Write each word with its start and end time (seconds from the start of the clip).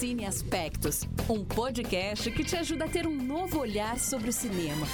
Cine 0.00 0.24
Aspectos, 0.24 1.02
um 1.28 1.44
podcast 1.44 2.30
que 2.30 2.42
te 2.42 2.56
ajuda 2.56 2.86
a 2.86 2.88
ter 2.88 3.06
um 3.06 3.14
novo 3.14 3.60
olhar 3.60 3.98
sobre 3.98 4.30
o 4.30 4.32
cinema. 4.32 4.86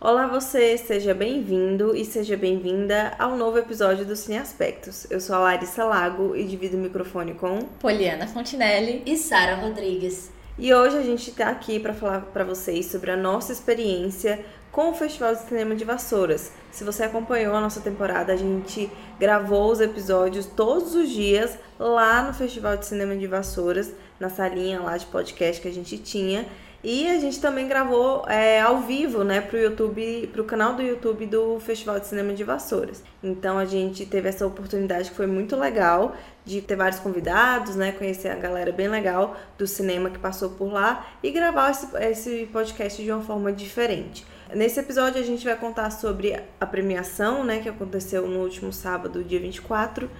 Olá 0.00 0.26
você, 0.26 0.76
seja 0.76 1.14
bem-vindo 1.14 1.94
e 1.94 2.04
seja 2.04 2.36
bem-vinda 2.36 3.14
ao 3.16 3.36
novo 3.36 3.58
episódio 3.58 4.04
do 4.04 4.16
Cine 4.16 4.38
Aspectos. 4.38 5.08
Eu 5.08 5.20
sou 5.20 5.36
a 5.36 5.38
Larissa 5.38 5.84
Lago 5.84 6.34
e 6.34 6.42
divido 6.42 6.76
o 6.76 6.80
microfone 6.80 7.32
com 7.34 7.60
Poliana 7.78 8.26
Fontinelli 8.26 9.04
e 9.06 9.16
Sara 9.16 9.54
Rodrigues. 9.54 10.32
E 10.58 10.74
hoje 10.74 10.98
a 10.98 11.02
gente 11.02 11.30
está 11.30 11.48
aqui 11.48 11.78
para 11.78 11.94
falar 11.94 12.22
para 12.22 12.42
vocês 12.42 12.86
sobre 12.86 13.12
a 13.12 13.16
nossa 13.16 13.52
experiência 13.52 14.44
com 14.72 14.90
o 14.90 14.94
Festival 14.94 15.34
de 15.34 15.42
Cinema 15.42 15.74
de 15.74 15.84
Vassouras. 15.84 16.52
Se 16.70 16.84
você 16.84 17.02
acompanhou 17.02 17.54
a 17.54 17.60
nossa 17.60 17.80
temporada, 17.80 18.32
a 18.32 18.36
gente 18.36 18.90
gravou 19.18 19.70
os 19.70 19.80
episódios 19.80 20.46
todos 20.46 20.94
os 20.94 21.08
dias 21.10 21.58
lá 21.78 22.22
no 22.22 22.32
Festival 22.32 22.76
de 22.76 22.86
Cinema 22.86 23.16
de 23.16 23.26
Vassouras, 23.26 23.92
na 24.18 24.28
salinha 24.28 24.80
lá 24.80 24.96
de 24.96 25.06
podcast 25.06 25.60
que 25.60 25.68
a 25.68 25.72
gente 25.72 25.98
tinha. 25.98 26.46
E 26.82 27.06
a 27.08 27.18
gente 27.18 27.38
também 27.42 27.68
gravou 27.68 28.24
é, 28.26 28.58
ao 28.58 28.80
vivo, 28.80 29.22
né, 29.22 29.42
pro 29.42 29.58
YouTube, 29.58 30.30
pro 30.32 30.44
canal 30.44 30.74
do 30.74 30.80
YouTube 30.80 31.26
do 31.26 31.60
Festival 31.60 32.00
de 32.00 32.06
Cinema 32.06 32.32
de 32.32 32.42
Vassouras. 32.42 33.04
Então 33.22 33.58
a 33.58 33.66
gente 33.66 34.06
teve 34.06 34.30
essa 34.30 34.46
oportunidade 34.46 35.10
que 35.10 35.16
foi 35.16 35.26
muito 35.26 35.56
legal 35.56 36.16
de 36.42 36.62
ter 36.62 36.76
vários 36.76 36.98
convidados, 36.98 37.76
né, 37.76 37.92
conhecer 37.92 38.28
a 38.28 38.34
galera 38.34 38.72
bem 38.72 38.88
legal 38.88 39.36
do 39.58 39.66
cinema 39.66 40.08
que 40.08 40.18
passou 40.18 40.50
por 40.50 40.72
lá 40.72 41.06
e 41.22 41.30
gravar 41.30 41.70
esse, 41.70 41.86
esse 41.98 42.48
podcast 42.50 43.02
de 43.02 43.12
uma 43.12 43.20
forma 43.20 43.52
diferente. 43.52 44.24
Nesse 44.54 44.80
episódio 44.80 45.20
a 45.20 45.24
gente 45.24 45.44
vai 45.44 45.56
contar 45.56 45.90
sobre 45.90 46.40
a 46.60 46.66
premiação, 46.66 47.44
né, 47.44 47.60
que 47.60 47.68
aconteceu 47.68 48.26
no 48.26 48.40
último 48.40 48.72
sábado, 48.72 49.22
dia 49.22 49.40
24. 49.40 50.10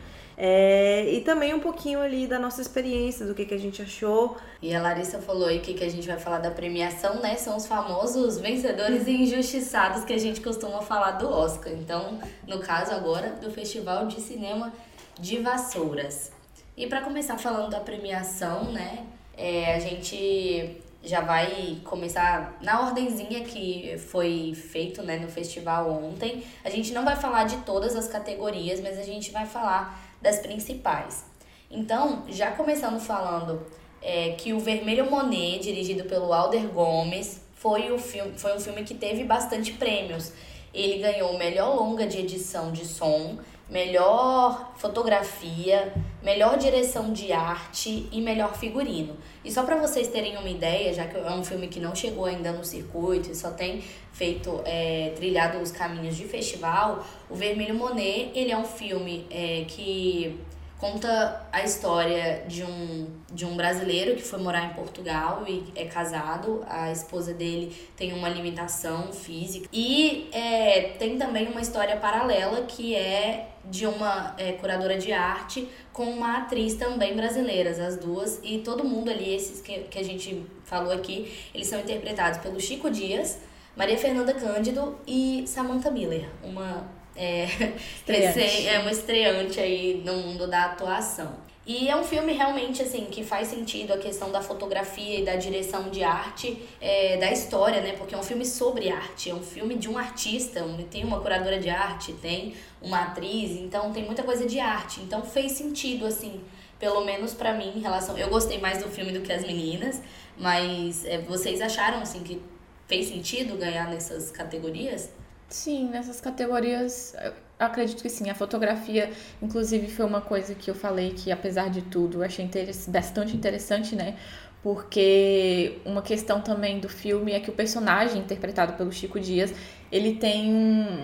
É, 0.43 1.05
e 1.13 1.21
também 1.21 1.53
um 1.53 1.61
pouquinho 1.61 2.01
ali 2.01 2.27
da 2.27 2.39
nossa 2.39 2.63
experiência, 2.63 3.27
do 3.27 3.35
que, 3.35 3.45
que 3.45 3.53
a 3.53 3.59
gente 3.59 3.83
achou. 3.83 4.39
E 4.63 4.75
a 4.75 4.81
Larissa 4.81 5.19
falou 5.21 5.47
aí 5.47 5.61
que, 5.61 5.75
que 5.75 5.85
a 5.85 5.89
gente 5.91 6.07
vai 6.07 6.19
falar 6.19 6.39
da 6.39 6.51
premiação, 6.51 7.21
né? 7.21 7.37
São 7.37 7.59
os 7.59 7.67
famosos 7.67 8.39
vencedores 8.39 9.07
e 9.07 9.11
injustiçados 9.11 10.03
que 10.03 10.15
a 10.15 10.19
gente 10.19 10.41
costuma 10.41 10.81
falar 10.81 11.13
do 11.13 11.29
Oscar. 11.29 11.73
Então, 11.75 12.19
no 12.49 12.59
caso 12.59 12.93
agora, 12.93 13.33
do 13.33 13.51
Festival 13.51 14.07
de 14.07 14.19
Cinema 14.19 14.73
de 15.19 15.37
Vassouras. 15.41 16.33
E 16.75 16.87
para 16.87 17.03
começar 17.03 17.37
falando 17.37 17.71
da 17.71 17.81
premiação, 17.81 18.73
né? 18.73 19.05
É, 19.37 19.75
a 19.75 19.79
gente 19.79 20.81
já 21.03 21.21
vai 21.21 21.79
começar 21.85 22.59
na 22.61 22.87
ordenzinha 22.87 23.43
que 23.43 23.97
foi 23.99 24.55
feito 24.55 25.03
né, 25.03 25.19
no 25.19 25.29
festival 25.29 25.91
ontem. 25.91 26.45
A 26.65 26.71
gente 26.71 26.93
não 26.93 27.05
vai 27.05 27.17
falar 27.17 27.45
de 27.45 27.57
todas 27.59 27.97
as 27.97 28.07
categorias, 28.07 28.81
mas 28.81 28.99
a 28.99 29.03
gente 29.03 29.31
vai 29.31 29.47
falar 29.47 29.99
das 30.21 30.39
principais. 30.41 31.25
Então, 31.71 32.25
já 32.29 32.51
começando 32.51 33.01
falando 33.01 33.65
é, 34.03 34.31
que 34.33 34.53
o 34.53 34.61
Vermelho 34.61 35.11
Monet, 35.11 35.61
dirigido 35.61 36.05
pelo 36.05 36.33
Alder 36.33 36.69
Gomes, 36.69 37.41
foi, 37.55 37.91
o 37.91 37.99
filme, 37.99 38.39
foi 38.39 38.57
um 38.57 38.61
filme 38.61 38.83
que 38.85 38.95
teve 38.95 39.25
bastante 39.25 39.73
prêmios. 39.73 40.33
Ele 40.73 40.99
ganhou 40.99 41.33
o 41.33 41.39
melhor 41.39 41.75
longa 41.75 42.07
de 42.07 42.19
edição 42.19 42.73
de 42.73 42.85
som, 42.85 43.39
melhor 43.71 44.73
fotografia, 44.77 45.93
melhor 46.23 46.59
direção 46.59 47.13
de 47.13 47.33
arte 47.33 48.09
e 48.11 48.21
melhor 48.21 48.55
figurino. 48.55 49.17
E 49.45 49.51
só 49.51 49.63
para 49.63 49.77
vocês 49.77 50.09
terem 50.09 50.37
uma 50.37 50.49
ideia, 50.49 50.93
já 50.93 51.07
que 51.07 51.17
é 51.17 51.31
um 51.31 51.45
filme 51.45 51.69
que 51.69 51.79
não 51.79 51.95
chegou 51.95 52.25
ainda 52.25 52.53
no 52.53 52.65
circuito 52.65 53.31
e 53.31 53.35
só 53.35 53.53
tem 53.53 53.83
feito 54.13 54.61
é, 54.65 55.13
trilhado 55.15 55.59
os 55.59 55.71
caminhos 55.71 56.17
de 56.17 56.25
festival, 56.25 57.05
o 57.29 57.35
Vermelho 57.35 57.75
Monet 57.75 58.33
ele 58.35 58.51
é 58.51 58.59
um 58.59 58.65
filme 58.65 59.25
é, 59.31 59.65
que 59.69 60.39
conta 60.81 61.47
a 61.53 61.63
história 61.63 62.43
de 62.49 62.65
um, 62.65 63.07
de 63.31 63.45
um 63.45 63.55
brasileiro 63.55 64.17
que 64.17 64.23
foi 64.23 64.41
morar 64.41 64.65
em 64.65 64.75
Portugal 64.75 65.45
e 65.47 65.65
é 65.77 65.85
casado. 65.85 66.65
A 66.67 66.91
esposa 66.91 67.35
dele 67.35 67.77
tem 67.95 68.15
uma 68.15 68.29
limitação 68.31 69.13
física. 69.13 69.69
E 69.71 70.31
é, 70.33 70.95
tem 70.99 71.19
também 71.19 71.49
uma 71.49 71.61
história 71.61 71.97
paralela 71.99 72.63
que 72.63 72.97
é 72.97 73.51
de 73.63 73.87
uma 73.87 74.35
é, 74.39 74.53
curadora 74.53 74.97
de 74.97 75.13
arte 75.13 75.69
com 75.93 76.05
uma 76.05 76.39
atriz 76.39 76.75
também 76.75 77.15
brasileira, 77.15 77.71
as 77.71 77.99
duas. 77.99 78.41
E 78.43 78.59
todo 78.61 78.83
mundo 78.83 79.11
ali, 79.11 79.35
esses 79.35 79.61
que, 79.61 79.81
que 79.81 79.99
a 79.99 80.03
gente 80.03 80.47
falou 80.65 80.93
aqui, 80.93 81.31
eles 81.55 81.67
são 81.67 81.79
interpretados 81.79 82.39
pelo 82.39 82.59
Chico 82.59 82.91
Dias, 82.91 83.39
Maria 83.77 83.99
Fernanda 83.99 84.33
Cândido 84.33 84.99
e 85.07 85.45
Samantha 85.47 85.91
Miller, 85.91 86.29
uma 86.43 87.00
é, 87.17 87.47
recém, 88.07 88.69
é 88.69 88.79
uma 88.79 88.91
estreante 88.91 89.61
aí 89.61 90.03
no 90.05 90.15
mundo 90.15 90.47
da 90.47 90.67
atuação. 90.67 91.51
E 91.67 91.89
é 91.89 91.95
um 91.95 92.03
filme 92.03 92.33
realmente 92.33 92.83
assim 92.83 93.05
que 93.05 93.23
faz 93.23 93.49
sentido 93.49 93.93
a 93.93 93.99
questão 93.99 94.33
da 94.33 94.41
fotografia 94.41 95.21
e 95.21 95.25
da 95.25 95.37
direção 95.37 95.91
de 95.91 96.03
arte, 96.03 96.61
é, 96.81 97.17
da 97.19 97.31
história, 97.31 97.81
né? 97.81 97.93
Porque 97.93 98.15
é 98.15 98.19
um 98.19 98.23
filme 98.23 98.45
sobre 98.45 98.91
arte, 98.91 99.31
é 99.31 99.35
um 99.35 99.43
filme 99.43 99.77
de 99.77 99.89
um 99.89 99.97
artista, 99.97 100.65
tem 100.91 101.05
uma 101.05 101.21
curadora 101.21 101.61
de 101.61 101.69
arte, 101.69 102.13
tem 102.15 102.55
uma 102.83 103.03
atriz, 103.03 103.53
então 103.53 103.93
tem 103.93 104.05
muita 104.05 104.23
coisa 104.23 104.47
de 104.47 104.59
arte. 104.59 105.01
Então 105.01 105.23
fez 105.23 105.53
sentido 105.53 106.07
assim, 106.07 106.41
pelo 106.79 107.05
menos 107.05 107.35
para 107.35 107.53
mim 107.53 107.73
em 107.77 107.81
relação. 107.81 108.19
Eu 108.19 108.31
gostei 108.31 108.59
mais 108.59 108.83
do 108.83 108.89
filme 108.89 109.13
do 109.13 109.21
que 109.21 109.33
as 109.33 109.43
meninas, 109.43 110.01
mas 110.37 111.05
é, 111.05 111.19
vocês 111.19 111.61
acharam 111.61 112.01
assim 112.01 112.25
que 112.25 112.43
fez 112.89 113.07
sentido 113.07 113.57
ganhar 113.57 113.89
nessas 113.89 114.31
categorias? 114.31 115.11
Sim, 115.51 115.89
nessas 115.91 116.21
categorias, 116.21 117.15
acredito 117.59 118.03
que 118.03 118.09
sim. 118.09 118.31
A 118.31 118.35
fotografia, 118.35 119.11
inclusive, 119.43 119.89
foi 119.91 120.07
uma 120.07 120.21
coisa 120.21 120.55
que 120.55 120.71
eu 120.71 120.75
falei 120.77 121.11
que, 121.11 121.33
apesar 121.33 121.69
de 121.71 121.83
tudo, 121.83 122.19
eu 122.19 122.23
achei 122.23 122.49
bastante 122.89 123.37
interessante, 123.37 123.97
né? 123.97 124.17
Porque 124.63 125.81
uma 125.85 126.03
questão 126.03 126.41
também 126.41 126.79
do 126.79 126.89
filme 126.89 127.33
é 127.33 127.41
que 127.41 127.51
o 127.51 127.53
personagem 127.53 128.21
interpretado 128.21 128.75
pelo 128.75 128.93
Chico 128.93 129.19
Dias, 129.19 129.53
ele 129.91 130.15
tem 130.17 130.53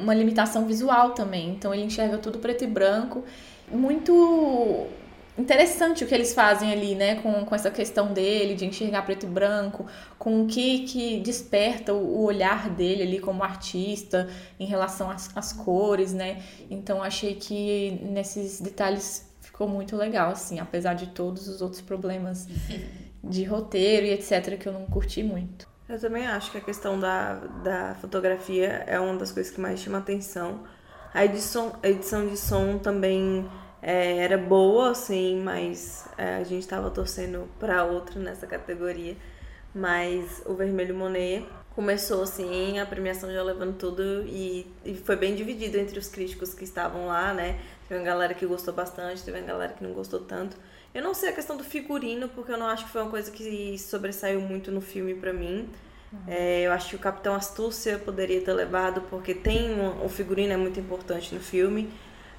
uma 0.01 0.15
limitação 0.15 0.65
visual 0.67 1.11
também. 1.13 1.51
Então 1.51 1.75
ele 1.75 1.83
enxerga 1.85 2.19
tudo 2.19 2.39
preto 2.39 2.63
e 2.63 2.67
branco. 2.69 3.25
Muito 3.69 4.87
interessante 5.39 6.03
o 6.03 6.07
que 6.07 6.15
eles 6.15 6.33
fazem 6.33 6.73
ali, 6.73 6.95
né, 6.95 7.17
com, 7.17 7.45
com 7.45 7.55
essa 7.55 7.71
questão 7.71 8.13
dele 8.13 8.55
de 8.55 8.65
enxergar 8.65 9.03
preto 9.03 9.27
e 9.27 9.29
branco, 9.29 9.87
com 10.19 10.43
o 10.43 10.47
que 10.47 10.81
que 10.81 11.21
desperta 11.21 11.93
o, 11.93 11.99
o 11.99 12.25
olhar 12.25 12.71
dele 12.71 13.03
ali 13.03 13.19
como 13.19 13.43
artista 13.43 14.29
em 14.59 14.67
relação 14.67 15.11
às, 15.11 15.35
às 15.37 15.53
cores, 15.53 16.13
né? 16.13 16.43
Então 16.71 17.03
achei 17.03 17.35
que 17.35 18.01
nesses 18.03 18.61
detalhes 18.61 19.31
ficou 19.41 19.69
muito 19.69 19.97
legal, 19.97 20.31
assim, 20.31 20.59
apesar 20.59 20.95
de 20.95 21.09
todos 21.09 21.49
os 21.49 21.61
outros 21.61 21.81
problemas 21.81 22.47
de 23.23 23.45
roteiro 23.45 24.07
e 24.07 24.11
etc 24.11 24.59
que 24.59 24.69
eu 24.69 24.73
não 24.73 24.87
curti 24.87 25.23
muito. 25.23 25.69
Eu 25.89 26.01
também 26.01 26.27
acho 26.27 26.51
que 26.51 26.59
a 26.59 26.61
questão 26.61 26.99
da, 26.99 27.35
da 27.63 27.95
fotografia 28.01 28.85
é 28.87 28.99
uma 28.99 29.17
das 29.17 29.31
coisas 29.31 29.53
que 29.53 29.61
mais 29.61 29.79
chama 29.79 29.99
atenção. 29.99 30.65
A 31.15 31.25
edição, 31.25 31.77
a 31.81 31.89
edição 31.89 32.27
de 32.27 32.37
som 32.37 32.79
também 32.79 33.49
é, 33.87 34.17
era 34.17 34.37
boa, 34.37 34.91
assim, 34.91 35.41
mas 35.41 36.09
é, 36.19 36.39
a 36.39 36.43
gente 36.43 36.63
estava 36.63 36.91
torcendo 36.91 37.49
para 37.61 37.85
outra 37.85 38.19
nessa 38.19 38.45
categoria. 38.45 39.17
Mas 39.73 40.43
o 40.45 40.55
Vermelho 40.55 40.93
Monet 40.93 41.47
começou 41.73 42.25
assim, 42.25 42.81
a 42.81 42.87
premiação 42.87 43.31
já 43.31 43.41
levando 43.45 43.77
tudo 43.79 44.25
e, 44.27 44.67
e 44.85 44.95
foi 44.95 45.15
bem 45.15 45.37
dividido 45.37 45.79
entre 45.79 46.01
os 46.01 46.09
críticos 46.09 46.53
que 46.53 46.65
estavam 46.65 47.07
lá, 47.07 47.33
né? 47.33 47.61
Teve 47.87 48.01
uma 48.01 48.07
galera 48.07 48.35
que 48.35 48.45
gostou 48.45 48.75
bastante, 48.75 49.23
teve 49.23 49.39
uma 49.39 49.47
galera 49.47 49.73
que 49.73 49.85
não 49.85 49.93
gostou 49.93 50.19
tanto. 50.19 50.57
Eu 50.93 51.01
não 51.01 51.15
sei 51.15 51.29
a 51.29 51.33
questão 51.33 51.57
do 51.57 51.63
figurino, 51.63 52.29
porque 52.31 52.51
eu 52.51 52.59
não 52.59 52.67
acho 52.67 52.87
que 52.87 52.91
foi 52.91 53.03
uma 53.03 53.11
coisa 53.11 53.31
que 53.31 53.79
sobressaiu 53.79 54.41
muito 54.41 54.73
no 54.73 54.81
filme 54.81 55.15
para 55.15 55.33
mim. 55.33 55.69
É, 56.27 56.63
eu 56.63 56.73
acho 56.73 56.89
que 56.89 56.97
o 56.97 56.99
Capitão 56.99 57.35
Astúcia 57.37 57.99
poderia 57.99 58.41
ter 58.41 58.53
levado, 58.53 59.03
porque 59.03 59.33
tem 59.33 59.71
um, 59.79 60.05
o 60.05 60.09
figurino 60.09 60.53
é 60.55 60.57
muito 60.57 60.81
importante 60.81 61.33
no 61.33 61.41
filme. 61.41 61.89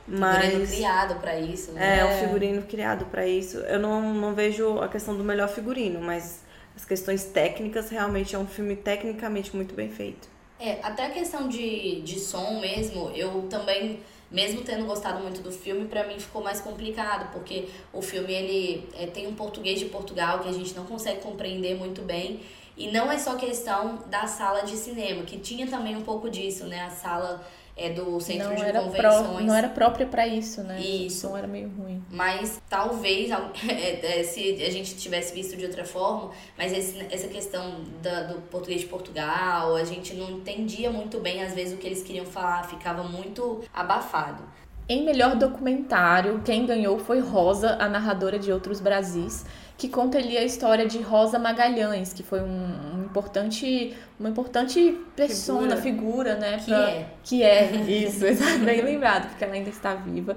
Mas, 0.08 0.46
figurino 0.46 0.68
criado 0.68 1.16
para 1.20 1.40
isso, 1.40 1.72
né? 1.74 2.00
É, 2.00 2.06
um 2.06 2.26
figurino 2.26 2.62
criado 2.64 3.06
para 3.06 3.28
isso. 3.28 3.58
Eu 3.58 3.80
não, 3.80 4.14
não 4.14 4.34
vejo 4.34 4.80
a 4.80 4.88
questão 4.88 5.16
do 5.18 5.24
melhor 5.24 5.50
figurino, 5.50 6.00
mas 6.00 6.42
as 6.76 6.86
questões 6.86 7.26
técnicas, 7.26 7.90
realmente 7.90 8.36
é 8.36 8.40
um 8.40 8.48
filme 8.48 8.76
tecnicamente 8.76 9.56
muito 9.56 9.76
bem 9.76 9.90
feito. 9.90 10.30
É, 10.60 10.80
até 10.82 11.08
a 11.08 11.10
questão 11.10 11.48
de, 11.48 12.02
de 12.02 12.20
som 12.20 12.60
mesmo, 12.60 13.12
eu 13.12 13.48
também, 13.50 14.00
mesmo 14.32 14.62
tendo 14.62 14.86
gostado 14.86 15.22
muito 15.22 15.42
do 15.42 15.52
filme, 15.52 15.86
para 15.86 16.08
mim 16.08 16.20
ficou 16.20 16.42
mais 16.42 16.62
complicado, 16.62 17.32
porque 17.32 17.68
o 17.92 18.02
filme 18.02 18.34
ele 18.34 18.90
é, 18.96 19.08
tem 19.08 19.28
um 19.28 19.36
português 19.36 19.80
de 19.80 19.86
Portugal 19.86 20.40
que 20.40 20.50
a 20.50 20.54
gente 20.54 20.74
não 20.74 20.86
consegue 20.86 21.22
compreender 21.22 21.76
muito 21.76 22.02
bem. 22.02 22.40
E 22.76 22.92
não 22.92 23.12
é 23.12 23.18
só 23.18 23.36
questão 23.36 24.04
da 24.06 24.28
sala 24.28 24.62
de 24.62 24.78
cinema, 24.78 25.24
que 25.24 25.40
tinha 25.40 25.66
também 25.66 25.96
um 25.96 26.04
pouco 26.04 26.30
disso, 26.30 26.66
né? 26.66 26.82
A 26.82 26.92
sala 26.92 27.44
é, 27.78 27.92
do 27.92 28.20
centro 28.20 28.50
não 28.50 28.56
de 28.56 28.62
era 28.64 28.82
convenções. 28.82 29.28
Pró, 29.28 29.42
não 29.42 29.56
era 29.56 29.70
própria 29.70 30.08
para 30.08 30.28
isso, 30.28 30.64
né? 30.64 30.80
Isso. 30.82 31.28
O 31.28 31.30
som 31.30 31.38
era 31.38 31.48
meio 31.48 31.70
ruim. 31.70 32.04
Mas 32.10 32.60
talvez, 32.68 33.30
é, 33.70 34.20
é, 34.20 34.24
se 34.24 34.64
a 34.64 34.72
gente 34.72 34.98
tivesse 34.98 35.34
visto 35.34 35.56
de 35.56 35.66
outra 35.66 35.86
forma, 35.86 36.32
mas 36.58 36.74
esse, 36.74 37.00
essa 37.12 37.28
questão 37.28 37.84
da, 38.02 38.24
do 38.24 38.42
português 38.42 38.82
de 38.82 38.88
Portugal, 38.88 39.76
a 39.76 39.84
gente 39.84 40.16
não 40.16 40.32
entendia 40.32 40.90
muito 40.90 41.20
bem, 41.20 41.44
às 41.44 41.54
vezes, 41.54 41.76
o 41.76 41.78
que 41.78 41.86
eles 41.86 42.02
queriam 42.02 42.26
falar, 42.26 42.64
ficava 42.64 43.04
muito 43.04 43.64
abafado. 43.72 44.44
Em 44.90 45.04
melhor 45.04 45.36
documentário, 45.36 46.42
quem 46.46 46.66
ganhou 46.66 46.98
foi 46.98 47.20
Rosa, 47.20 47.76
a 47.78 47.90
narradora 47.90 48.40
de 48.40 48.54
Outros 48.54 48.80
Brasis, 48.80 49.46
que 49.78 49.88
conta 49.88 50.18
ali 50.18 50.36
a 50.38 50.44
história 50.44 50.88
de 50.88 51.00
Rosa 51.00 51.38
Magalhães, 51.38 52.12
que 52.12 52.24
foi 52.24 52.42
um, 52.42 52.96
um 52.96 53.04
importante, 53.04 53.96
uma 54.20 54.30
importante 54.30 54.98
persona, 55.16 55.78
figura, 55.78 56.36
figura 56.36 56.36
né? 56.36 56.58
Que 56.58 56.66
pra, 56.66 56.90
é. 56.90 57.10
Que 57.24 57.44
é, 57.44 57.72
isso, 57.88 58.22
bem 58.66 58.82
lembrado, 58.82 59.30
porque 59.30 59.44
ela 59.44 59.54
ainda 59.54 59.70
está 59.70 59.94
viva. 59.94 60.36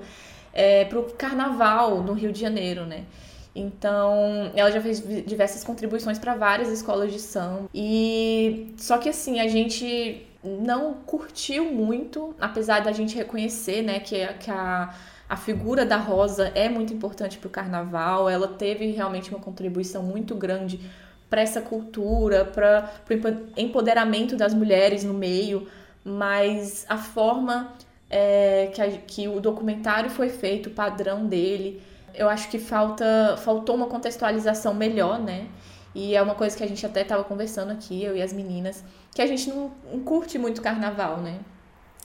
É, 0.52 0.84
para 0.84 0.98
o 0.98 1.04
carnaval 1.12 2.02
no 2.02 2.12
Rio 2.12 2.32
de 2.32 2.40
Janeiro, 2.40 2.84
né? 2.84 3.04
Então, 3.54 4.50
ela 4.54 4.70
já 4.70 4.80
fez 4.80 5.02
diversas 5.26 5.64
contribuições 5.64 6.18
para 6.18 6.34
várias 6.34 6.68
escolas 6.68 7.12
de 7.12 7.18
samba. 7.18 7.68
E 7.74 8.74
só 8.76 8.98
que 8.98 9.08
assim, 9.08 9.40
a 9.40 9.48
gente 9.48 10.26
não 10.42 10.94
curtiu 10.94 11.72
muito, 11.72 12.34
apesar 12.40 12.80
da 12.80 12.92
gente 12.92 13.16
reconhecer, 13.16 13.82
né, 13.82 14.00
que, 14.00 14.26
que 14.34 14.50
a, 14.50 14.94
a 15.30 15.36
figura 15.36 15.86
da 15.86 15.96
Rosa 15.96 16.50
é 16.56 16.68
muito 16.68 16.92
importante 16.92 17.38
para 17.38 17.46
o 17.46 17.50
carnaval. 17.50 18.28
Ela 18.28 18.48
teve 18.48 18.90
realmente 18.90 19.30
uma 19.30 19.38
contribuição 19.38 20.02
muito 20.02 20.34
grande 20.34 20.80
para 21.30 21.40
essa 21.40 21.60
cultura, 21.60 22.44
para 22.44 22.90
o 23.08 23.60
empoderamento 23.60 24.34
das 24.34 24.52
mulheres 24.52 25.04
no 25.04 25.14
meio, 25.14 25.68
mas 26.04 26.84
a 26.88 26.98
forma 26.98 27.72
é, 28.10 28.72
que, 28.74 28.82
a, 28.82 28.90
que 28.90 29.28
o 29.28 29.38
documentário 29.38 30.10
foi 30.10 30.28
feito, 30.28 30.66
o 30.66 30.72
padrão 30.72 31.24
dele, 31.24 31.80
eu 32.12 32.28
acho 32.28 32.50
que 32.50 32.58
falta 32.58 33.36
faltou 33.36 33.76
uma 33.76 33.86
contextualização 33.86 34.74
melhor, 34.74 35.20
né? 35.20 35.46
E 35.94 36.16
é 36.16 36.20
uma 36.20 36.34
coisa 36.34 36.56
que 36.56 36.64
a 36.64 36.66
gente 36.66 36.84
até 36.84 37.02
estava 37.02 37.22
conversando 37.22 37.70
aqui, 37.70 38.02
eu 38.02 38.16
e 38.16 38.22
as 38.22 38.32
meninas, 38.32 38.84
que 39.14 39.22
a 39.22 39.26
gente 39.26 39.48
não, 39.48 39.70
não 39.92 40.00
curte 40.00 40.38
muito 40.38 40.60
carnaval, 40.60 41.18
né? 41.18 41.38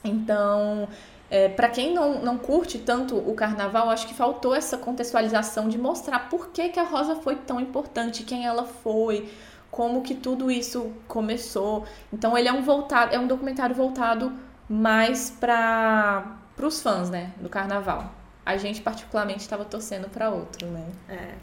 Então, 0.04 0.88
é, 1.30 1.48
para 1.48 1.68
quem 1.68 1.92
não, 1.92 2.22
não 2.22 2.38
curte 2.38 2.78
tanto 2.78 3.16
o 3.16 3.34
carnaval, 3.34 3.90
acho 3.90 4.06
que 4.06 4.14
faltou 4.14 4.54
essa 4.54 4.76
contextualização 4.76 5.68
de 5.68 5.78
mostrar 5.78 6.28
por 6.28 6.48
que, 6.48 6.68
que 6.68 6.80
a 6.80 6.84
Rosa 6.84 7.16
foi 7.16 7.36
tão 7.36 7.60
importante, 7.60 8.22
quem 8.22 8.46
ela 8.46 8.64
foi, 8.64 9.30
como 9.70 10.02
que 10.02 10.14
tudo 10.14 10.50
isso 10.50 10.92
começou. 11.08 11.84
Então, 12.12 12.36
ele 12.36 12.48
é 12.48 12.52
um 12.52 12.62
voltado, 12.62 13.14
é 13.14 13.18
um 13.18 13.26
documentário 13.26 13.74
voltado 13.74 14.32
mais 14.68 15.30
para 15.30 16.38
os 16.60 16.80
fãs, 16.80 17.10
né, 17.10 17.32
do 17.40 17.48
carnaval 17.48 18.12
a 18.46 18.56
gente 18.56 18.80
particularmente 18.80 19.40
estava 19.40 19.64
torcendo 19.64 20.08
para 20.08 20.30
outro, 20.30 20.68
né? 20.68 20.86
É. 21.08 21.34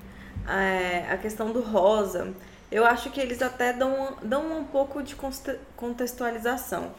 é. 0.47 1.11
A 1.11 1.17
questão 1.17 1.51
do 1.51 1.61
rosa, 1.61 2.33
eu 2.71 2.85
acho 2.85 3.09
que 3.09 3.19
eles 3.19 3.41
até 3.41 3.73
dão, 3.73 4.15
dão 4.23 4.57
um 4.57 4.63
pouco 4.63 5.03
de 5.03 5.13
contextualização, 5.75 6.91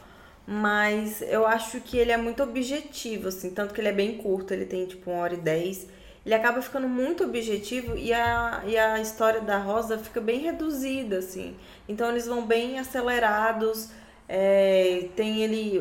mas 0.46 1.22
eu 1.22 1.46
acho 1.46 1.80
que 1.80 1.96
ele 1.96 2.12
é 2.12 2.16
muito 2.16 2.42
objetivo, 2.42 3.28
assim, 3.28 3.50
tanto 3.50 3.72
que 3.72 3.80
ele 3.80 3.88
é 3.88 3.92
bem 3.92 4.18
curto, 4.18 4.52
ele 4.52 4.66
tem 4.66 4.86
tipo 4.86 5.10
uma 5.10 5.22
hora 5.22 5.34
e 5.34 5.38
dez. 5.38 5.86
Ele 6.24 6.34
acaba 6.34 6.62
ficando 6.62 6.88
muito 6.88 7.24
objetivo 7.24 7.96
e 7.96 8.12
a, 8.12 8.62
e 8.66 8.78
a 8.78 8.98
história 9.00 9.40
da 9.40 9.58
Rosa 9.58 9.98
fica 9.98 10.20
bem 10.20 10.40
reduzida, 10.40 11.18
assim. 11.18 11.54
Então 11.88 12.10
eles 12.10 12.26
vão 12.26 12.46
bem 12.46 12.78
acelerados. 12.78 13.90
É, 14.26 15.08
tem 15.16 15.42
ele 15.42 15.78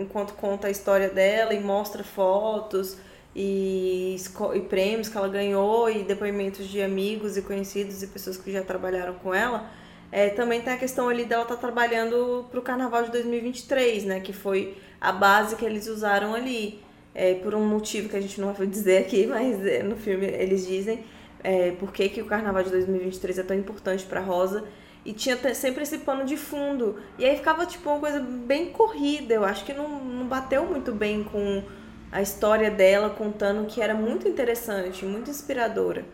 enquanto 0.00 0.34
conta 0.34 0.68
a 0.68 0.70
história 0.70 1.08
dela 1.08 1.54
e 1.54 1.60
mostra 1.60 2.04
fotos 2.04 2.98
e, 3.34 4.16
e 4.54 4.60
prêmios 4.60 5.08
que 5.08 5.16
ela 5.16 5.28
ganhou 5.28 5.90
e 5.90 6.02
depoimentos 6.02 6.68
de 6.68 6.82
amigos 6.82 7.38
e 7.38 7.42
conhecidos 7.42 8.02
e 8.02 8.06
pessoas 8.06 8.36
que 8.36 8.52
já 8.52 8.62
trabalharam 8.62 9.14
com 9.14 9.34
ela. 9.34 9.70
É, 10.10 10.30
também 10.30 10.60
tem 10.60 10.72
a 10.72 10.76
questão 10.76 11.08
ali 11.08 11.24
dela 11.24 11.42
estar 11.42 11.56
tá 11.56 11.60
trabalhando 11.60 12.46
para 12.50 12.60
o 12.60 12.62
Carnaval 12.62 13.04
de 13.04 13.10
2023, 13.10 14.04
né? 14.04 14.20
Que 14.20 14.32
foi 14.32 14.76
a 15.00 15.12
base 15.12 15.56
que 15.56 15.64
eles 15.64 15.86
usaram 15.86 16.34
ali. 16.34 16.80
É, 17.14 17.32
por 17.34 17.54
um 17.54 17.66
motivo 17.66 18.10
que 18.10 18.16
a 18.16 18.20
gente 18.20 18.38
não 18.38 18.52
vai 18.52 18.66
dizer 18.66 18.98
aqui, 18.98 19.24
mas 19.28 19.64
é, 19.64 19.82
no 19.82 19.96
filme 19.96 20.26
eles 20.26 20.66
dizem 20.66 21.02
é, 21.42 21.70
por 21.70 21.90
que, 21.90 22.10
que 22.10 22.20
o 22.20 22.26
Carnaval 22.26 22.62
de 22.62 22.70
2023 22.70 23.38
é 23.38 23.42
tão 23.42 23.56
importante 23.56 24.04
para 24.04 24.20
Rosa. 24.20 24.64
E 25.04 25.12
tinha 25.12 25.36
sempre 25.54 25.84
esse 25.84 25.98
pano 25.98 26.24
de 26.24 26.36
fundo. 26.36 26.96
E 27.16 27.24
aí 27.24 27.36
ficava 27.36 27.64
tipo 27.64 27.88
uma 27.88 28.00
coisa 28.00 28.20
bem 28.20 28.66
corrida. 28.66 29.34
Eu 29.34 29.44
acho 29.44 29.64
que 29.64 29.72
não, 29.72 30.04
não 30.04 30.26
bateu 30.26 30.66
muito 30.66 30.92
bem 30.92 31.22
com 31.22 31.62
a 32.10 32.20
história 32.20 32.70
dela 32.70 33.10
contando 33.10 33.66
que 33.66 33.80
era 33.80 33.94
muito 33.94 34.26
interessante, 34.26 35.04
muito 35.04 35.30
inspiradora. 35.30 36.04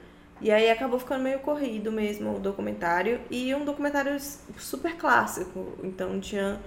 E 0.42 0.50
aí 0.50 0.68
acabou 0.70 0.98
ficando 0.98 1.22
meio 1.22 1.38
corrido 1.38 1.92
mesmo 1.92 2.36
o 2.36 2.40
documentário. 2.40 3.20
E 3.30 3.54
um 3.54 3.64
documentário 3.64 4.18
super 4.58 4.96
clássico, 4.96 5.78
então 5.84 6.10
não 6.10 6.20
tinha 6.20 6.60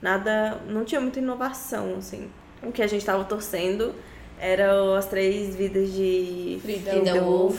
nada, 0.00 0.60
não 0.68 0.84
tinha 0.84 1.00
muita 1.00 1.18
inovação 1.18 1.96
assim. 1.96 2.30
O 2.62 2.70
que 2.70 2.82
a 2.82 2.86
gente 2.86 3.00
estava 3.00 3.24
torcendo 3.24 3.94
eram 4.38 4.94
as 4.94 5.06
três 5.06 5.56
vidas 5.56 5.92
de 5.92 6.58
Frida, 6.60 6.90
Frida 6.90 7.20
Wolf, 7.22 7.58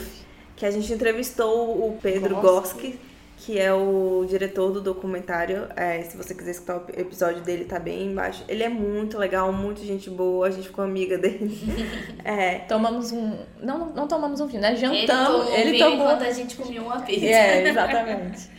que 0.56 0.66
a 0.66 0.72
gente 0.72 0.94
entrevistou 0.94 1.88
o 1.88 1.98
Pedro 2.02 2.36
Goski 2.40 3.00
que 3.46 3.60
é 3.60 3.74
o 3.74 4.26
diretor 4.28 4.72
do 4.72 4.80
documentário. 4.80 5.68
É, 5.76 6.02
se 6.04 6.16
você 6.16 6.34
quiser 6.34 6.52
escutar 6.52 6.78
o 6.78 6.86
episódio 6.98 7.42
dele, 7.42 7.66
tá 7.66 7.78
bem 7.78 8.08
embaixo. 8.08 8.42
Ele 8.48 8.64
é 8.64 8.70
muito 8.70 9.18
legal, 9.18 9.52
muito 9.52 9.84
gente 9.84 10.10
boa, 10.10 10.48
a 10.48 10.50
gente 10.50 10.68
ficou 10.68 10.84
amiga 10.84 11.18
dele. 11.18 11.54
É. 12.24 12.60
Tomamos 12.60 13.12
um. 13.12 13.38
Não, 13.62 13.88
não 13.88 14.08
tomamos 14.08 14.40
um 14.40 14.48
vinho, 14.48 14.62
né? 14.62 14.76
Jantamos. 14.76 15.50
Ele, 15.50 15.72
ele 15.72 15.78
tomou 15.78 15.96
enquanto 15.96 16.24
a 16.24 16.32
gente 16.32 16.56
comia 16.56 16.82
uma 16.82 17.02
pizza. 17.02 17.26
É, 17.26 17.68
exatamente. 17.68 18.50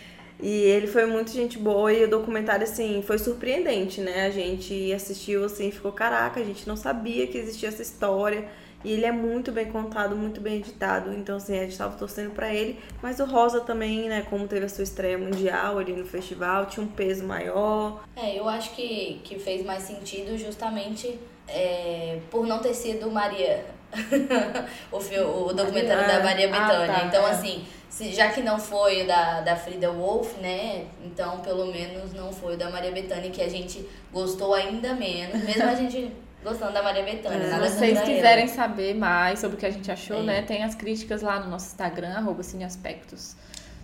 E 0.40 0.48
ele 0.48 0.86
foi 0.86 1.06
muito 1.06 1.30
gente 1.30 1.58
boa 1.58 1.92
e 1.92 2.04
o 2.04 2.10
documentário, 2.10 2.64
assim, 2.64 3.02
foi 3.06 3.18
surpreendente, 3.18 4.00
né? 4.00 4.26
A 4.26 4.30
gente 4.30 4.92
assistiu, 4.92 5.44
assim, 5.44 5.70
ficou, 5.70 5.92
caraca, 5.92 6.40
a 6.40 6.44
gente 6.44 6.66
não 6.66 6.76
sabia 6.76 7.26
que 7.26 7.38
existia 7.38 7.68
essa 7.68 7.82
história. 7.82 8.48
E 8.84 8.92
ele 8.92 9.06
é 9.06 9.12
muito 9.12 9.50
bem 9.50 9.66
contado, 9.66 10.14
muito 10.14 10.42
bem 10.42 10.56
editado. 10.56 11.14
Então, 11.14 11.36
assim, 11.38 11.58
a 11.58 11.62
gente 11.62 11.78
tava 11.78 11.96
torcendo 11.96 12.32
para 12.32 12.52
ele. 12.52 12.78
Mas 13.00 13.18
o 13.18 13.24
Rosa 13.24 13.62
também, 13.62 14.08
né, 14.10 14.26
como 14.28 14.46
teve 14.46 14.66
a 14.66 14.68
sua 14.68 14.84
estreia 14.84 15.16
mundial 15.16 15.78
ali 15.78 15.94
no 15.94 16.04
festival, 16.04 16.66
tinha 16.66 16.84
um 16.84 16.88
peso 16.88 17.24
maior. 17.24 18.04
É, 18.14 18.38
eu 18.38 18.46
acho 18.46 18.74
que, 18.74 19.20
que 19.24 19.38
fez 19.38 19.64
mais 19.64 19.84
sentido 19.84 20.36
justamente 20.36 21.18
é, 21.48 22.18
por 22.30 22.46
não 22.46 22.58
ter 22.58 22.74
sido 22.74 23.10
Maria. 23.10 23.64
o, 24.92 24.96
o 24.96 25.52
documentário 25.54 26.06
da 26.06 26.22
Maria 26.22 26.48
Bethânia. 26.48 26.92
Ah, 26.92 27.00
tá, 27.00 27.06
então, 27.06 27.26
é. 27.26 27.30
assim, 27.30 27.64
se, 27.94 28.12
já 28.12 28.28
que 28.30 28.42
não 28.42 28.58
foi 28.58 29.04
o 29.04 29.06
da, 29.06 29.40
da 29.42 29.54
Frida 29.54 29.88
Wolf, 29.88 30.36
né? 30.38 30.86
Então, 31.04 31.38
pelo 31.42 31.66
menos 31.66 32.12
não 32.12 32.32
foi 32.32 32.54
o 32.54 32.58
da 32.58 32.68
Maria 32.68 32.90
Bethânia, 32.90 33.30
que 33.30 33.40
a 33.40 33.48
gente 33.48 33.88
gostou 34.12 34.52
ainda 34.52 34.94
menos. 34.94 35.44
Mesmo 35.44 35.62
a 35.62 35.76
gente 35.76 36.10
gostando 36.42 36.72
da 36.72 36.82
Maria 36.82 37.04
Bethânia. 37.04 37.46
É. 37.46 37.52
Se 37.52 37.70
vocês 37.70 38.00
quiserem 38.00 38.48
saber 38.48 38.96
mais 38.96 39.38
sobre 39.38 39.56
o 39.56 39.60
que 39.60 39.64
a 39.64 39.70
gente 39.70 39.92
achou, 39.92 40.18
é. 40.18 40.22
né? 40.24 40.42
Tem 40.42 40.64
as 40.64 40.74
críticas 40.74 41.22
lá 41.22 41.38
no 41.38 41.48
nosso 41.48 41.66
Instagram, 41.66 42.16
arroba 42.16 42.42
Cineaspectos, 42.42 43.36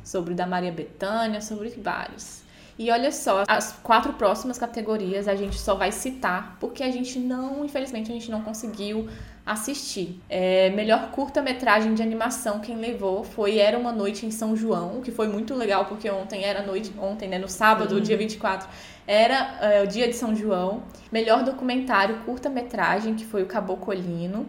sobre 0.02 0.34
da 0.34 0.44
Maria 0.44 0.72
Bethânia, 0.72 1.40
sobre 1.40 1.68
vários. 1.68 2.40
E 2.76 2.90
olha 2.90 3.12
só, 3.12 3.44
as 3.46 3.74
quatro 3.80 4.14
próximas 4.14 4.58
categorias 4.58 5.28
a 5.28 5.36
gente 5.36 5.56
só 5.56 5.76
vai 5.76 5.92
citar, 5.92 6.56
porque 6.58 6.82
a 6.82 6.90
gente 6.90 7.16
não, 7.20 7.64
infelizmente, 7.64 8.10
a 8.10 8.14
gente 8.14 8.28
não 8.28 8.42
conseguiu 8.42 9.08
assistir. 9.44 10.20
É, 10.28 10.70
melhor 10.70 11.10
curta-metragem 11.10 11.94
de 11.94 12.02
animação, 12.02 12.60
quem 12.60 12.76
levou 12.76 13.24
foi 13.24 13.58
Era 13.58 13.78
Uma 13.78 13.92
Noite 13.92 14.26
em 14.26 14.30
São 14.30 14.54
João, 14.54 15.00
que 15.00 15.10
foi 15.10 15.28
muito 15.28 15.54
legal, 15.54 15.86
porque 15.86 16.10
ontem 16.10 16.44
era 16.44 16.62
noite, 16.62 16.92
ontem, 16.98 17.28
né, 17.28 17.38
no 17.38 17.48
sábado, 17.48 17.96
Sim. 17.96 18.02
dia 18.02 18.16
24, 18.16 18.68
era 19.06 19.58
é, 19.60 19.82
o 19.82 19.86
dia 19.86 20.06
de 20.06 20.14
São 20.14 20.36
João. 20.36 20.82
Melhor 21.10 21.42
documentário, 21.42 22.20
curta-metragem, 22.24 23.14
que 23.14 23.24
foi 23.24 23.42
o 23.42 23.46
Cabocolino. 23.46 24.46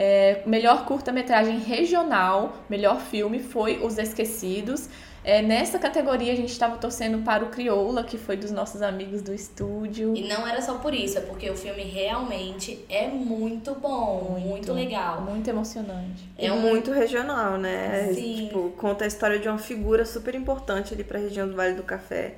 É, 0.00 0.42
melhor 0.46 0.84
curta-metragem 0.84 1.58
regional, 1.58 2.56
melhor 2.70 3.00
filme 3.00 3.40
foi 3.40 3.80
Os 3.82 3.98
Esquecidos. 3.98 4.88
É, 5.24 5.42
nessa 5.42 5.76
categoria 5.76 6.32
a 6.32 6.36
gente 6.36 6.52
estava 6.52 6.76
torcendo 6.76 7.18
para 7.24 7.44
o 7.44 7.48
Crioula, 7.48 8.04
que 8.04 8.16
foi 8.16 8.36
dos 8.36 8.52
nossos 8.52 8.80
amigos 8.80 9.22
do 9.22 9.34
estúdio. 9.34 10.14
E 10.16 10.28
não 10.28 10.46
era 10.46 10.62
só 10.62 10.74
por 10.74 10.94
isso, 10.94 11.18
é 11.18 11.20
porque 11.22 11.50
o 11.50 11.56
filme 11.56 11.82
realmente 11.82 12.84
é 12.88 13.08
muito 13.08 13.74
bom, 13.74 14.38
muito, 14.38 14.46
muito 14.46 14.72
legal. 14.72 15.20
Muito 15.22 15.50
emocionante. 15.50 16.28
É 16.38 16.52
um... 16.52 16.60
muito 16.60 16.92
regional, 16.92 17.58
né? 17.58 18.12
Sim. 18.14 18.46
Tipo, 18.46 18.70
conta 18.76 19.02
a 19.02 19.08
história 19.08 19.40
de 19.40 19.48
uma 19.48 19.58
figura 19.58 20.06
super 20.06 20.36
importante 20.36 20.94
ali 20.94 21.02
para 21.02 21.18
a 21.18 21.22
região 21.22 21.48
do 21.48 21.56
Vale 21.56 21.74
do 21.74 21.82
Café. 21.82 22.36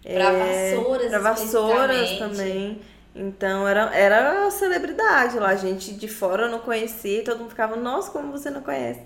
Para 0.00 0.32
é, 0.32 0.76
Vassouras, 0.76 1.10
Para 1.10 1.18
Vassouras 1.18 2.18
também. 2.18 2.80
Então 3.14 3.66
era, 3.66 3.94
era 3.94 4.46
a 4.46 4.50
celebridade 4.50 5.38
lá, 5.38 5.48
a 5.48 5.56
gente 5.56 5.92
de 5.94 6.06
fora 6.06 6.48
não 6.48 6.60
conhecia, 6.60 7.24
todo 7.24 7.38
mundo 7.38 7.50
ficava, 7.50 7.74
nossa, 7.76 8.10
como 8.10 8.30
você 8.30 8.50
não 8.50 8.62
conhece? 8.62 9.00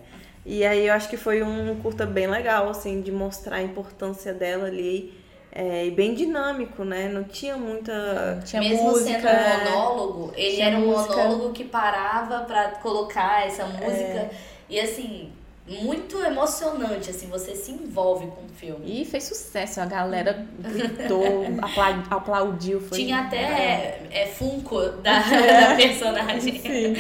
E 0.44 0.64
aí 0.64 0.87
eu 0.87 0.94
acho 0.94 1.08
que 1.08 1.16
foi 1.16 1.42
um 1.42 1.80
curta 1.80 2.04
bem 2.04 2.26
legal, 2.26 2.68
assim, 2.68 3.00
de 3.00 3.11
mostrar 3.11 3.56
a 3.56 3.62
importância 3.62 4.32
dela 4.32 4.66
ali. 4.66 5.23
É, 5.56 5.87
e 5.87 5.90
bem 5.92 6.14
dinâmico, 6.14 6.84
né? 6.84 7.08
Não 7.08 7.23
tinha 7.23 7.56
muita. 7.56 8.42
Tinha 8.44 8.61
Mesmo 8.61 8.90
música, 8.90 9.20
sendo 9.20 9.68
um 9.68 9.70
monólogo, 9.70 10.32
ele 10.34 10.61
era 10.61 10.76
um 10.76 10.87
música. 10.87 11.14
monólogo 11.16 11.52
que 11.52 11.64
parava 11.64 12.40
para 12.40 12.70
colocar 12.82 13.46
essa 13.46 13.64
música. 13.64 13.87
É. 13.87 14.30
E 14.68 14.80
assim, 14.80 15.32
muito 15.66 16.23
emocionante, 16.23 17.09
assim, 17.11 17.26
você 17.28 17.54
se 17.54 17.73
envolve 17.73 18.26
com 18.26 18.42
o 18.44 18.49
filme. 18.49 19.00
E 19.00 19.04
fez 19.04 19.25
sucesso, 19.25 19.80
a 19.80 19.87
galera 19.87 20.47
gritou, 20.59 21.47
apla- 21.62 22.04
aplaudiu. 22.11 22.80
Foi... 22.80 22.99
Tinha 22.99 23.21
até 23.21 24.00
é, 24.11 24.26
Funko 24.26 24.80
da, 25.02 25.21
da 25.71 25.75
personagem. 25.75 26.61
Sim. 26.61 26.94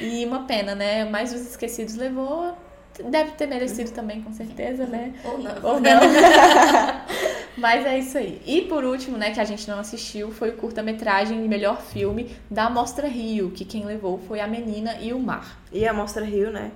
E 0.00 0.24
uma 0.24 0.44
pena, 0.44 0.74
né? 0.74 1.04
Mas 1.04 1.32
os 1.32 1.42
esquecidos 1.42 1.94
levou. 1.96 2.56
Deve 3.04 3.32
ter 3.32 3.46
merecido 3.46 3.92
também, 3.92 4.22
com 4.22 4.32
certeza, 4.32 4.84
né? 4.86 5.12
Ou 5.24 5.38
não. 5.38 5.54
Ou 5.62 5.80
não. 5.80 6.00
Mas 7.56 7.86
é 7.86 7.98
isso 7.98 8.18
aí. 8.18 8.40
E 8.44 8.62
por 8.62 8.84
último, 8.84 9.16
né, 9.16 9.30
que 9.30 9.40
a 9.40 9.44
gente 9.44 9.68
não 9.68 9.78
assistiu, 9.78 10.32
foi 10.32 10.50
o 10.50 10.56
curta-metragem 10.56 11.40
de 11.40 11.48
melhor 11.48 11.80
filme 11.80 12.30
da 12.50 12.68
Mostra 12.70 13.06
Rio, 13.06 13.50
que 13.50 13.64
quem 13.64 13.84
levou 13.84 14.18
foi 14.26 14.40
a 14.40 14.46
Menina 14.48 14.96
e 15.00 15.12
o 15.12 15.18
Mar. 15.20 15.60
E 15.72 15.86
a 15.86 15.92
Mostra 15.92 16.24
Rio, 16.24 16.50
né? 16.50 16.72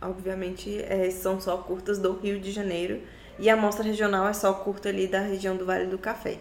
Obviamente, 0.00 0.82
é, 0.82 1.10
são 1.10 1.40
só 1.40 1.56
curtas 1.58 1.98
do 1.98 2.12
Rio 2.12 2.40
de 2.40 2.50
Janeiro. 2.50 3.00
E 3.38 3.50
a 3.50 3.56
Mostra 3.56 3.84
Regional 3.84 4.26
é 4.26 4.32
só 4.32 4.52
curta 4.52 4.88
ali 4.88 5.06
da 5.06 5.20
região 5.20 5.56
do 5.56 5.66
Vale 5.66 5.86
do 5.86 5.98
Café. 5.98 6.38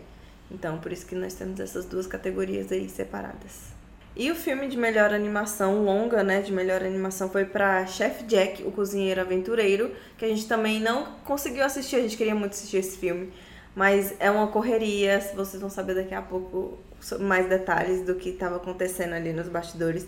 Então, 0.50 0.78
por 0.78 0.92
isso 0.92 1.06
que 1.06 1.16
nós 1.16 1.34
temos 1.34 1.60
essas 1.60 1.86
duas 1.86 2.08
categorias 2.08 2.72
aí 2.72 2.88
separadas. 2.88 3.76
E 4.16 4.32
o 4.32 4.36
filme 4.36 4.70
de 4.70 4.78
melhor 4.78 5.14
animação 5.14 5.84
longa, 5.84 6.24
né, 6.24 6.42
de 6.42 6.54
melhor 6.54 6.82
animação 6.82 7.30
foi 7.30 7.44
para 7.44 7.86
Chef 7.86 8.24
Jack, 8.24 8.64
o 8.64 8.72
cozinheiro 8.72 9.20
aventureiro, 9.20 9.92
que 10.18 10.24
a 10.24 10.28
gente 10.30 10.48
também 10.48 10.80
não 10.80 11.06
conseguiu 11.26 11.66
assistir, 11.66 11.98
a 11.98 12.02
gente 12.02 12.16
queria 12.16 12.34
muito 12.34 12.54
assistir 12.54 12.78
esse 12.78 12.98
filme, 12.98 13.34
mas 13.76 14.16
é 14.18 14.32
uma 14.32 14.48
correria, 14.48 15.20
vocês 15.36 15.60
vão 15.60 15.70
saber 15.70 15.96
daqui 15.96 16.16
a 16.16 16.22
pouco 16.22 16.80
mais 17.20 17.50
detalhes 17.50 18.06
do 18.06 18.16
que 18.16 18.30
estava 18.30 18.56
acontecendo 18.56 19.14
ali 19.14 19.34
nos 19.34 19.50
bastidores. 19.50 20.08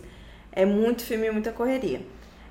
É 0.54 0.66
muito 0.66 1.04
filme 1.04 1.28
e 1.28 1.32
muita 1.32 1.52
correria. 1.52 2.02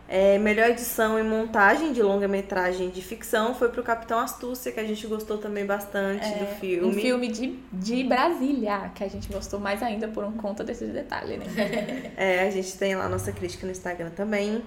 É, 0.08 0.38
melhor 0.38 0.70
edição 0.70 1.18
e 1.18 1.22
montagem 1.22 1.92
de 1.92 2.00
longa-metragem 2.00 2.90
de 2.90 3.02
ficção 3.02 3.54
foi 3.54 3.68
pro 3.70 3.82
Capitão 3.82 4.20
Astúcia, 4.20 4.70
que 4.70 4.78
a 4.78 4.84
gente 4.84 5.04
gostou 5.06 5.38
também 5.38 5.66
bastante 5.66 6.24
É, 6.24 6.38
do 6.38 6.46
filme. 6.60 6.86
Um 6.86 6.92
filme 6.92 7.28
de, 7.28 7.58
de 7.72 8.04
Brasília, 8.04 8.90
que 8.94 9.02
a 9.02 9.08
gente 9.08 9.32
gostou 9.32 9.58
mais 9.58 9.82
ainda 9.82 10.06
por 10.06 10.22
um 10.24 10.32
conta 10.32 10.62
desses 10.62 10.92
detalhes, 10.92 11.38
né? 11.38 12.12
É, 12.16 12.46
a 12.46 12.50
gente 12.50 12.78
tem 12.78 12.94
lá 12.94 13.08
nossa 13.08 13.32
crítica 13.32 13.66
no 13.66 13.72
Instagram 13.72 14.10
também. 14.10 14.62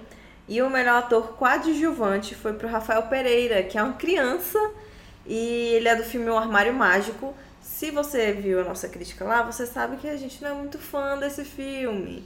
E 0.46 0.60
o 0.60 0.68
melhor 0.68 0.98
ator 0.98 1.34
coadjuvante 1.36 2.34
foi 2.34 2.52
pro 2.52 2.68
Rafael 2.68 3.02
Pereira, 3.04 3.62
que 3.62 3.78
é 3.78 3.82
uma 3.82 3.94
criança 3.94 4.58
e 5.26 5.74
ele 5.74 5.88
é 5.88 5.96
do 5.96 6.02
filme 6.02 6.28
O 6.28 6.36
Armário 6.36 6.74
Mágico. 6.74 7.34
Se 7.60 7.90
você 7.90 8.32
viu 8.32 8.60
a 8.60 8.64
nossa 8.64 8.88
crítica 8.88 9.24
lá, 9.24 9.42
você 9.42 9.64
sabe 9.66 9.96
que 9.96 10.08
a 10.08 10.16
gente 10.16 10.42
não 10.42 10.50
é 10.50 10.54
muito 10.54 10.78
fã 10.78 11.16
desse 11.18 11.44
filme, 11.44 12.24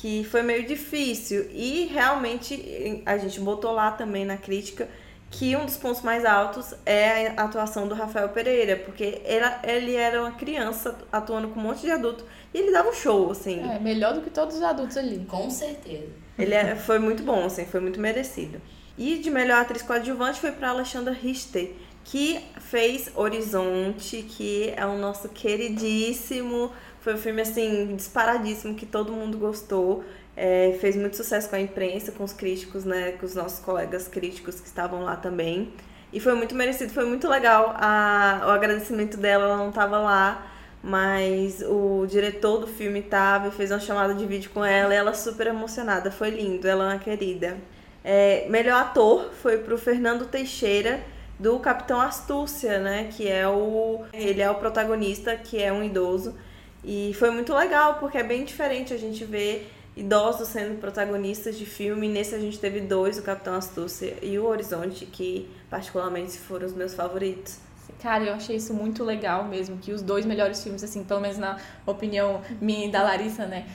que 0.00 0.24
foi 0.24 0.42
meio 0.42 0.66
difícil. 0.66 1.48
E 1.52 1.86
realmente 1.92 3.02
a 3.04 3.18
gente 3.18 3.38
botou 3.40 3.72
lá 3.72 3.90
também 3.90 4.24
na 4.24 4.36
crítica 4.36 4.88
que 5.30 5.54
um 5.54 5.64
dos 5.64 5.76
pontos 5.76 6.02
mais 6.02 6.24
altos 6.24 6.74
é 6.84 7.28
a 7.36 7.44
atuação 7.44 7.86
do 7.86 7.94
Rafael 7.94 8.30
Pereira, 8.30 8.76
porque 8.76 9.20
era, 9.24 9.60
ele 9.62 9.94
era 9.94 10.20
uma 10.22 10.32
criança 10.32 10.96
atuando 11.12 11.48
com 11.48 11.60
um 11.60 11.62
monte 11.62 11.82
de 11.82 11.90
adulto 11.90 12.24
e 12.52 12.58
ele 12.58 12.72
dava 12.72 12.88
um 12.88 12.92
show, 12.92 13.30
assim. 13.30 13.60
É, 13.60 13.78
melhor 13.78 14.14
do 14.14 14.22
que 14.22 14.30
todos 14.30 14.56
os 14.56 14.62
adultos 14.62 14.96
ali. 14.96 15.24
Com 15.28 15.48
certeza. 15.48 16.08
Ele 16.36 16.54
é- 16.54 16.74
foi 16.74 16.98
muito 16.98 17.22
bom, 17.22 17.44
assim, 17.44 17.64
foi 17.64 17.78
muito 17.80 18.00
merecido. 18.00 18.60
E 18.98 19.18
de 19.18 19.30
melhor 19.30 19.60
atriz 19.60 19.82
coadjuvante 19.82 20.40
foi 20.40 20.50
para 20.50 20.70
Alexandra 20.70 21.12
Richter, 21.12 21.70
que 22.04 22.40
fez 22.58 23.10
Horizonte, 23.14 24.22
que 24.22 24.72
é 24.76 24.84
o 24.84 24.96
nosso 24.98 25.28
queridíssimo. 25.28 26.72
Foi 27.00 27.14
um 27.14 27.18
filme, 27.18 27.42
assim, 27.42 27.94
disparadíssimo, 27.96 28.74
que 28.74 28.86
todo 28.86 29.12
mundo 29.12 29.38
gostou. 29.38 30.04
É, 30.36 30.76
fez 30.80 30.96
muito 30.96 31.16
sucesso 31.16 31.48
com 31.48 31.56
a 31.56 31.60
imprensa, 31.60 32.12
com 32.12 32.24
os 32.24 32.32
críticos, 32.32 32.84
né? 32.84 33.12
Com 33.12 33.26
os 33.26 33.34
nossos 33.34 33.60
colegas 33.60 34.08
críticos 34.08 34.60
que 34.60 34.66
estavam 34.66 35.02
lá 35.02 35.16
também. 35.16 35.72
E 36.12 36.18
foi 36.18 36.34
muito 36.34 36.54
merecido, 36.54 36.92
foi 36.92 37.04
muito 37.04 37.28
legal. 37.28 37.74
A, 37.76 38.42
o 38.46 38.50
agradecimento 38.50 39.16
dela, 39.16 39.44
ela 39.44 39.56
não 39.56 39.68
estava 39.68 39.98
lá, 39.98 40.46
mas 40.82 41.62
o 41.62 42.06
diretor 42.06 42.58
do 42.58 42.66
filme 42.66 43.02
tava 43.02 43.48
e 43.48 43.50
fez 43.50 43.70
uma 43.70 43.78
chamada 43.80 44.14
de 44.14 44.26
vídeo 44.26 44.50
com 44.52 44.64
ela 44.64 44.92
e 44.92 44.96
ela 44.96 45.14
super 45.14 45.46
emocionada. 45.46 46.10
Foi 46.10 46.30
lindo, 46.30 46.66
ela 46.66 46.84
é 46.84 46.94
uma 46.94 46.98
querida. 46.98 47.56
É, 48.02 48.46
melhor 48.48 48.80
ator 48.80 49.30
foi 49.42 49.58
pro 49.58 49.78
Fernando 49.78 50.26
Teixeira, 50.26 51.00
do 51.38 51.58
Capitão 51.58 52.00
Astúcia, 52.00 52.78
né? 52.78 53.08
Que 53.16 53.28
é 53.28 53.46
o. 53.48 54.04
Ele 54.12 54.42
é 54.42 54.50
o 54.50 54.56
protagonista, 54.56 55.36
que 55.36 55.62
é 55.62 55.72
um 55.72 55.82
idoso. 55.82 56.34
E 56.84 57.12
foi 57.14 57.30
muito 57.30 57.54
legal, 57.54 57.96
porque 57.98 58.18
é 58.18 58.22
bem 58.22 58.44
diferente 58.44 58.94
a 58.94 58.96
gente 58.96 59.24
ver 59.24 59.70
idosos 59.96 60.48
sendo 60.48 60.80
protagonistas 60.80 61.58
de 61.58 61.66
filme. 61.66 62.08
Nesse 62.08 62.34
a 62.34 62.38
gente 62.38 62.58
teve 62.58 62.80
dois, 62.80 63.18
o 63.18 63.22
Capitão 63.22 63.54
Astúcia 63.54 64.16
e 64.22 64.38
o 64.38 64.46
Horizonte, 64.46 65.06
que 65.06 65.48
particularmente 65.68 66.38
foram 66.38 66.66
os 66.66 66.72
meus 66.72 66.94
favoritos. 66.94 67.58
Cara, 68.00 68.24
eu 68.24 68.34
achei 68.34 68.56
isso 68.56 68.72
muito 68.72 69.04
legal 69.04 69.44
mesmo, 69.44 69.76
que 69.76 69.92
os 69.92 70.00
dois 70.00 70.24
melhores 70.24 70.62
filmes, 70.62 70.82
assim, 70.82 71.04
pelo 71.04 71.20
menos 71.20 71.36
na 71.36 71.58
opinião 71.84 72.40
minha 72.60 72.86
e 72.86 72.90
da 72.90 73.02
Larissa, 73.02 73.44
né, 73.46 73.66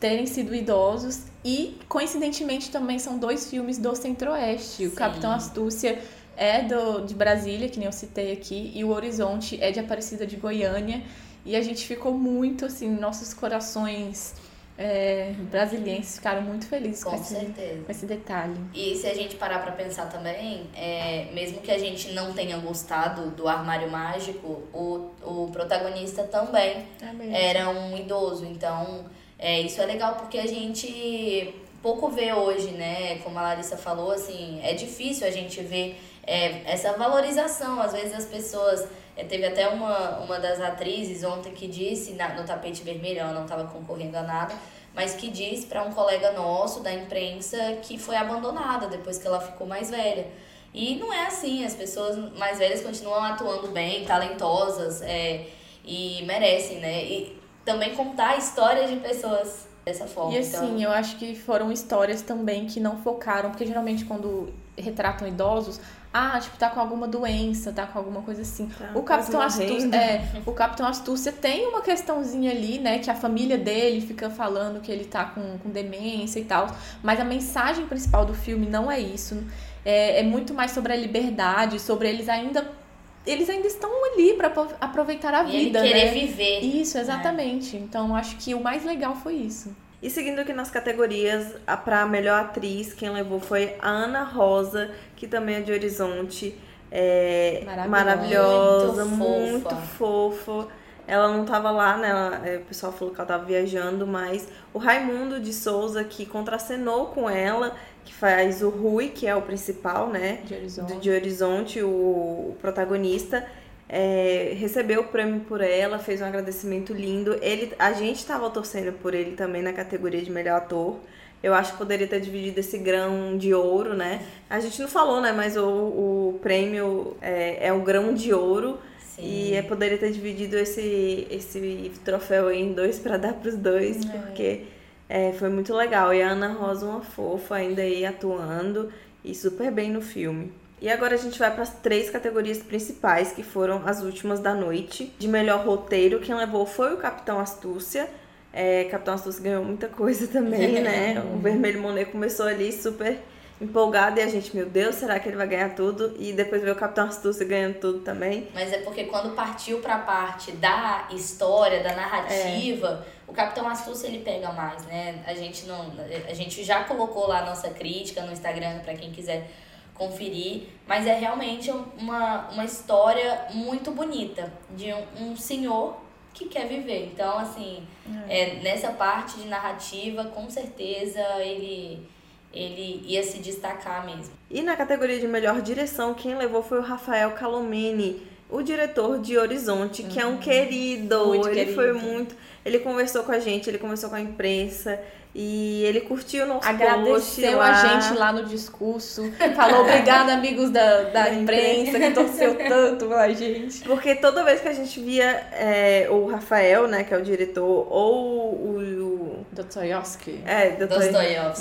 terem 0.00 0.26
sido 0.26 0.54
idosos 0.54 1.24
e, 1.44 1.78
coincidentemente, 1.88 2.70
também 2.70 2.98
são 2.98 3.18
dois 3.18 3.48
filmes 3.48 3.78
do 3.78 3.94
Centro-Oeste. 3.94 4.86
O. 4.86 4.92
Capitão 4.92 5.30
Astúcia 5.30 5.98
é 6.36 6.62
do, 6.62 7.02
de 7.02 7.14
Brasília, 7.14 7.68
que 7.68 7.78
nem 7.78 7.86
eu 7.86 7.92
citei 7.92 8.32
aqui, 8.32 8.72
e 8.74 8.82
o 8.82 8.88
Horizonte 8.88 9.58
é 9.60 9.70
de 9.70 9.78
Aparecida 9.78 10.26
de 10.26 10.36
Goiânia. 10.36 11.02
E 11.50 11.56
a 11.56 11.62
gente 11.62 11.84
ficou 11.84 12.12
muito, 12.12 12.64
assim, 12.64 12.88
nossos 12.88 13.34
corações 13.34 14.34
é, 14.78 15.32
brasilienses 15.50 16.14
ficaram 16.14 16.42
muito 16.42 16.64
felizes 16.68 17.02
com, 17.02 17.10
Com 17.10 17.16
esse, 17.16 17.34
certeza. 17.34 17.82
com 17.84 17.90
esse 17.90 18.06
detalhe. 18.06 18.54
E 18.72 18.94
se 18.94 19.08
a 19.08 19.14
gente 19.14 19.34
parar 19.34 19.58
pra 19.58 19.72
pensar 19.72 20.06
também, 20.06 20.70
é, 20.76 21.26
mesmo 21.34 21.60
que 21.60 21.72
a 21.72 21.76
gente 21.76 22.12
não 22.12 22.32
tenha 22.32 22.56
gostado 22.58 23.32
do 23.32 23.48
Armário 23.48 23.90
Mágico, 23.90 24.62
o, 24.72 25.10
o 25.24 25.50
protagonista 25.50 26.22
também 26.22 26.86
É 27.32 27.50
era 27.50 27.68
um 27.68 27.96
idoso. 27.98 28.46
Então, 28.46 29.06
é, 29.36 29.60
isso 29.60 29.82
é 29.82 29.86
legal 29.86 30.14
porque 30.14 30.38
a 30.38 30.46
gente 30.46 31.52
pouco 31.82 32.10
vê 32.10 32.32
hoje, 32.32 32.70
né? 32.70 33.18
Como 33.24 33.36
a 33.40 33.42
Larissa 33.42 33.76
falou, 33.76 34.12
assim, 34.12 34.60
é 34.62 34.72
difícil 34.72 35.26
a 35.26 35.32
gente 35.32 35.60
ver 35.62 36.00
é, 36.24 36.62
essa 36.64 36.92
valorização. 36.92 37.82
Às 37.82 37.92
vezes 37.92 38.14
as 38.14 38.26
pessoas. 38.26 38.86
É, 39.20 39.24
teve 39.24 39.44
até 39.46 39.68
uma, 39.68 40.18
uma 40.20 40.38
das 40.38 40.60
atrizes 40.60 41.22
ontem 41.24 41.52
que 41.52 41.66
disse, 41.68 42.12
na- 42.12 42.34
no 42.34 42.44
tapete 42.44 42.82
vermelho, 42.82 43.20
ela 43.20 43.32
não 43.32 43.42
estava 43.44 43.64
concorrendo 43.64 44.16
a 44.16 44.22
nada, 44.22 44.54
mas 44.94 45.14
que 45.14 45.30
disse 45.30 45.66
para 45.66 45.82
um 45.84 45.92
colega 45.92 46.32
nosso 46.32 46.80
da 46.80 46.92
imprensa 46.92 47.56
que 47.82 47.98
foi 47.98 48.16
abandonada 48.16 48.86
depois 48.88 49.18
que 49.18 49.26
ela 49.26 49.40
ficou 49.40 49.66
mais 49.66 49.90
velha. 49.90 50.26
E 50.72 50.96
não 50.96 51.12
é 51.12 51.26
assim, 51.26 51.64
as 51.64 51.74
pessoas 51.74 52.16
mais 52.38 52.58
velhas 52.58 52.80
continuam 52.82 53.22
atuando 53.24 53.68
bem, 53.68 54.04
talentosas 54.04 55.02
é, 55.02 55.46
e 55.84 56.22
merecem, 56.24 56.78
né? 56.78 57.04
E 57.04 57.40
também 57.64 57.94
contar 57.94 58.36
histórias 58.38 58.88
de 58.90 58.96
pessoas 58.96 59.68
dessa 59.84 60.06
forma. 60.06 60.32
E 60.34 60.38
assim, 60.38 60.56
então, 60.56 60.80
eu 60.80 60.90
acho 60.90 61.16
que 61.16 61.34
foram 61.34 61.72
histórias 61.72 62.22
também 62.22 62.66
que 62.66 62.78
não 62.80 63.02
focaram, 63.02 63.50
porque 63.50 63.66
geralmente 63.66 64.04
quando 64.04 64.52
retratam 64.78 65.26
idosos, 65.26 65.80
ah, 66.12 66.38
tipo, 66.40 66.56
tá 66.56 66.68
com 66.70 66.80
alguma 66.80 67.06
doença, 67.06 67.72
tá 67.72 67.86
com 67.86 67.98
alguma 67.98 68.22
coisa 68.22 68.42
assim. 68.42 68.68
Tá 68.68 68.90
o 68.94 69.02
Capitão 69.02 69.40
Astúcia, 69.40 69.94
é, 69.96 70.28
o 70.44 70.52
Capitão 70.52 70.86
Astúcia 70.86 71.30
tem 71.32 71.66
uma 71.68 71.82
questãozinha 71.82 72.50
ali, 72.50 72.78
né, 72.78 72.98
que 72.98 73.10
a 73.10 73.14
família 73.14 73.56
dele 73.56 74.00
fica 74.00 74.28
falando 74.28 74.80
que 74.80 74.90
ele 74.90 75.04
tá 75.04 75.24
com, 75.24 75.58
com 75.58 75.70
demência 75.70 76.40
e 76.40 76.44
tal, 76.44 76.66
mas 77.02 77.20
a 77.20 77.24
mensagem 77.24 77.86
principal 77.86 78.24
do 78.26 78.34
filme 78.34 78.66
não 78.66 78.90
é 78.90 78.98
isso. 78.98 79.42
É, 79.84 80.20
é 80.20 80.22
muito 80.22 80.52
mais 80.52 80.72
sobre 80.72 80.92
a 80.92 80.96
liberdade, 80.96 81.78
sobre 81.78 82.08
eles 82.08 82.28
ainda 82.28 82.78
eles 83.26 83.48
ainda 83.50 83.66
estão 83.66 83.90
ali 84.12 84.32
pra 84.34 84.48
apro- 84.48 84.74
aproveitar 84.80 85.34
a 85.34 85.44
e 85.44 85.54
ele 85.54 85.64
vida, 85.66 85.82
querer 85.82 86.06
né? 86.06 86.12
viver. 86.12 86.60
Isso, 86.60 86.98
exatamente. 86.98 87.76
Então, 87.76 88.16
acho 88.16 88.36
que 88.36 88.54
o 88.54 88.62
mais 88.62 88.82
legal 88.84 89.14
foi 89.14 89.34
isso. 89.34 89.74
E 90.02 90.08
seguindo 90.08 90.38
aqui 90.40 90.52
nas 90.52 90.70
categorias, 90.70 91.54
a 91.66 91.76
pra 91.76 92.06
melhor 92.06 92.40
atriz, 92.40 92.94
quem 92.94 93.10
levou 93.10 93.38
foi 93.38 93.74
a 93.80 93.88
Ana 93.88 94.22
Rosa, 94.22 94.90
que 95.14 95.26
também 95.26 95.56
é 95.56 95.60
de 95.60 95.72
Horizonte. 95.72 96.58
É 96.90 97.62
Maravilhosa. 97.88 99.04
Muito 99.04 99.16
muito 99.50 99.68
fofa. 99.68 100.56
fofa. 100.56 100.68
Ela 101.06 101.28
não 101.28 101.44
tava 101.44 101.70
lá, 101.70 101.96
né? 101.96 102.08
Ela- 102.10 102.48
é, 102.48 102.56
o 102.58 102.60
pessoal 102.62 102.92
falou 102.92 103.12
que 103.12 103.20
ela 103.20 103.28
tava 103.28 103.44
viajando, 103.44 104.06
mas 104.06 104.48
o 104.72 104.78
Raimundo 104.78 105.38
de 105.40 105.52
Souza, 105.52 106.02
que 106.04 106.24
contracenou 106.24 107.06
com 107.08 107.28
ela, 107.28 107.76
que 108.04 108.14
faz 108.14 108.62
o 108.62 108.70
Rui, 108.70 109.08
que 109.08 109.26
é 109.26 109.34
o 109.36 109.42
principal, 109.42 110.08
né? 110.08 110.40
De 110.44 110.54
Horizonte. 110.54 110.94
do- 110.94 111.00
de 111.00 111.10
Horizonte, 111.10 111.82
o, 111.82 111.88
o 111.88 112.56
protagonista, 112.60 113.46
é, 113.92 114.54
recebeu 114.56 115.00
o 115.00 115.04
prêmio 115.08 115.40
por 115.40 115.60
ela, 115.60 115.98
fez 115.98 116.20
um 116.20 116.24
agradecimento 116.24 116.92
lindo. 116.92 117.36
Ele, 117.42 117.72
a 117.76 117.92
gente 117.92 118.18
estava 118.18 118.48
torcendo 118.48 118.92
por 118.92 119.14
ele 119.14 119.32
também 119.32 119.62
na 119.62 119.72
categoria 119.72 120.22
de 120.22 120.30
melhor 120.30 120.58
ator. 120.58 121.00
Eu 121.42 121.52
acho 121.54 121.72
que 121.72 121.78
poderia 121.78 122.06
ter 122.06 122.20
dividido 122.20 122.60
esse 122.60 122.78
grão 122.78 123.36
de 123.36 123.52
ouro, 123.52 123.94
né? 123.94 124.24
A 124.48 124.60
gente 124.60 124.80
não 124.80 124.86
falou, 124.86 125.20
né? 125.20 125.32
Mas 125.32 125.56
o, 125.56 125.66
o 125.66 126.38
prêmio 126.40 127.16
é, 127.20 127.66
é 127.66 127.72
o 127.72 127.80
grão 127.80 128.14
de 128.14 128.32
ouro. 128.32 128.78
Sim. 129.00 129.22
E 129.24 129.54
é, 129.54 129.62
poderia 129.62 129.98
ter 129.98 130.12
dividido 130.12 130.56
esse, 130.56 131.26
esse 131.28 131.90
troféu 132.04 132.46
aí 132.46 132.62
em 132.62 132.72
dois 132.72 132.96
para 132.96 133.16
dar 133.16 133.32
pros 133.32 133.56
dois, 133.56 134.04
porque 134.04 134.66
é, 135.08 135.32
foi 135.32 135.48
muito 135.48 135.74
legal. 135.74 136.14
E 136.14 136.22
a 136.22 136.28
Ana 136.28 136.52
Rosa, 136.52 136.86
uma 136.86 137.00
fofa, 137.00 137.56
ainda 137.56 137.82
aí 137.82 138.06
atuando. 138.06 138.92
e 139.24 139.34
super 139.34 139.72
bem 139.72 139.90
no 139.90 140.00
filme. 140.00 140.52
E 140.80 140.88
agora 140.88 141.14
a 141.14 141.18
gente 141.18 141.38
vai 141.38 141.52
para 141.52 141.62
as 141.62 141.74
três 141.74 142.08
categorias 142.08 142.58
principais, 142.58 143.32
que 143.32 143.42
foram 143.42 143.82
as 143.86 144.02
últimas 144.02 144.40
da 144.40 144.54
noite. 144.54 145.12
De 145.18 145.28
melhor 145.28 145.64
roteiro, 145.64 146.20
quem 146.20 146.34
levou 146.34 146.64
foi 146.64 146.94
o 146.94 146.96
Capitão 146.96 147.38
Astúcia. 147.38 148.08
É, 148.52 148.84
Capitão 148.84 149.14
Astúcia 149.14 149.42
ganhou 149.42 149.64
muita 149.64 149.88
coisa 149.88 150.26
também, 150.26 150.80
né? 150.82 151.22
o 151.34 151.38
Vermelho 151.38 151.80
Monet 151.80 152.10
começou 152.10 152.46
ali 152.46 152.72
super 152.72 153.18
empolgado 153.60 154.18
e 154.18 154.22
a 154.22 154.26
gente, 154.26 154.56
meu 154.56 154.66
Deus, 154.66 154.94
será 154.94 155.20
que 155.20 155.28
ele 155.28 155.36
vai 155.36 155.46
ganhar 155.46 155.74
tudo? 155.74 156.16
E 156.18 156.32
depois 156.32 156.62
veio 156.62 156.74
o 156.74 156.78
Capitão 156.78 157.06
Astúcia 157.06 157.44
ganhando 157.46 157.74
tudo 157.74 158.00
também. 158.00 158.48
Mas 158.54 158.72
é 158.72 158.78
porque 158.78 159.04
quando 159.04 159.34
partiu 159.34 159.80
pra 159.80 159.98
parte 159.98 160.52
da 160.52 161.06
história, 161.12 161.82
da 161.82 161.94
narrativa, 161.94 163.06
é. 163.06 163.30
o 163.30 163.34
Capitão 163.34 163.68
Astúcia 163.68 164.06
ele 164.06 164.20
pega 164.20 164.50
mais, 164.52 164.86
né? 164.86 165.22
A 165.26 165.34
gente 165.34 165.66
não. 165.66 165.92
A 166.26 166.32
gente 166.32 166.64
já 166.64 166.84
colocou 166.84 167.28
lá 167.28 167.40
a 167.40 167.44
nossa 167.44 167.68
crítica 167.68 168.22
no 168.22 168.32
Instagram 168.32 168.78
para 168.78 168.94
quem 168.94 169.12
quiser 169.12 169.50
conferir, 170.00 170.62
mas 170.88 171.06
é 171.06 171.14
realmente 171.14 171.70
uma, 171.70 172.48
uma 172.48 172.64
história 172.64 173.46
muito 173.52 173.90
bonita 173.90 174.50
de 174.70 174.90
um, 174.94 175.32
um 175.32 175.36
senhor 175.36 176.00
que 176.32 176.46
quer 176.46 176.66
viver. 176.66 177.10
Então, 177.12 177.38
assim, 177.38 177.86
é. 178.26 178.40
é 178.40 178.54
nessa 178.62 178.92
parte 178.92 179.36
de 179.36 179.46
narrativa, 179.46 180.24
com 180.24 180.48
certeza 180.48 181.20
ele 181.38 182.08
ele 182.52 183.04
ia 183.06 183.22
se 183.22 183.38
destacar 183.38 184.04
mesmo. 184.04 184.34
E 184.50 184.60
na 184.60 184.74
categoria 184.74 185.20
de 185.20 185.28
melhor 185.28 185.62
direção, 185.62 186.14
quem 186.14 186.34
levou 186.34 186.64
foi 186.64 186.78
o 186.78 186.82
Rafael 186.82 187.30
Calomeni, 187.30 188.20
o 188.50 188.60
diretor 188.60 189.20
de 189.20 189.38
Horizonte, 189.38 190.02
que 190.02 190.18
uhum. 190.18 190.24
é 190.24 190.26
um 190.26 190.30
uhum. 190.32 190.38
querido. 190.38 191.26
Muito 191.26 191.46
ele 191.46 191.54
querido. 191.54 191.74
foi 191.76 191.92
muito. 191.92 192.34
Ele 192.64 192.78
conversou 192.78 193.22
com 193.22 193.32
a 193.32 193.38
gente, 193.38 193.68
ele 193.68 193.78
conversou 193.78 194.10
com 194.10 194.16
a 194.16 194.20
imprensa. 194.20 195.00
E 195.32 195.84
ele 195.84 196.00
curtiu 196.00 196.44
o 196.44 196.46
nosso 196.48 196.68
Agradeceu 196.68 197.60
a 197.60 197.72
gente 197.72 198.18
lá 198.18 198.32
no 198.32 198.46
discurso. 198.46 199.30
Falou 199.54 199.82
obrigada, 199.82 200.32
amigos 200.32 200.70
da, 200.70 201.04
da, 201.04 201.30
imprensa, 201.34 202.00
que 202.00 202.10
torceu 202.10 202.56
tanto 202.56 203.06
pela 203.06 203.32
gente. 203.32 203.84
Porque 203.84 204.16
toda 204.16 204.42
vez 204.42 204.60
que 204.60 204.66
a 204.66 204.72
gente 204.72 205.00
via 205.00 205.46
é, 205.52 206.08
o 206.10 206.26
Rafael, 206.26 206.88
né, 206.88 207.04
que 207.04 207.14
é 207.14 207.16
o 207.16 207.22
diretor, 207.22 207.86
ou 207.88 208.54
o. 208.54 209.09
o... 209.52 209.54
Dostoyevsky. 209.54 210.42
É, 210.46 210.70
Dostoyevsky. 210.70 211.60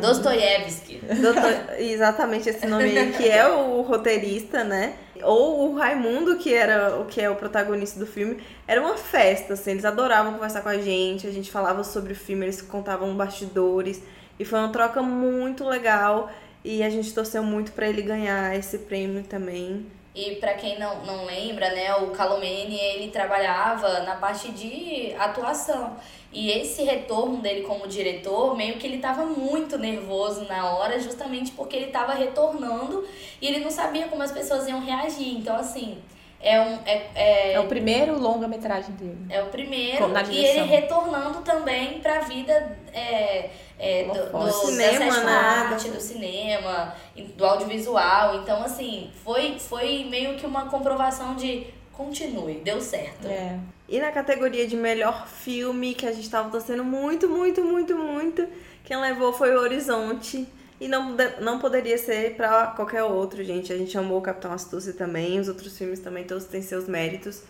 Dostoyevsky. 0.00 1.00
Dostoyevsky. 1.06 1.82
Exatamente 1.82 2.48
esse 2.48 2.66
nome 2.66 2.84
aí, 2.84 3.12
que 3.12 3.28
é 3.28 3.46
o 3.48 3.82
roteirista, 3.82 4.62
né? 4.62 4.94
ou 5.22 5.70
o 5.70 5.76
Raimundo, 5.76 6.36
que 6.36 6.52
era 6.52 6.98
o 6.98 7.06
que 7.06 7.20
é 7.20 7.30
o 7.30 7.36
protagonista 7.36 7.98
do 7.98 8.06
filme, 8.06 8.42
era 8.66 8.80
uma 8.80 8.96
festa, 8.96 9.54
assim, 9.54 9.72
eles 9.72 9.84
adoravam 9.84 10.34
conversar 10.34 10.62
com 10.62 10.68
a 10.68 10.78
gente, 10.78 11.26
a 11.26 11.30
gente 11.30 11.50
falava 11.50 11.84
sobre 11.84 12.12
o 12.12 12.16
filme, 12.16 12.44
eles 12.44 12.60
contavam 12.60 13.14
bastidores, 13.16 14.02
e 14.38 14.44
foi 14.44 14.58
uma 14.58 14.70
troca 14.70 15.02
muito 15.02 15.64
legal, 15.64 16.30
e 16.64 16.82
a 16.82 16.90
gente 16.90 17.12
torceu 17.14 17.42
muito 17.42 17.72
para 17.72 17.88
ele 17.88 18.02
ganhar 18.02 18.56
esse 18.56 18.78
prêmio 18.78 19.22
também. 19.24 19.86
E 20.14 20.36
para 20.36 20.54
quem 20.54 20.78
não, 20.78 21.04
não 21.06 21.24
lembra, 21.24 21.70
né, 21.70 21.94
o 21.96 22.08
Calomene, 22.10 22.78
ele 22.78 23.10
trabalhava 23.10 24.00
na 24.00 24.16
parte 24.16 24.50
de 24.52 25.14
atuação. 25.18 25.96
E 26.30 26.50
esse 26.50 26.82
retorno 26.82 27.38
dele 27.38 27.62
como 27.62 27.86
diretor, 27.86 28.54
meio 28.54 28.76
que 28.76 28.86
ele 28.86 28.98
tava 28.98 29.24
muito 29.24 29.78
nervoso 29.78 30.44
na 30.44 30.70
hora, 30.70 31.00
justamente 31.00 31.52
porque 31.52 31.76
ele 31.76 31.86
tava 31.86 32.12
retornando 32.12 33.06
e 33.40 33.46
ele 33.46 33.60
não 33.60 33.70
sabia 33.70 34.08
como 34.08 34.22
as 34.22 34.32
pessoas 34.32 34.66
iam 34.68 34.80
reagir. 34.80 35.36
Então, 35.36 35.56
assim, 35.56 35.98
é 36.42 36.60
um. 36.60 36.78
É, 36.84 37.10
é, 37.14 37.52
é 37.52 37.60
o 37.60 37.68
primeiro 37.68 38.18
longa-metragem 38.18 38.94
dele. 38.96 39.26
É 39.30 39.42
o 39.42 39.46
primeiro. 39.46 40.12
E 40.30 40.44
ele 40.44 40.66
retornando 40.66 41.40
também 41.42 42.00
pra 42.00 42.20
vida 42.20 42.76
é, 42.92 43.50
é, 43.78 44.04
do, 44.04 44.38
do, 44.38 44.52
cinema, 44.52 45.14
da 45.14 45.24
né? 45.24 45.32
arte, 45.32 45.88
do 45.88 46.00
cinema, 46.00 46.94
do 47.36 47.46
audiovisual. 47.46 48.42
Então, 48.42 48.62
assim, 48.62 49.10
foi, 49.24 49.56
foi 49.58 50.04
meio 50.10 50.36
que 50.36 50.44
uma 50.44 50.68
comprovação 50.68 51.36
de 51.36 51.66
continue, 51.92 52.54
deu 52.54 52.80
certo. 52.80 53.28
É. 53.28 53.58
E 53.88 54.00
na 54.00 54.10
categoria 54.10 54.66
de 54.66 54.74
melhor 54.74 55.28
filme, 55.28 55.94
que 55.94 56.06
a 56.06 56.12
gente 56.12 56.28
tava 56.28 56.50
torcendo 56.50 56.82
muito, 56.82 57.28
muito, 57.28 57.62
muito, 57.62 57.96
muito, 57.96 58.48
quem 58.82 58.96
levou 58.96 59.32
foi 59.32 59.54
o 59.54 59.60
Horizonte. 59.60 60.48
E 60.82 60.88
não, 60.88 61.16
não 61.40 61.60
poderia 61.60 61.96
ser 61.96 62.34
para 62.34 62.66
qualquer 62.66 63.04
outro, 63.04 63.44
gente. 63.44 63.72
A 63.72 63.78
gente 63.78 63.96
amou 63.96 64.18
o 64.18 64.20
Capitão 64.20 64.52
Astúcia 64.52 64.92
também, 64.92 65.38
os 65.38 65.46
outros 65.46 65.78
filmes 65.78 66.00
também, 66.00 66.24
todos 66.24 66.44
têm 66.46 66.60
seus 66.60 66.88
méritos. 66.88 67.44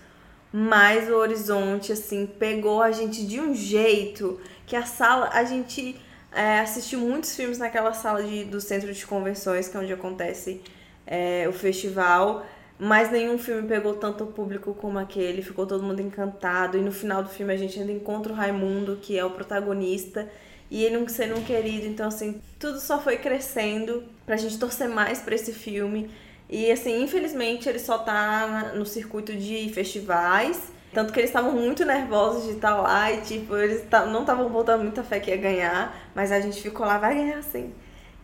Mas 0.52 1.08
o 1.08 1.14
Horizonte, 1.14 1.92
assim, 1.92 2.26
pegou 2.26 2.82
a 2.82 2.92
gente 2.92 3.26
de 3.26 3.40
um 3.40 3.54
jeito 3.54 4.38
que 4.66 4.76
a 4.76 4.84
sala. 4.84 5.30
A 5.32 5.44
gente 5.44 5.98
é, 6.30 6.60
assistiu 6.60 6.98
muitos 6.98 7.34
filmes 7.34 7.56
naquela 7.56 7.94
sala 7.94 8.22
de, 8.22 8.44
do 8.44 8.60
centro 8.60 8.92
de 8.92 9.06
convenções, 9.06 9.66
que 9.66 9.78
é 9.78 9.80
onde 9.80 9.94
acontece 9.94 10.60
é, 11.06 11.48
o 11.48 11.54
festival. 11.54 12.44
Mas 12.78 13.10
nenhum 13.10 13.38
filme 13.38 13.66
pegou 13.66 13.94
tanto 13.94 14.26
público 14.26 14.74
como 14.74 14.98
aquele, 14.98 15.40
ficou 15.40 15.66
todo 15.66 15.82
mundo 15.82 16.02
encantado. 16.02 16.76
E 16.76 16.82
no 16.82 16.92
final 16.92 17.22
do 17.22 17.30
filme 17.30 17.54
a 17.54 17.56
gente 17.56 17.80
ainda 17.80 17.92
encontra 17.92 18.30
o 18.30 18.36
Raimundo, 18.36 18.98
que 19.00 19.18
é 19.18 19.24
o 19.24 19.30
protagonista 19.30 20.28
e 20.72 20.84
ele 20.84 20.96
não 20.96 21.06
sendo 21.06 21.38
um 21.38 21.44
querido. 21.44 21.86
Então, 21.86 22.08
assim, 22.08 22.40
tudo 22.58 22.80
só 22.80 22.98
foi 22.98 23.18
crescendo 23.18 24.04
pra 24.24 24.38
gente 24.38 24.58
torcer 24.58 24.88
mais 24.88 25.20
pra 25.20 25.34
esse 25.34 25.52
filme. 25.52 26.10
E, 26.48 26.72
assim, 26.72 27.02
infelizmente 27.02 27.68
ele 27.68 27.78
só 27.78 27.98
tá 27.98 28.72
no 28.74 28.86
circuito 28.86 29.36
de 29.36 29.70
festivais. 29.74 30.72
Tanto 30.90 31.12
que 31.12 31.20
eles 31.20 31.28
estavam 31.28 31.52
muito 31.52 31.84
nervosos 31.84 32.44
de 32.44 32.52
estar 32.52 32.74
lá 32.76 33.12
e, 33.12 33.20
tipo, 33.20 33.54
eles 33.54 33.84
não 34.10 34.22
estavam 34.22 34.48
botando 34.48 34.80
muita 34.80 35.02
fé 35.02 35.20
que 35.20 35.30
ia 35.30 35.36
ganhar. 35.36 35.94
Mas 36.14 36.32
a 36.32 36.40
gente 36.40 36.62
ficou 36.62 36.86
lá, 36.86 36.96
vai 36.96 37.16
ganhar 37.16 37.42
sim. 37.42 37.74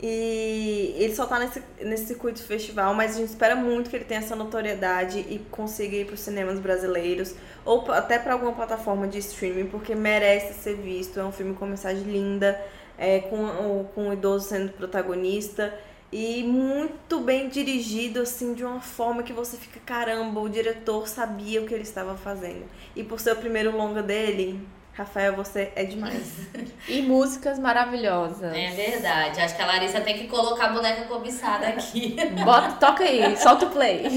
E 0.00 0.94
ele 0.96 1.14
só 1.14 1.26
tá 1.26 1.40
nesse, 1.40 1.60
nesse 1.80 2.06
circuito 2.06 2.40
festival, 2.42 2.94
mas 2.94 3.16
a 3.16 3.18
gente 3.18 3.30
espera 3.30 3.56
muito 3.56 3.90
que 3.90 3.96
ele 3.96 4.04
tenha 4.04 4.20
essa 4.20 4.36
notoriedade 4.36 5.18
e 5.18 5.40
consiga 5.50 5.96
ir 5.96 6.04
para 6.04 6.14
os 6.14 6.20
cinemas 6.20 6.60
brasileiros 6.60 7.34
ou 7.64 7.90
até 7.90 8.16
para 8.16 8.34
alguma 8.34 8.52
plataforma 8.52 9.08
de 9.08 9.18
streaming, 9.18 9.66
porque 9.66 9.96
merece 9.96 10.54
ser 10.54 10.76
visto. 10.76 11.18
É 11.18 11.24
um 11.24 11.32
filme 11.32 11.54
com 11.54 11.66
mensagem 11.66 12.04
linda, 12.04 12.60
é, 12.96 13.20
com, 13.20 13.86
com 13.92 14.08
o 14.10 14.12
idoso 14.12 14.48
sendo 14.48 14.72
protagonista 14.72 15.74
e 16.10 16.42
muito 16.42 17.20
bem 17.20 17.48
dirigido, 17.48 18.20
assim, 18.20 18.54
de 18.54 18.64
uma 18.64 18.80
forma 18.80 19.22
que 19.22 19.32
você 19.32 19.58
fica, 19.58 19.78
caramba, 19.84 20.40
o 20.40 20.48
diretor 20.48 21.06
sabia 21.06 21.60
o 21.60 21.66
que 21.66 21.74
ele 21.74 21.82
estava 21.82 22.16
fazendo. 22.16 22.64
E 22.96 23.04
por 23.04 23.20
ser 23.20 23.32
o 23.32 23.36
primeiro 23.36 23.76
longa 23.76 24.02
dele, 24.02 24.58
Rafael, 24.98 25.36
você 25.36 25.72
é 25.76 25.84
demais. 25.84 26.48
e 26.88 27.02
músicas 27.02 27.56
maravilhosas. 27.56 28.52
É 28.52 28.70
verdade. 28.70 29.40
Acho 29.40 29.54
que 29.54 29.62
a 29.62 29.66
Larissa 29.66 30.00
tem 30.00 30.18
que 30.18 30.26
colocar 30.26 30.64
a 30.64 30.72
boneca 30.72 31.04
cobiçada 31.04 31.68
aqui. 31.68 32.16
Bota, 32.44 32.72
toca 32.72 33.04
aí, 33.04 33.36
solta 33.36 33.66
o 33.66 33.70
play. 33.70 34.08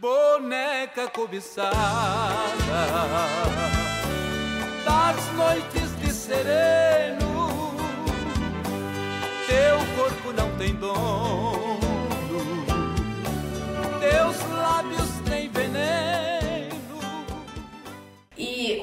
Boneca 0.00 1.08
cobiçada 1.08 1.76
das 4.82 5.32
noites 5.34 5.98
de 6.00 6.10
sereno, 6.10 7.74
teu 9.46 9.78
corpo 9.94 10.32
não 10.32 10.56
tem 10.56 10.74
dono, 10.74 11.57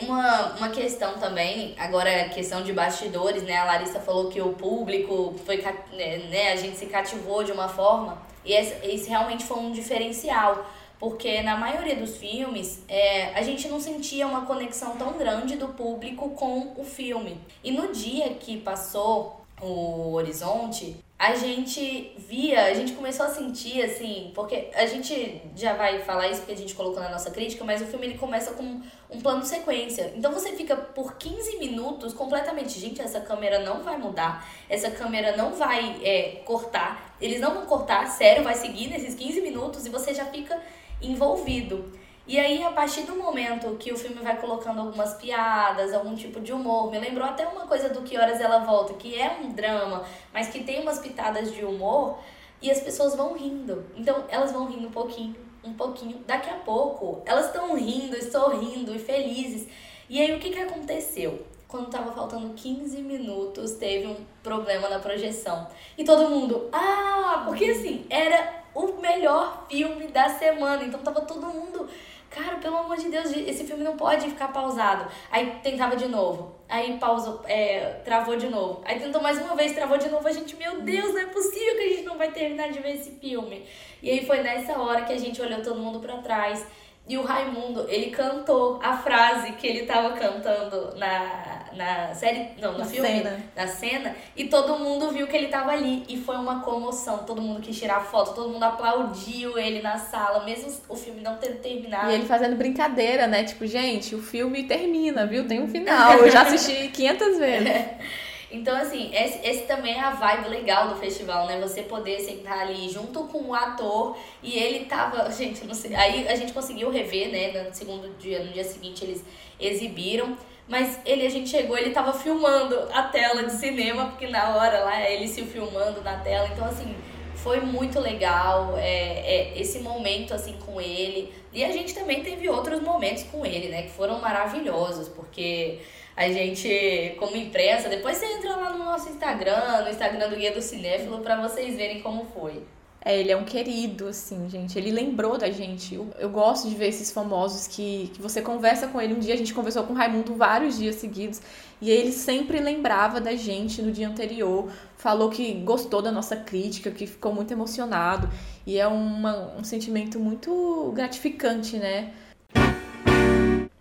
uma, 0.05 0.53
uma 0.53 0.69
questão 0.69 1.13
também, 1.15 1.75
agora 1.77 2.29
questão 2.29 2.63
de 2.63 2.71
bastidores, 2.71 3.43
né? 3.43 3.57
A 3.57 3.65
Larissa 3.65 3.99
falou 3.99 4.29
que 4.29 4.41
o 4.41 4.53
público 4.53 5.35
foi, 5.45 5.57
né, 5.57 6.17
né? 6.29 6.51
A 6.51 6.55
gente 6.55 6.77
se 6.77 6.85
cativou 6.85 7.43
de 7.43 7.51
uma 7.51 7.67
forma. 7.67 8.17
E 8.43 8.53
esse 8.53 9.09
realmente 9.09 9.43
foi 9.43 9.57
um 9.57 9.71
diferencial. 9.71 10.65
Porque 10.99 11.41
na 11.41 11.57
maioria 11.57 11.95
dos 11.95 12.17
filmes, 12.17 12.81
é, 12.87 13.33
a 13.33 13.41
gente 13.41 13.67
não 13.67 13.79
sentia 13.79 14.25
uma 14.25 14.45
conexão 14.45 14.95
tão 14.95 15.17
grande 15.17 15.57
do 15.57 15.67
público 15.69 16.29
com 16.29 16.73
o 16.77 16.83
filme. 16.85 17.39
E 17.63 17.71
no 17.71 17.91
dia 17.91 18.29
que 18.35 18.57
passou 18.57 19.41
o 19.61 20.13
Horizonte, 20.13 20.95
a 21.25 21.33
gente 21.33 22.11
via, 22.17 22.65
a 22.65 22.73
gente 22.75 22.93
começou 22.93 23.25
a 23.25 23.29
sentir 23.29 23.81
assim, 23.81 24.31
porque 24.35 24.69
a 24.75 24.85
gente 24.85 25.41
já 25.55 25.73
vai 25.73 25.97
falar 26.03 26.27
isso 26.27 26.41
porque 26.41 26.53
a 26.53 26.57
gente 26.57 26.75
colocou 26.75 27.01
na 27.01 27.09
nossa 27.09 27.31
crítica, 27.31 27.63
mas 27.63 27.81
o 27.81 27.85
filme 27.85 28.05
ele 28.05 28.17
começa 28.17 28.51
com 28.51 28.79
um 29.09 29.19
plano 29.19 29.43
sequência. 29.43 30.13
Então 30.15 30.31
você 30.31 30.51
fica 30.51 30.75
por 30.75 31.15
15 31.15 31.57
minutos 31.57 32.13
completamente, 32.13 32.79
gente, 32.79 33.01
essa 33.01 33.19
câmera 33.19 33.57
não 33.57 33.81
vai 33.81 33.97
mudar, 33.97 34.47
essa 34.69 34.91
câmera 34.91 35.35
não 35.35 35.55
vai 35.55 35.99
é, 36.03 36.41
cortar, 36.45 37.17
eles 37.19 37.41
não 37.41 37.55
vão 37.55 37.65
cortar, 37.65 38.05
sério, 38.07 38.43
vai 38.43 38.53
seguir 38.53 38.87
nesses 38.87 39.15
15 39.15 39.41
minutos 39.41 39.83
e 39.87 39.89
você 39.89 40.13
já 40.13 40.25
fica 40.25 40.61
envolvido. 41.01 41.91
E 42.27 42.39
aí, 42.39 42.63
a 42.63 42.71
partir 42.71 43.03
do 43.03 43.15
momento 43.15 43.75
que 43.77 43.93
o 43.93 43.97
filme 43.97 44.21
vai 44.21 44.35
colocando 44.41 44.81
algumas 44.81 45.13
piadas, 45.13 45.93
algum 45.93 46.15
tipo 46.15 46.39
de 46.41 46.51
humor, 46.51 46.89
me 46.89 46.97
lembrou 46.97 47.23
até 47.23 47.47
uma 47.47 47.67
coisa 47.67 47.89
do 47.89 48.01
Que 48.01 48.17
Horas 48.17 48.41
Ela 48.41 48.59
Volta, 48.59 48.93
que 48.95 49.19
é 49.19 49.37
um 49.43 49.49
drama, 49.49 50.03
mas 50.33 50.49
que 50.49 50.63
tem 50.63 50.81
umas 50.81 50.97
pitadas 50.97 51.53
de 51.53 51.63
humor, 51.63 52.17
e 52.61 52.71
as 52.71 52.79
pessoas 52.79 53.15
vão 53.15 53.33
rindo. 53.33 53.85
Então, 53.95 54.23
elas 54.27 54.51
vão 54.51 54.65
rindo 54.65 54.87
um 54.87 54.91
pouquinho, 54.91 55.35
um 55.63 55.73
pouquinho. 55.73 56.17
Daqui 56.25 56.49
a 56.49 56.55
pouco, 56.55 57.21
elas 57.25 57.45
estão 57.47 57.75
rindo, 57.75 58.19
sorrindo 58.23 58.95
e 58.95 58.97
felizes. 58.97 59.67
E 60.09 60.19
aí, 60.19 60.35
o 60.35 60.39
que, 60.39 60.49
que 60.49 60.59
aconteceu? 60.59 61.45
quando 61.67 61.89
tava 61.89 62.11
faltando 62.13 62.53
15 62.53 63.01
minutos, 63.01 63.73
teve 63.73 64.07
um 64.07 64.15
problema 64.41 64.87
na 64.87 64.99
projeção. 64.99 65.67
E 65.97 66.05
todo 66.05 66.29
mundo, 66.29 66.69
ah, 66.71 67.43
porque 67.45 67.65
assim, 67.65 68.05
era 68.09 68.63
o 68.73 68.93
melhor 69.01 69.65
filme 69.69 70.07
da 70.07 70.29
semana. 70.29 70.83
Então 70.83 71.01
tava 71.01 71.21
todo 71.21 71.47
mundo, 71.47 71.87
cara, 72.35 72.57
pelo 72.57 72.77
amor 72.77 72.97
de 72.97 73.09
Deus, 73.09 73.31
esse 73.31 73.63
filme 73.63 73.83
não 73.83 73.95
pode 73.95 74.29
ficar 74.29 74.49
pausado. 74.49 75.09
Aí 75.31 75.57
tentava 75.63 75.95
de 75.95 76.07
novo. 76.07 76.53
Aí 76.67 76.97
pausou, 76.99 77.41
é, 77.45 78.01
travou 78.03 78.35
de 78.35 78.49
novo. 78.49 78.81
Aí 78.83 78.99
tentou 78.99 79.21
mais 79.21 79.39
uma 79.41 79.55
vez, 79.55 79.71
travou 79.73 79.97
de 79.97 80.09
novo. 80.09 80.27
A 80.27 80.31
gente, 80.31 80.55
meu 80.57 80.81
Deus, 80.81 81.13
não 81.13 81.21
é 81.21 81.25
possível 81.27 81.75
que 81.75 81.81
a 81.83 81.89
gente 81.89 82.03
não 82.03 82.17
vai 82.17 82.31
terminar 82.31 82.69
de 82.69 82.79
ver 82.79 82.95
esse 82.95 83.11
filme. 83.11 83.65
E 84.03 84.09
aí 84.09 84.25
foi 84.25 84.41
nessa 84.41 84.77
hora 84.77 85.03
que 85.03 85.13
a 85.13 85.17
gente 85.17 85.41
olhou 85.41 85.61
todo 85.61 85.79
mundo 85.79 85.99
para 85.99 86.17
trás. 86.17 86.65
E 87.07 87.17
o 87.17 87.23
Raimundo, 87.23 87.85
ele 87.87 88.09
cantou 88.09 88.79
a 88.83 88.97
frase 88.97 89.53
que 89.53 89.67
ele 89.67 89.85
tava 89.85 90.13
cantando 90.13 90.95
na, 90.97 91.64
na 91.75 92.13
série, 92.13 92.49
não, 92.61 92.73
no 92.73 92.79
Na 92.79 92.85
filme, 92.85 93.07
cena. 93.07 93.39
na 93.55 93.67
cena, 93.67 94.15
e 94.35 94.45
todo 94.45 94.77
mundo 94.77 95.11
viu 95.11 95.27
que 95.27 95.35
ele 95.35 95.47
tava 95.47 95.71
ali. 95.71 96.03
E 96.07 96.17
foi 96.17 96.35
uma 96.37 96.61
comoção. 96.61 97.19
Todo 97.19 97.41
mundo 97.41 97.61
quis 97.61 97.77
tirar 97.77 98.01
foto, 98.01 98.33
todo 98.33 98.49
mundo 98.49 98.63
aplaudiu 98.63 99.57
ele 99.57 99.81
na 99.81 99.97
sala, 99.97 100.43
mesmo 100.43 100.71
o 100.89 100.95
filme 100.95 101.21
não 101.21 101.37
tendo 101.37 101.59
terminado. 101.61 102.09
E 102.09 102.13
ele 102.15 102.25
fazendo 102.25 102.55
brincadeira, 102.55 103.27
né? 103.27 103.43
Tipo, 103.43 103.65
gente, 103.67 104.15
o 104.15 104.21
filme 104.21 104.63
termina, 104.63 105.25
viu? 105.25 105.47
Tem 105.47 105.61
um 105.61 105.67
final. 105.67 106.13
Eu 106.13 106.29
já 106.31 106.41
assisti 106.41 106.89
500 106.93 107.37
vezes. 107.37 107.69
Então, 108.51 108.77
assim, 108.77 109.09
esse, 109.13 109.45
esse 109.45 109.63
também 109.63 109.95
é 109.95 109.99
a 109.99 110.11
vibe 110.11 110.47
legal 110.47 110.87
do 110.87 110.95
festival, 110.95 111.45
né? 111.45 111.59
Você 111.59 111.81
poder 111.81 112.21
sentar 112.21 112.59
ali 112.59 112.89
junto 112.89 113.25
com 113.25 113.39
o 113.49 113.53
ator 113.53 114.15
e 114.41 114.57
ele 114.57 114.85
tava. 114.85 115.29
Gente, 115.33 115.65
não 115.65 115.73
sei. 115.73 115.93
Aí 115.93 116.25
a 116.27 116.35
gente 116.35 116.53
conseguiu 116.53 116.89
rever, 116.89 117.29
né? 117.31 117.63
No 117.63 117.73
segundo 117.73 118.17
dia, 118.17 118.43
no 118.43 118.53
dia 118.53 118.63
seguinte 118.63 119.03
eles 119.03 119.25
exibiram. 119.59 120.37
Mas 120.67 120.99
ele, 121.05 121.25
a 121.25 121.29
gente 121.29 121.49
chegou, 121.49 121.77
ele 121.77 121.91
tava 121.91 122.11
filmando 122.13 122.89
a 122.91 123.03
tela 123.03 123.43
de 123.43 123.51
cinema, 123.51 124.07
porque 124.07 124.27
na 124.27 124.55
hora 124.55 124.79
lá 124.79 125.09
ele 125.09 125.27
se 125.27 125.43
filmando 125.43 126.01
na 126.01 126.17
tela. 126.17 126.47
Então, 126.51 126.65
assim, 126.65 126.95
foi 127.35 127.59
muito 127.59 127.99
legal 127.99 128.75
é, 128.77 129.51
é, 129.53 129.61
esse 129.61 129.79
momento, 129.79 130.33
assim, 130.33 130.57
com 130.65 130.81
ele. 130.81 131.31
E 131.53 131.63
a 131.63 131.71
gente 131.71 131.93
também 131.93 132.23
teve 132.23 132.49
outros 132.49 132.81
momentos 132.81 133.23
com 133.23 133.45
ele, 133.45 133.69
né? 133.69 133.83
Que 133.83 133.91
foram 133.91 134.19
maravilhosos, 134.19 135.07
porque 135.09 135.79
a 136.15 136.27
gente, 136.29 137.15
como 137.19 137.35
imprensa, 137.35 137.87
depois 137.87 138.17
você 138.17 138.25
entra 138.25 138.55
lá 138.55 138.71
no 138.71 138.83
nosso 138.83 139.09
Instagram, 139.09 139.83
no 139.83 139.89
Instagram 139.89 140.29
do 140.29 140.35
Guia 140.35 140.51
do 140.51 140.61
Cinéfilo, 140.61 141.19
pra 141.19 141.39
vocês 141.39 141.75
verem 141.75 142.01
como 142.01 142.25
foi. 142.25 142.63
É, 143.05 143.19
ele 143.19 143.31
é 143.31 143.37
um 143.37 143.45
querido, 143.45 144.07
assim, 144.07 144.49
gente. 144.49 144.79
Ele 144.79 144.91
lembrou 144.91 145.37
da 145.37 145.51
gente. 145.51 145.93
Eu, 145.93 146.09
eu 146.17 146.27
gosto 146.27 146.67
de 146.67 146.73
ver 146.73 146.87
esses 146.87 147.11
famosos 147.11 147.67
que, 147.67 148.09
que 148.11 148.19
você 148.19 148.41
conversa 148.41 148.87
com 148.87 148.99
ele. 148.99 149.13
Um 149.13 149.19
dia 149.19 149.35
a 149.35 149.37
gente 149.37 149.53
conversou 149.53 149.83
com 149.83 149.93
o 149.93 149.95
Raimundo 149.95 150.33
vários 150.33 150.75
dias 150.79 150.95
seguidos. 150.95 151.39
E 151.79 151.91
ele 151.91 152.11
sempre 152.11 152.59
lembrava 152.59 153.21
da 153.21 153.35
gente 153.35 153.79
no 153.79 153.91
dia 153.91 154.09
anterior. 154.09 154.71
Falou 154.97 155.29
que 155.29 155.53
gostou 155.53 156.01
da 156.01 156.11
nossa 156.11 156.35
crítica, 156.35 156.89
que 156.89 157.05
ficou 157.05 157.31
muito 157.31 157.51
emocionado. 157.51 158.27
E 158.65 158.79
é 158.79 158.87
uma, 158.87 159.55
um 159.55 159.63
sentimento 159.63 160.19
muito 160.19 160.91
gratificante, 160.95 161.77
né? 161.77 162.11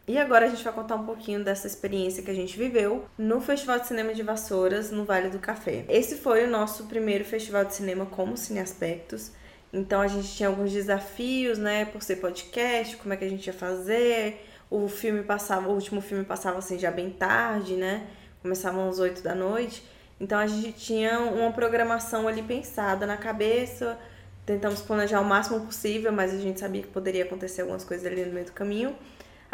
E 0.06 0.18
agora 0.18 0.44
a 0.44 0.48
gente 0.50 0.62
vai 0.62 0.72
contar 0.72 0.96
um 0.96 1.06
pouquinho 1.06 1.42
dessa 1.42 1.66
experiência 1.66 2.22
que 2.22 2.30
a 2.30 2.34
gente 2.34 2.58
viveu 2.58 3.06
no 3.16 3.40
Festival 3.40 3.78
de 3.78 3.86
Cinema 3.86 4.12
de 4.12 4.22
Vassouras, 4.22 4.90
no 4.90 5.06
Vale 5.06 5.30
do 5.30 5.38
Café. 5.38 5.86
Esse 5.88 6.16
foi 6.16 6.44
o 6.44 6.50
nosso 6.50 6.84
primeiro 6.84 7.24
festival 7.24 7.64
de 7.64 7.74
cinema 7.74 8.04
como 8.04 8.36
Cine 8.36 8.60
Aspectos. 8.60 9.32
Então 9.72 10.02
a 10.02 10.06
gente 10.06 10.28
tinha 10.28 10.50
alguns 10.50 10.70
desafios, 10.70 11.56
né, 11.56 11.86
por 11.86 12.02
ser 12.02 12.16
podcast, 12.16 12.98
como 12.98 13.14
é 13.14 13.16
que 13.16 13.24
a 13.24 13.28
gente 13.28 13.46
ia 13.46 13.52
fazer. 13.54 14.46
O 14.70 14.88
filme 14.88 15.22
passava, 15.22 15.70
o 15.70 15.72
último 15.72 16.02
filme 16.02 16.22
passava 16.22 16.58
assim 16.58 16.78
já 16.78 16.90
bem 16.90 17.08
tarde, 17.08 17.74
né? 17.74 18.06
Começavam 18.42 18.86
às 18.86 18.98
8 18.98 19.22
da 19.22 19.34
noite. 19.34 19.82
Então 20.20 20.38
a 20.38 20.46
gente 20.46 20.72
tinha 20.72 21.18
uma 21.18 21.50
programação 21.50 22.28
ali 22.28 22.42
pensada 22.42 23.06
na 23.06 23.16
cabeça. 23.16 23.98
Tentamos 24.44 24.82
planejar 24.82 25.20
o 25.20 25.24
máximo 25.24 25.60
possível, 25.60 26.12
mas 26.12 26.34
a 26.34 26.38
gente 26.38 26.60
sabia 26.60 26.82
que 26.82 26.88
poderia 26.88 27.24
acontecer 27.24 27.62
algumas 27.62 27.84
coisas 27.84 28.06
ali 28.06 28.22
no 28.26 28.32
meio 28.32 28.44
do 28.44 28.52
caminho. 28.52 28.94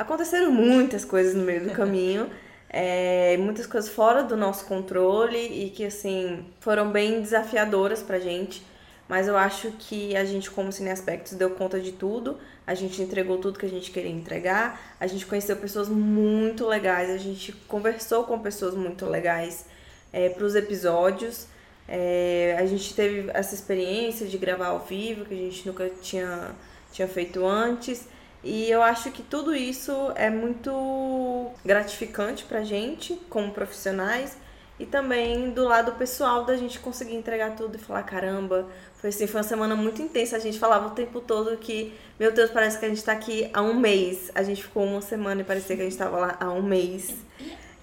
Aconteceram 0.00 0.50
muitas 0.50 1.04
coisas 1.04 1.34
no 1.34 1.42
meio 1.44 1.62
do 1.62 1.72
caminho, 1.72 2.30
é, 2.70 3.36
muitas 3.36 3.66
coisas 3.66 3.90
fora 3.90 4.22
do 4.22 4.34
nosso 4.34 4.64
controle 4.64 5.36
e 5.36 5.68
que, 5.68 5.84
assim, 5.84 6.46
foram 6.58 6.90
bem 6.90 7.20
desafiadoras 7.20 8.02
pra 8.02 8.18
gente. 8.18 8.64
Mas 9.06 9.28
eu 9.28 9.36
acho 9.36 9.70
que 9.72 10.16
a 10.16 10.24
gente, 10.24 10.50
como 10.50 10.72
Cine 10.72 10.88
Aspectos, 10.88 11.34
deu 11.34 11.50
conta 11.50 11.78
de 11.78 11.92
tudo. 11.92 12.38
A 12.66 12.72
gente 12.72 13.02
entregou 13.02 13.36
tudo 13.36 13.58
que 13.58 13.66
a 13.66 13.68
gente 13.68 13.90
queria 13.90 14.10
entregar. 14.10 14.80
A 14.98 15.06
gente 15.06 15.26
conheceu 15.26 15.54
pessoas 15.56 15.90
muito 15.90 16.66
legais. 16.66 17.10
A 17.10 17.18
gente 17.18 17.52
conversou 17.68 18.24
com 18.24 18.38
pessoas 18.38 18.74
muito 18.74 19.04
legais 19.04 19.66
é, 20.14 20.30
para 20.30 20.44
os 20.46 20.54
episódios. 20.54 21.46
É, 21.86 22.56
a 22.58 22.64
gente 22.64 22.94
teve 22.94 23.30
essa 23.34 23.54
experiência 23.54 24.26
de 24.26 24.38
gravar 24.38 24.68
ao 24.68 24.78
vivo, 24.78 25.26
que 25.26 25.34
a 25.34 25.36
gente 25.36 25.66
nunca 25.68 25.90
tinha, 26.00 26.52
tinha 26.90 27.06
feito 27.06 27.44
antes. 27.44 28.08
E 28.42 28.70
eu 28.70 28.82
acho 28.82 29.10
que 29.10 29.22
tudo 29.22 29.54
isso 29.54 29.92
é 30.14 30.30
muito 30.30 31.50
gratificante 31.64 32.44
pra 32.44 32.62
gente, 32.62 33.14
como 33.28 33.52
profissionais, 33.52 34.36
e 34.78 34.86
também 34.86 35.50
do 35.50 35.64
lado 35.64 35.92
pessoal 35.92 36.44
da 36.44 36.56
gente 36.56 36.80
conseguir 36.80 37.14
entregar 37.14 37.54
tudo 37.54 37.76
e 37.76 37.78
falar, 37.78 38.02
caramba, 38.02 38.66
foi 38.94 39.10
assim, 39.10 39.26
foi 39.26 39.42
uma 39.42 39.46
semana 39.46 39.76
muito 39.76 40.00
intensa. 40.00 40.36
A 40.36 40.40
gente 40.40 40.58
falava 40.58 40.86
o 40.86 40.90
tempo 40.90 41.20
todo 41.20 41.54
que, 41.58 41.92
meu 42.18 42.32
Deus, 42.32 42.50
parece 42.50 42.78
que 42.78 42.86
a 42.86 42.88
gente 42.88 43.04
tá 43.04 43.12
aqui 43.12 43.50
há 43.52 43.60
um 43.60 43.74
mês. 43.74 44.30
A 44.34 44.42
gente 44.42 44.62
ficou 44.62 44.84
uma 44.84 45.02
semana 45.02 45.42
e 45.42 45.44
parecia 45.44 45.76
que 45.76 45.82
a 45.82 45.84
gente 45.84 45.98
tava 45.98 46.18
lá 46.18 46.36
há 46.40 46.50
um 46.50 46.62
mês. 46.62 47.14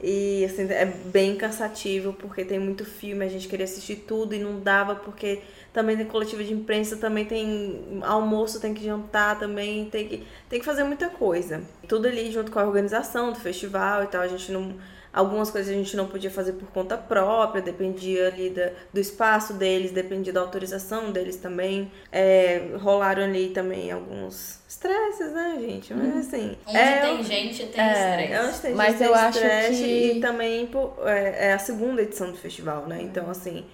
E 0.01 0.45
assim, 0.45 0.67
é 0.71 0.85
bem 0.85 1.35
cansativo 1.35 2.13
porque 2.13 2.45
tem 2.45 2.59
muito 2.59 2.85
filme, 2.85 3.25
a 3.25 3.29
gente 3.29 3.47
queria 3.47 3.65
assistir 3.65 3.97
tudo 4.07 4.35
e 4.35 4.39
não 4.39 4.59
dava 4.59 4.95
porque 4.95 5.41
também 5.77 5.95
tem 5.95 6.07
coletiva 6.07 6.43
de 6.43 6.51
imprensa, 6.51 6.97
também 6.97 7.23
tem 7.23 8.01
almoço, 8.01 8.59
tem 8.59 8.73
que 8.73 8.83
jantar, 8.83 9.37
também 9.37 9.87
tem 9.91 10.07
que, 10.07 10.27
tem 10.49 10.59
que 10.59 10.65
fazer 10.65 10.83
muita 10.83 11.07
coisa. 11.07 11.61
Tudo 11.87 12.07
ali 12.07 12.31
junto 12.31 12.51
com 12.51 12.57
a 12.57 12.65
organização 12.65 13.31
do 13.31 13.39
festival 13.39 14.03
e 14.03 14.07
tal, 14.07 14.21
a 14.21 14.27
gente 14.27 14.51
não. 14.51 14.73
Algumas 15.17 15.49
coisas 15.49 15.71
a 15.71 15.75
gente 15.75 15.97
não 15.97 16.05
podia 16.05 16.29
fazer 16.29 16.53
por 16.53 16.67
conta 16.69 16.95
própria, 16.95 17.59
dependia 17.59 18.27
ali 18.27 18.51
da, 18.51 18.69
do 18.93 18.99
espaço 18.99 19.53
deles, 19.53 19.89
dependia 19.91 20.31
da 20.31 20.41
autorização 20.41 21.11
deles 21.11 21.37
também. 21.37 21.91
É, 22.11 22.69
rolaram 22.79 23.23
ali 23.23 23.49
também 23.49 23.91
alguns 23.91 24.59
estresses, 24.69 25.31
né, 25.33 25.57
gente? 25.59 25.91
Mas 25.93 26.27
assim. 26.27 26.55
Onde 26.67 26.77
é, 26.77 26.99
tem 27.01 27.23
gente, 27.23 27.65
tem 27.65 27.81
é, 27.81 28.21
estresse. 28.21 28.47
onde 28.47 28.59
tem 28.59 28.75
Mas 28.75 28.91
gente, 28.91 29.03
eu 29.03 29.13
tem 29.13 29.21
acho 29.23 29.37
estresse 29.39 29.83
que- 29.83 30.11
E 30.17 30.21
também 30.21 30.67
pô, 30.67 30.91
é, 31.03 31.47
é 31.47 31.53
a 31.53 31.59
segunda 31.59 32.03
edição 32.03 32.29
do 32.31 32.37
festival, 32.37 32.85
né? 32.85 32.99
Então, 33.01 33.27
assim, 33.29 33.65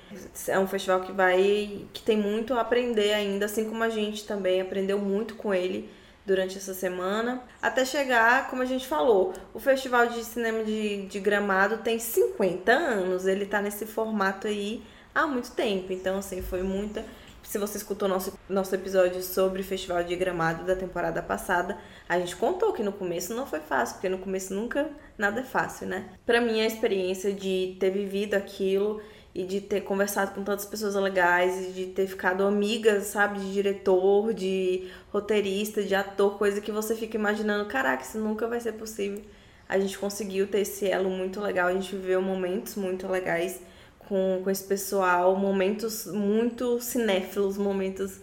é 0.47 0.57
um 0.57 0.67
festival 0.67 1.01
que 1.01 1.11
vai. 1.11 1.85
que 1.91 2.01
tem 2.01 2.15
muito 2.15 2.53
a 2.53 2.61
aprender 2.61 3.13
ainda, 3.13 3.47
assim 3.47 3.65
como 3.65 3.83
a 3.83 3.89
gente 3.89 4.25
também 4.25 4.61
aprendeu 4.61 4.97
muito 4.97 5.35
com 5.35 5.53
ele 5.53 5.89
durante 6.25 6.57
essa 6.57 6.73
semana. 6.73 7.41
Até 7.61 7.85
chegar, 7.85 8.49
como 8.49 8.61
a 8.61 8.65
gente 8.65 8.87
falou, 8.87 9.33
o 9.53 9.59
Festival 9.59 10.07
de 10.07 10.23
Cinema 10.23 10.63
de, 10.63 11.07
de 11.07 11.19
Gramado 11.19 11.77
tem 11.77 11.99
50 11.99 12.71
anos. 12.71 13.27
Ele 13.27 13.45
tá 13.45 13.61
nesse 13.61 13.85
formato 13.85 14.47
aí 14.47 14.83
há 15.13 15.27
muito 15.27 15.51
tempo. 15.51 15.91
Então, 15.91 16.17
assim, 16.17 16.41
foi 16.41 16.63
muita. 16.63 17.03
Se 17.43 17.57
você 17.57 17.77
escutou 17.77 18.07
nosso, 18.07 18.37
nosso 18.49 18.73
episódio 18.73 19.21
sobre 19.21 19.61
o 19.61 19.65
Festival 19.65 20.03
de 20.03 20.15
Gramado 20.15 20.63
da 20.63 20.75
temporada 20.75 21.21
passada, 21.21 21.77
a 22.07 22.17
gente 22.17 22.35
contou 22.35 22.71
que 22.71 22.81
no 22.81 22.93
começo 22.93 23.33
não 23.33 23.45
foi 23.45 23.59
fácil, 23.59 23.95
porque 23.95 24.09
no 24.09 24.17
começo 24.17 24.53
nunca 24.53 24.89
nada 25.17 25.41
é 25.41 25.43
fácil, 25.43 25.87
né? 25.87 26.09
Pra 26.25 26.39
mim, 26.39 26.61
a 26.61 26.65
experiência 26.65 27.33
de 27.33 27.75
ter 27.79 27.91
vivido 27.91 28.33
aquilo 28.33 29.01
e 29.35 29.43
de 29.43 29.61
ter 29.61 29.81
conversado 29.81 30.33
com 30.33 30.43
tantas 30.43 30.65
pessoas 30.65 30.93
legais 30.95 31.69
e 31.69 31.71
de 31.71 31.85
ter 31.87 32.07
ficado 32.07 32.43
amiga, 32.43 33.01
sabe, 33.01 33.39
de 33.39 33.51
diretor, 33.51 34.33
de 34.33 34.87
roteirista, 35.11 35.81
de 35.81 35.95
ator, 35.95 36.37
coisa 36.37 36.61
que 36.61 36.71
você 36.71 36.95
fica 36.95 37.17
imaginando, 37.17 37.65
caraca, 37.67 38.03
isso 38.03 38.19
nunca 38.19 38.47
vai 38.47 38.59
ser 38.59 38.73
possível. 38.73 39.21
A 39.67 39.79
gente 39.79 39.97
conseguiu 39.97 40.47
ter 40.47 40.59
esse 40.59 40.87
elo 40.87 41.09
muito 41.09 41.41
legal, 41.41 41.67
a 41.67 41.73
gente 41.73 41.95
viveu 41.95 42.21
momentos 42.21 42.75
muito 42.75 43.07
legais 43.07 43.59
com, 44.07 44.41
com 44.43 44.49
esse 44.49 44.63
pessoal, 44.63 45.35
momentos 45.35 46.05
muito 46.05 46.79
cinéfilos, 46.79 47.57
momentos 47.57 48.19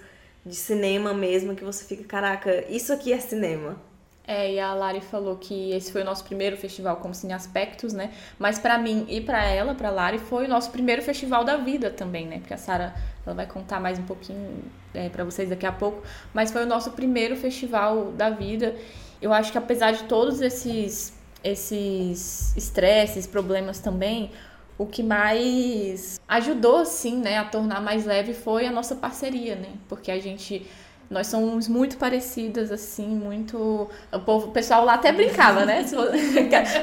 de 0.46 0.54
cinema 0.54 1.12
mesmo, 1.12 1.56
que 1.56 1.64
você 1.64 1.84
fica, 1.84 2.04
caraca, 2.04 2.64
isso 2.70 2.92
aqui 2.92 3.12
é 3.12 3.18
cinema. 3.18 3.89
É, 4.30 4.52
e 4.52 4.60
a 4.60 4.72
Lari 4.74 5.00
falou 5.00 5.34
que 5.34 5.72
esse 5.72 5.90
foi 5.90 6.02
o 6.02 6.04
nosso 6.04 6.22
primeiro 6.22 6.56
festival 6.56 6.98
como 6.98 7.12
Cine 7.12 7.32
Aspectos, 7.32 7.92
né? 7.92 8.12
Mas 8.38 8.60
pra 8.60 8.78
mim 8.78 9.04
e 9.08 9.20
pra 9.20 9.44
ela, 9.44 9.74
pra 9.74 9.90
Lari, 9.90 10.20
foi 10.20 10.44
o 10.44 10.48
nosso 10.48 10.70
primeiro 10.70 11.02
festival 11.02 11.42
da 11.42 11.56
vida 11.56 11.90
também, 11.90 12.28
né? 12.28 12.38
Porque 12.38 12.54
a 12.54 12.56
Sara 12.56 12.94
ela 13.26 13.34
vai 13.34 13.44
contar 13.44 13.80
mais 13.80 13.98
um 13.98 14.04
pouquinho 14.04 14.62
é, 14.94 15.08
para 15.08 15.24
vocês 15.24 15.50
daqui 15.50 15.66
a 15.66 15.72
pouco. 15.72 16.04
Mas 16.32 16.52
foi 16.52 16.62
o 16.62 16.66
nosso 16.66 16.92
primeiro 16.92 17.34
festival 17.34 18.12
da 18.12 18.30
vida. 18.30 18.76
Eu 19.20 19.32
acho 19.32 19.50
que 19.50 19.58
apesar 19.58 19.90
de 19.90 20.04
todos 20.04 20.40
esses 20.40 21.12
esses 21.42 22.56
estresses, 22.56 23.26
problemas 23.26 23.80
também, 23.80 24.30
o 24.78 24.86
que 24.86 25.02
mais 25.02 26.20
ajudou, 26.28 26.84
sim, 26.84 27.16
né, 27.16 27.36
a 27.38 27.44
tornar 27.44 27.80
mais 27.80 28.04
leve 28.06 28.32
foi 28.32 28.64
a 28.64 28.70
nossa 28.70 28.94
parceria, 28.94 29.56
né? 29.56 29.70
Porque 29.88 30.12
a 30.12 30.20
gente 30.20 30.64
Nós 31.10 31.26
somos 31.26 31.66
muito 31.66 31.96
parecidas, 31.96 32.70
assim, 32.70 33.08
muito. 33.08 33.90
O 34.12 34.20
povo, 34.20 34.46
o 34.46 34.50
pessoal 34.52 34.84
lá 34.84 34.94
até 34.94 35.10
brincava, 35.10 35.66
né? 35.66 35.84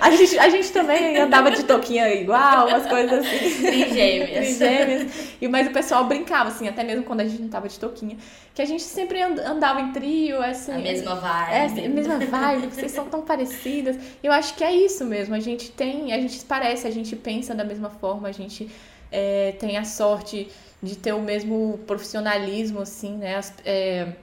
A 0.02 0.12
gente, 0.12 0.38
a 0.38 0.50
gente 0.50 0.70
também 0.74 1.18
andava 1.18 1.50
de 1.50 1.64
toquinha 1.64 2.14
igual, 2.14 2.68
umas 2.68 2.86
coisas 2.88 3.26
assim. 3.26 3.62
Trigêmeas. 3.62 4.58
Trigêmeas. 4.58 5.12
E, 5.40 5.48
mas 5.48 5.68
o 5.68 5.72
pessoal 5.72 6.04
brincava, 6.04 6.50
assim, 6.50 6.68
até 6.68 6.84
mesmo 6.84 7.06
quando 7.06 7.22
a 7.22 7.26
gente 7.26 7.42
não 7.42 7.48
tava 7.48 7.70
de 7.70 7.80
toquinha. 7.80 8.18
Que 8.54 8.62
a 8.62 8.66
gente 8.66 8.84
sempre 8.84 9.22
andava 9.22 9.80
em 9.80 9.94
trio, 9.94 10.42
assim. 10.44 10.74
A 10.74 10.80
mesma 10.80 11.16
vibe. 11.16 11.54
É, 11.54 11.86
a 11.86 11.90
mesma 11.90 12.20
vibe, 12.20 12.68
vocês 12.68 12.92
são 12.92 13.06
tão 13.06 13.22
parecidas. 13.22 13.96
Eu 14.22 14.34
acho 14.34 14.56
que 14.56 14.64
é 14.64 14.74
isso 14.74 15.06
mesmo. 15.06 15.36
A 15.36 15.40
gente 15.40 15.72
tem, 15.72 16.12
a 16.12 16.20
gente 16.20 16.44
parece, 16.44 16.86
a 16.86 16.92
gente 16.92 17.16
pensa 17.16 17.56
da 17.56 17.64
mesma 17.64 17.90
forma, 17.90 18.28
a 18.28 18.34
gente 18.34 18.70
é, 19.10 19.54
tem 19.58 19.78
a 19.78 19.86
sorte 19.86 20.50
de 20.82 20.96
ter 20.96 21.14
o 21.14 21.22
mesmo 21.22 21.80
profissionalismo, 21.88 22.82
assim, 22.82 23.18
né? 23.18 23.36
As, 23.36 23.54
é, 23.66 24.14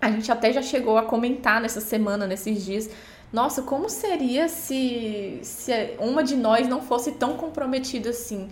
a 0.00 0.10
gente 0.10 0.30
até 0.30 0.52
já 0.52 0.62
chegou 0.62 0.98
a 0.98 1.02
comentar 1.02 1.60
nessa 1.60 1.80
semana, 1.80 2.26
nesses 2.26 2.64
dias, 2.64 2.90
nossa, 3.32 3.62
como 3.62 3.90
seria 3.90 4.48
se, 4.48 5.40
se 5.42 5.72
uma 5.98 6.22
de 6.22 6.36
nós 6.36 6.68
não 6.68 6.80
fosse 6.80 7.12
tão 7.12 7.36
comprometida 7.36 8.10
assim? 8.10 8.48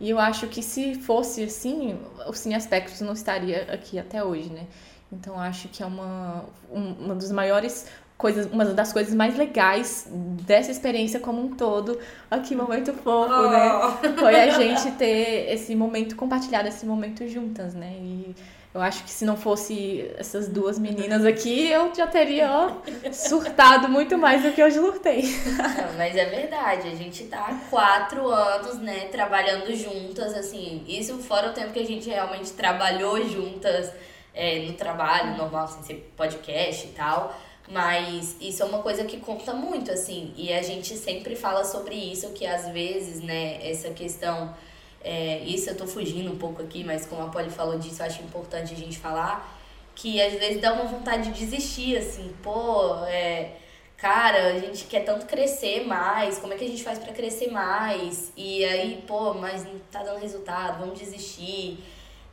E 0.00 0.10
eu 0.10 0.18
acho 0.18 0.46
que 0.46 0.62
se 0.62 0.94
fosse 0.94 1.42
assim, 1.44 1.98
o 2.26 2.32
Cine 2.32 2.54
Aspectos 2.54 3.00
não 3.00 3.14
estaria 3.14 3.62
aqui 3.72 3.98
até 3.98 4.22
hoje, 4.22 4.50
né? 4.50 4.66
Então 5.10 5.38
acho 5.40 5.68
que 5.68 5.82
é 5.82 5.86
uma, 5.86 6.44
uma 6.70 7.14
dos 7.14 7.32
maiores 7.32 7.86
coisas, 8.18 8.50
uma 8.52 8.64
das 8.64 8.92
coisas 8.92 9.14
mais 9.14 9.38
legais 9.38 10.08
dessa 10.10 10.72
experiência 10.72 11.20
como 11.20 11.40
um 11.40 11.54
todo. 11.54 11.98
Aqui, 12.28 12.54
momento 12.54 12.92
fofo, 12.92 13.32
oh. 13.32 13.48
né? 13.48 14.14
Foi 14.18 14.34
a 14.34 14.50
gente 14.50 14.90
ter 14.96 15.50
esse 15.52 15.74
momento 15.74 16.16
compartilhado, 16.16 16.68
esse 16.68 16.84
momento 16.84 17.26
juntas, 17.28 17.74
né? 17.74 17.94
E 18.00 18.34
eu 18.74 18.82
acho 18.82 19.04
que 19.04 19.10
se 19.10 19.24
não 19.24 19.36
fosse 19.36 20.10
essas 20.18 20.48
duas 20.48 20.78
meninas 20.78 21.24
aqui, 21.24 21.70
eu 21.70 21.94
já 21.94 22.06
teria 22.06 22.50
ó, 22.50 22.70
surtado 23.12 23.88
muito 23.88 24.18
mais 24.18 24.42
do 24.42 24.52
que 24.52 24.60
eu 24.60 24.70
surtei. 24.70 25.22
Não, 25.22 25.96
mas 25.96 26.14
é 26.14 26.26
verdade, 26.26 26.88
a 26.88 26.94
gente 26.94 27.24
tá 27.24 27.46
há 27.46 27.54
quatro 27.70 28.28
anos, 28.28 28.78
né, 28.78 29.06
trabalhando 29.10 29.74
juntas, 29.74 30.34
assim, 30.34 30.84
isso 30.86 31.16
fora 31.18 31.50
o 31.50 31.52
tempo 31.52 31.72
que 31.72 31.78
a 31.78 31.86
gente 31.86 32.10
realmente 32.10 32.52
trabalhou 32.52 33.26
juntas 33.26 33.90
é, 34.34 34.60
no 34.60 34.74
trabalho 34.74 35.36
normal, 35.36 35.66
sem 35.66 35.82
ser 35.82 36.12
podcast 36.16 36.86
e 36.86 36.90
tal. 36.90 37.34
Mas 37.70 38.36
isso 38.40 38.62
é 38.62 38.66
uma 38.66 38.82
coisa 38.82 39.04
que 39.04 39.18
conta 39.18 39.52
muito, 39.52 39.90
assim, 39.92 40.32
e 40.36 40.52
a 40.52 40.62
gente 40.62 40.96
sempre 40.96 41.36
fala 41.36 41.64
sobre 41.64 41.94
isso, 41.94 42.30
que 42.30 42.46
às 42.46 42.68
vezes, 42.68 43.20
né, 43.20 43.58
essa 43.68 43.90
questão 43.90 44.54
é, 45.00 45.38
isso 45.44 45.70
eu 45.70 45.76
tô 45.76 45.86
fugindo 45.86 46.30
um 46.32 46.36
pouco 46.36 46.62
aqui, 46.62 46.84
mas 46.84 47.06
como 47.06 47.22
a 47.22 47.28
Polly 47.28 47.50
falou 47.50 47.78
disso, 47.78 48.02
eu 48.02 48.06
acho 48.06 48.22
importante 48.22 48.74
a 48.74 48.76
gente 48.76 48.98
falar. 48.98 49.56
Que 49.94 50.20
às 50.20 50.34
vezes 50.34 50.60
dá 50.60 50.72
uma 50.72 50.84
vontade 50.84 51.30
de 51.30 51.38
desistir, 51.38 51.96
assim, 51.96 52.32
pô, 52.42 52.94
é, 53.06 53.52
cara, 53.96 54.54
a 54.54 54.58
gente 54.58 54.84
quer 54.84 55.00
tanto 55.04 55.26
crescer 55.26 55.86
mais, 55.86 56.38
como 56.38 56.52
é 56.52 56.56
que 56.56 56.64
a 56.64 56.68
gente 56.68 56.84
faz 56.84 56.98
para 56.98 57.12
crescer 57.12 57.50
mais? 57.50 58.32
E 58.36 58.64
aí, 58.64 59.02
pô, 59.06 59.34
mas 59.34 59.64
não 59.64 59.78
tá 59.90 60.02
dando 60.02 60.20
resultado, 60.20 60.80
vamos 60.80 60.98
desistir. 60.98 61.78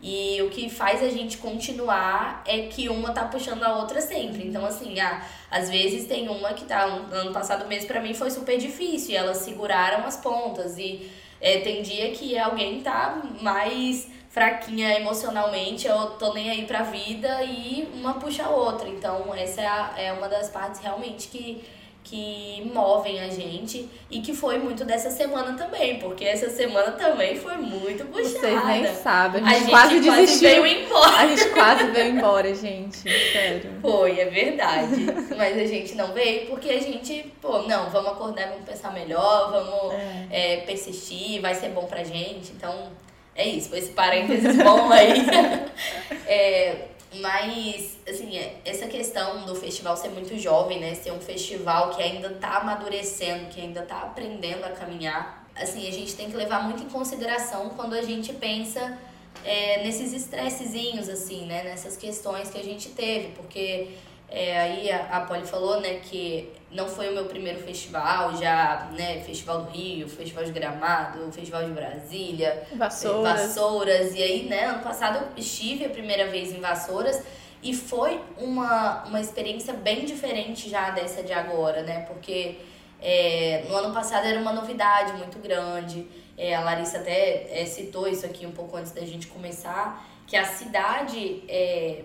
E 0.01 0.41
o 0.41 0.49
que 0.49 0.69
faz 0.69 1.01
a 1.01 1.09
gente 1.09 1.37
continuar 1.37 2.43
é 2.45 2.67
que 2.67 2.89
uma 2.89 3.11
tá 3.11 3.25
puxando 3.25 3.63
a 3.63 3.77
outra 3.77 4.01
sempre. 4.01 4.47
Então, 4.47 4.65
assim, 4.65 4.99
ah, 4.99 5.25
às 5.49 5.69
vezes 5.69 6.07
tem 6.07 6.29
uma 6.29 6.53
que 6.53 6.65
tá. 6.65 6.87
Um, 6.87 7.13
ano 7.13 7.33
passado 7.33 7.67
mesmo 7.67 7.87
para 7.87 8.01
mim 8.01 8.13
foi 8.13 8.29
super 8.29 8.57
difícil. 8.57 9.11
E 9.11 9.17
elas 9.17 9.37
seguraram 9.37 10.05
as 10.05 10.17
pontas. 10.17 10.77
E 10.77 11.09
é, 11.41 11.59
tem 11.59 11.81
dia 11.81 12.11
que 12.11 12.37
alguém 12.37 12.81
tá 12.81 13.21
mais 13.41 14.07
fraquinha 14.35 14.99
emocionalmente, 14.99 15.87
eu 15.87 16.07
tô 16.19 16.33
nem 16.33 16.49
aí 16.49 16.65
pra 16.65 16.83
vida 16.83 17.41
e 17.41 17.87
uma 17.93 18.15
puxa 18.15 18.43
a 18.43 18.49
outra. 18.49 18.89
Então, 18.89 19.33
essa 19.33 19.61
é, 19.61 19.65
a, 19.65 19.93
é 19.95 20.11
uma 20.11 20.27
das 20.27 20.49
partes 20.49 20.81
realmente 20.81 21.29
que, 21.29 21.63
que 22.05 22.71
movem 22.71 23.19
a 23.19 23.29
gente 23.29 23.89
e 24.11 24.21
que 24.21 24.31
foi 24.31 24.59
muito 24.59 24.85
dessa 24.85 25.09
semana 25.09 25.57
também, 25.57 25.97
porque 25.97 26.23
essa 26.23 26.51
semana 26.51 26.91
também 26.91 27.35
foi 27.35 27.57
muito 27.57 28.05
puxada. 28.05 28.39
Vocês 28.39 28.65
nem 28.65 28.85
sabem, 28.93 29.43
a 29.43 29.49
gente, 29.49 29.55
a 29.55 29.59
gente 29.59 29.69
quase, 29.71 30.01
quase 30.01 30.21
desistiu. 30.21 30.49
veio 30.49 30.67
embora. 30.67 31.15
A 31.17 31.27
gente 31.27 31.49
quase 31.49 31.83
veio 31.87 32.15
embora, 32.15 32.53
gente, 32.53 32.97
sério. 32.97 33.71
Foi, 33.81 34.19
é 34.19 34.25
verdade. 34.25 35.07
Mas 35.35 35.57
a 35.57 35.65
gente 35.65 35.95
não 35.95 36.13
veio 36.13 36.45
porque 36.45 36.69
a 36.69 36.79
gente, 36.79 37.33
pô, 37.41 37.63
não, 37.63 37.89
vamos 37.89 38.11
acordar, 38.11 38.49
vamos 38.49 38.65
pensar 38.69 38.93
melhor, 38.93 39.49
vamos 39.49 39.93
é. 39.95 40.27
É, 40.29 40.57
persistir, 40.57 41.41
vai 41.41 41.55
ser 41.55 41.69
bom 41.69 41.85
pra 41.85 42.03
gente. 42.03 42.51
Então, 42.51 42.91
é 43.33 43.47
isso, 43.47 43.69
foi 43.69 43.79
esse 43.79 43.93
parênteses 43.93 44.55
bom 44.57 44.91
aí. 44.91 45.25
é, 46.27 46.75
mas, 47.19 47.97
assim, 48.07 48.37
é, 48.37 48.59
essa 48.65 48.87
questão 48.87 49.45
do 49.45 49.55
festival 49.55 49.95
ser 49.95 50.09
muito 50.09 50.37
jovem, 50.37 50.79
né? 50.79 50.95
Ser 50.95 51.11
um 51.11 51.19
festival 51.19 51.91
que 51.91 52.01
ainda 52.01 52.29
tá 52.29 52.57
amadurecendo, 52.57 53.45
que 53.49 53.61
ainda 53.61 53.81
tá 53.81 54.01
aprendendo 54.01 54.63
a 54.63 54.69
caminhar. 54.69 55.47
Assim, 55.55 55.87
a 55.87 55.91
gente 55.91 56.15
tem 56.15 56.29
que 56.29 56.35
levar 56.35 56.63
muito 56.63 56.83
em 56.83 56.89
consideração 56.89 57.69
quando 57.69 57.93
a 57.93 58.01
gente 58.01 58.33
pensa 58.33 58.97
é, 59.43 59.83
nesses 59.83 60.13
estressezinhos, 60.13 61.09
assim, 61.09 61.45
né? 61.45 61.63
Nessas 61.63 61.97
questões 61.97 62.49
que 62.49 62.59
a 62.59 62.63
gente 62.63 62.89
teve. 62.89 63.29
Porque 63.29 63.89
é, 64.29 64.59
aí 64.59 64.91
a, 64.91 65.17
a 65.17 65.21
Polly 65.21 65.45
falou, 65.45 65.79
né, 65.79 65.99
que 66.03 66.51
não 66.75 66.87
foi 66.87 67.09
o 67.09 67.13
meu 67.13 67.25
primeiro 67.25 67.59
festival, 67.59 68.35
já, 68.35 68.89
né, 68.91 69.21
Festival 69.21 69.63
do 69.63 69.71
Rio, 69.71 70.07
Festival 70.09 70.43
de 70.43 70.51
Gramado, 70.51 71.31
Festival 71.31 71.63
de 71.63 71.71
Brasília, 71.71 72.67
Vassouras. 72.75 73.41
Vassouras. 73.41 74.13
E 74.13 74.21
aí, 74.21 74.43
né, 74.47 74.65
ano 74.65 74.83
passado 74.83 75.17
eu 75.17 75.27
estive 75.37 75.85
a 75.85 75.89
primeira 75.89 76.27
vez 76.29 76.53
em 76.53 76.59
Vassouras 76.59 77.23
e 77.63 77.73
foi 77.73 78.21
uma, 78.37 79.05
uma 79.05 79.21
experiência 79.21 79.73
bem 79.73 80.05
diferente 80.05 80.69
já 80.69 80.91
dessa 80.91 81.23
de 81.23 81.33
agora, 81.33 81.81
né, 81.81 82.01
porque 82.01 82.57
é, 83.01 83.63
no 83.69 83.75
ano 83.75 83.93
passado 83.93 84.25
era 84.25 84.39
uma 84.39 84.51
novidade 84.51 85.13
muito 85.13 85.39
grande. 85.39 86.05
É, 86.37 86.53
a 86.53 86.61
Larissa 86.61 86.97
até 86.97 87.61
é, 87.61 87.65
citou 87.65 88.07
isso 88.09 88.25
aqui 88.25 88.45
um 88.45 88.51
pouco 88.51 88.75
antes 88.75 88.91
da 88.91 89.01
gente 89.01 89.27
começar, 89.27 90.05
que 90.27 90.35
a 90.35 90.43
cidade 90.43 91.43
é, 91.47 92.03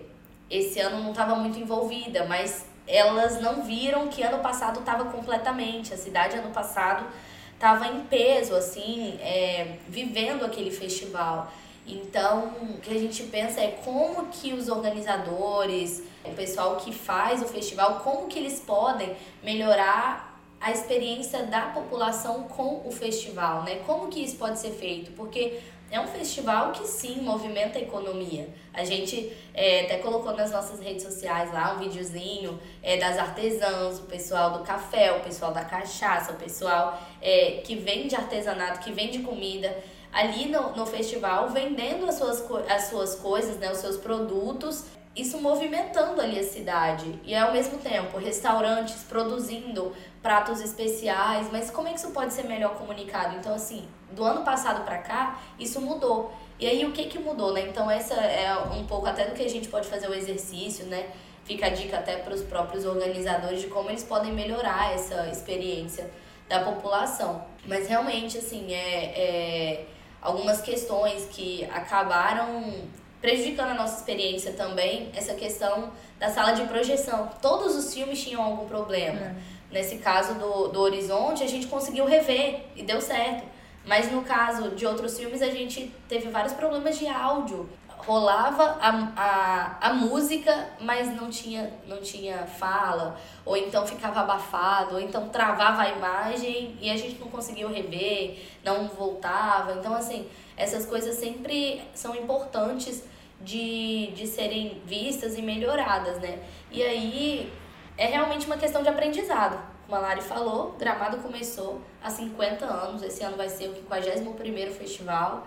esse 0.49 0.79
ano 0.79 1.03
não 1.03 1.11
estava 1.11 1.35
muito 1.35 1.59
envolvida, 1.59 2.23
mas 2.25 2.65
elas 2.91 3.41
não 3.41 3.63
viram 3.63 4.07
que 4.07 4.21
ano 4.21 4.39
passado 4.39 4.79
estava 4.79 5.05
completamente. 5.05 5.93
A 5.93 5.97
cidade 5.97 6.35
ano 6.35 6.51
passado 6.51 7.05
estava 7.53 7.87
em 7.87 8.01
peso, 8.01 8.55
assim, 8.55 9.17
é, 9.21 9.77
vivendo 9.87 10.43
aquele 10.43 10.71
festival. 10.71 11.51
Então, 11.87 12.53
o 12.61 12.79
que 12.79 12.91
a 12.91 12.99
gente 12.99 13.23
pensa 13.23 13.59
é 13.61 13.79
como 13.83 14.27
que 14.27 14.53
os 14.53 14.67
organizadores, 14.67 16.03
o 16.23 16.31
pessoal 16.31 16.75
que 16.77 16.93
faz 16.93 17.41
o 17.41 17.47
festival, 17.47 18.01
como 18.03 18.27
que 18.27 18.37
eles 18.37 18.59
podem 18.59 19.15
melhorar 19.43 20.39
a 20.59 20.71
experiência 20.71 21.43
da 21.43 21.61
população 21.61 22.43
com 22.43 22.83
o 22.85 22.91
festival, 22.91 23.63
né? 23.63 23.81
Como 23.87 24.09
que 24.09 24.23
isso 24.23 24.37
pode 24.37 24.59
ser 24.59 24.71
feito? 24.71 25.11
Porque 25.13 25.59
é 25.91 25.99
um 25.99 26.07
festival 26.07 26.71
que 26.71 26.87
sim 26.87 27.21
movimenta 27.21 27.77
a 27.77 27.81
economia. 27.81 28.47
A 28.73 28.85
gente 28.85 29.31
é, 29.53 29.81
até 29.81 29.97
colocou 29.97 30.33
nas 30.33 30.49
nossas 30.49 30.79
redes 30.79 31.03
sociais 31.03 31.51
lá 31.53 31.73
um 31.73 31.79
videozinho 31.79 32.57
é, 32.81 32.95
das 32.95 33.17
artesãs, 33.17 33.99
o 33.99 34.03
pessoal 34.03 34.57
do 34.57 34.63
café, 34.63 35.11
o 35.11 35.19
pessoal 35.19 35.51
da 35.51 35.65
cachaça, 35.65 36.31
o 36.31 36.35
pessoal 36.35 36.97
é, 37.21 37.61
que 37.65 37.75
vende 37.75 38.15
artesanato, 38.15 38.79
que 38.79 38.91
vende 38.93 39.19
comida 39.19 39.77
ali 40.13 40.47
no, 40.47 40.75
no 40.75 40.85
festival, 40.85 41.49
vendendo 41.49 42.05
as 42.05 42.15
suas, 42.15 42.43
as 42.69 42.83
suas 42.83 43.15
coisas, 43.15 43.57
né, 43.57 43.69
os 43.69 43.77
seus 43.77 43.97
produtos 43.97 44.85
isso 45.15 45.41
movimentando 45.41 46.21
ali 46.21 46.39
a 46.39 46.43
cidade. 46.43 47.19
E 47.23 47.35
ao 47.35 47.51
mesmo 47.51 47.77
tempo, 47.79 48.17
restaurantes 48.17 49.03
produzindo 49.03 49.93
pratos 50.21 50.61
especiais, 50.61 51.49
mas 51.51 51.69
como 51.69 51.87
é 51.87 51.91
que 51.91 51.99
isso 51.99 52.11
pode 52.11 52.33
ser 52.33 52.43
melhor 52.43 52.75
comunicado? 52.75 53.35
Então, 53.35 53.53
assim, 53.53 53.87
do 54.11 54.23
ano 54.23 54.43
passado 54.43 54.83
para 54.85 54.99
cá, 54.99 55.39
isso 55.59 55.81
mudou. 55.81 56.33
E 56.59 56.65
aí, 56.65 56.85
o 56.85 56.91
que 56.91 57.05
que 57.05 57.19
mudou, 57.19 57.51
né? 57.53 57.61
Então, 57.61 57.89
essa 57.89 58.13
é 58.13 58.55
um 58.71 58.85
pouco 58.85 59.07
até 59.07 59.25
do 59.25 59.33
que 59.33 59.43
a 59.43 59.49
gente 59.49 59.67
pode 59.67 59.87
fazer 59.87 60.07
o 60.07 60.13
exercício, 60.13 60.85
né? 60.85 61.09
Fica 61.43 61.65
a 61.65 61.69
dica 61.69 61.97
até 61.97 62.17
para 62.17 62.33
os 62.33 62.43
próprios 62.43 62.85
organizadores 62.85 63.61
de 63.61 63.67
como 63.67 63.89
eles 63.89 64.03
podem 64.03 64.31
melhorar 64.31 64.93
essa 64.93 65.27
experiência 65.27 66.09
da 66.47 66.59
população. 66.59 67.43
Mas 67.65 67.87
realmente, 67.87 68.37
assim, 68.37 68.71
é, 68.71 69.05
é 69.05 69.85
algumas 70.21 70.61
questões 70.61 71.25
que 71.25 71.65
acabaram 71.65 72.87
prejudicando 73.21 73.69
a 73.69 73.73
nossa 73.75 73.99
experiência 73.99 74.53
também, 74.53 75.11
essa 75.15 75.35
questão 75.35 75.91
da 76.19 76.29
sala 76.29 76.53
de 76.53 76.63
projeção. 76.63 77.29
Todos 77.41 77.75
os 77.75 77.93
filmes 77.93 78.21
tinham 78.21 78.41
algum 78.41 78.67
problema. 78.67 79.19
É. 79.19 79.35
Nesse 79.71 79.97
caso 79.97 80.33
do, 80.33 80.67
do 80.67 80.81
Horizonte, 80.81 81.43
a 81.43 81.47
gente 81.47 81.67
conseguiu 81.67 82.05
rever 82.05 82.65
e 82.75 82.83
deu 82.83 82.99
certo. 82.99 83.43
Mas 83.85 84.11
no 84.11 84.21
caso 84.23 84.71
de 84.71 84.85
outros 84.85 85.17
filmes, 85.17 85.41
a 85.41 85.49
gente 85.49 85.91
teve 86.07 86.29
vários 86.29 86.53
problemas 86.53 86.99
de 86.99 87.07
áudio. 87.07 87.69
Rolava 88.05 88.77
a, 88.81 89.11
a, 89.15 89.89
a 89.89 89.93
música, 89.93 90.69
mas 90.79 91.07
não 91.15 91.29
tinha, 91.29 91.71
não 91.87 92.01
tinha 92.01 92.45
fala, 92.47 93.15
ou 93.45 93.55
então 93.55 93.85
ficava 93.85 94.21
abafado, 94.21 94.95
ou 94.95 95.01
então 95.01 95.29
travava 95.29 95.83
a 95.83 95.89
imagem 95.89 96.77
e 96.81 96.89
a 96.89 96.97
gente 96.97 97.19
não 97.19 97.27
conseguiu 97.27 97.69
rever, 97.69 98.39
não 98.63 98.87
voltava. 98.87 99.73
Então, 99.73 99.93
assim, 99.93 100.27
essas 100.57 100.85
coisas 100.85 101.15
sempre 101.15 101.81
são 101.93 102.15
importantes 102.15 103.03
de, 103.39 104.07
de 104.15 104.27
serem 104.27 104.81
vistas 104.85 105.37
e 105.37 105.41
melhoradas, 105.41 106.19
né? 106.19 106.39
E 106.71 106.81
aí 106.83 107.53
é 107.97 108.05
realmente 108.05 108.45
uma 108.45 108.57
questão 108.57 108.81
de 108.81 108.89
aprendizado. 108.89 109.59
Como 109.85 109.95
a 109.95 109.99
Lari 109.99 110.21
falou, 110.21 110.75
Gramado 110.79 111.17
começou 111.17 111.81
há 112.01 112.09
50 112.09 112.65
anos, 112.65 113.03
esse 113.03 113.23
ano 113.23 113.35
vai 113.35 113.49
ser 113.49 113.67
o 113.67 113.73
51º 113.73 114.71
festival. 114.71 115.45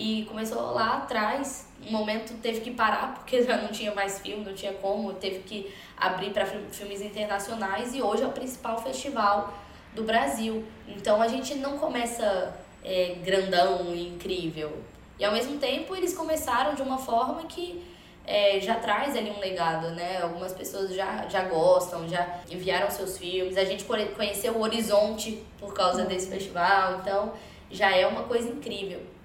E 0.00 0.24
começou 0.26 0.62
lá 0.74 0.98
atrás, 0.98 1.66
um 1.84 1.90
momento 1.90 2.32
teve 2.40 2.60
que 2.60 2.70
parar 2.70 3.14
porque 3.18 3.42
já 3.42 3.56
não 3.56 3.66
tinha 3.66 3.92
mais 3.92 4.20
filme, 4.20 4.44
não 4.44 4.54
tinha 4.54 4.72
como, 4.74 5.12
teve 5.14 5.40
que 5.40 5.74
abrir 5.96 6.30
para 6.30 6.46
filmes 6.46 7.02
internacionais 7.02 7.96
e 7.96 8.00
hoje 8.00 8.22
é 8.22 8.26
o 8.28 8.30
principal 8.30 8.80
festival 8.80 9.52
do 9.96 10.04
Brasil. 10.04 10.64
Então 10.86 11.20
a 11.20 11.26
gente 11.26 11.56
não 11.56 11.78
começa 11.78 12.56
é, 12.84 13.16
grandão 13.24 13.92
e 13.92 14.06
incrível. 14.06 14.70
E 15.18 15.24
ao 15.24 15.32
mesmo 15.32 15.58
tempo 15.58 15.96
eles 15.96 16.16
começaram 16.16 16.76
de 16.76 16.82
uma 16.82 16.98
forma 16.98 17.42
que 17.46 17.84
é, 18.24 18.60
já 18.60 18.76
traz 18.76 19.16
ali 19.16 19.30
um 19.30 19.40
legado, 19.40 19.90
né? 19.96 20.22
Algumas 20.22 20.52
pessoas 20.52 20.94
já, 20.94 21.26
já 21.28 21.42
gostam, 21.48 22.06
já 22.06 22.38
enviaram 22.48 22.88
seus 22.88 23.18
filmes. 23.18 23.56
A 23.56 23.64
gente 23.64 23.82
conheceu 24.14 24.52
o 24.52 24.60
Horizonte 24.60 25.42
por 25.58 25.74
causa 25.74 26.04
desse 26.04 26.30
festival, 26.30 27.00
então 27.00 27.32
já 27.68 27.90
é 27.96 28.06
uma 28.06 28.22
coisa 28.22 28.48
incrível. 28.48 29.17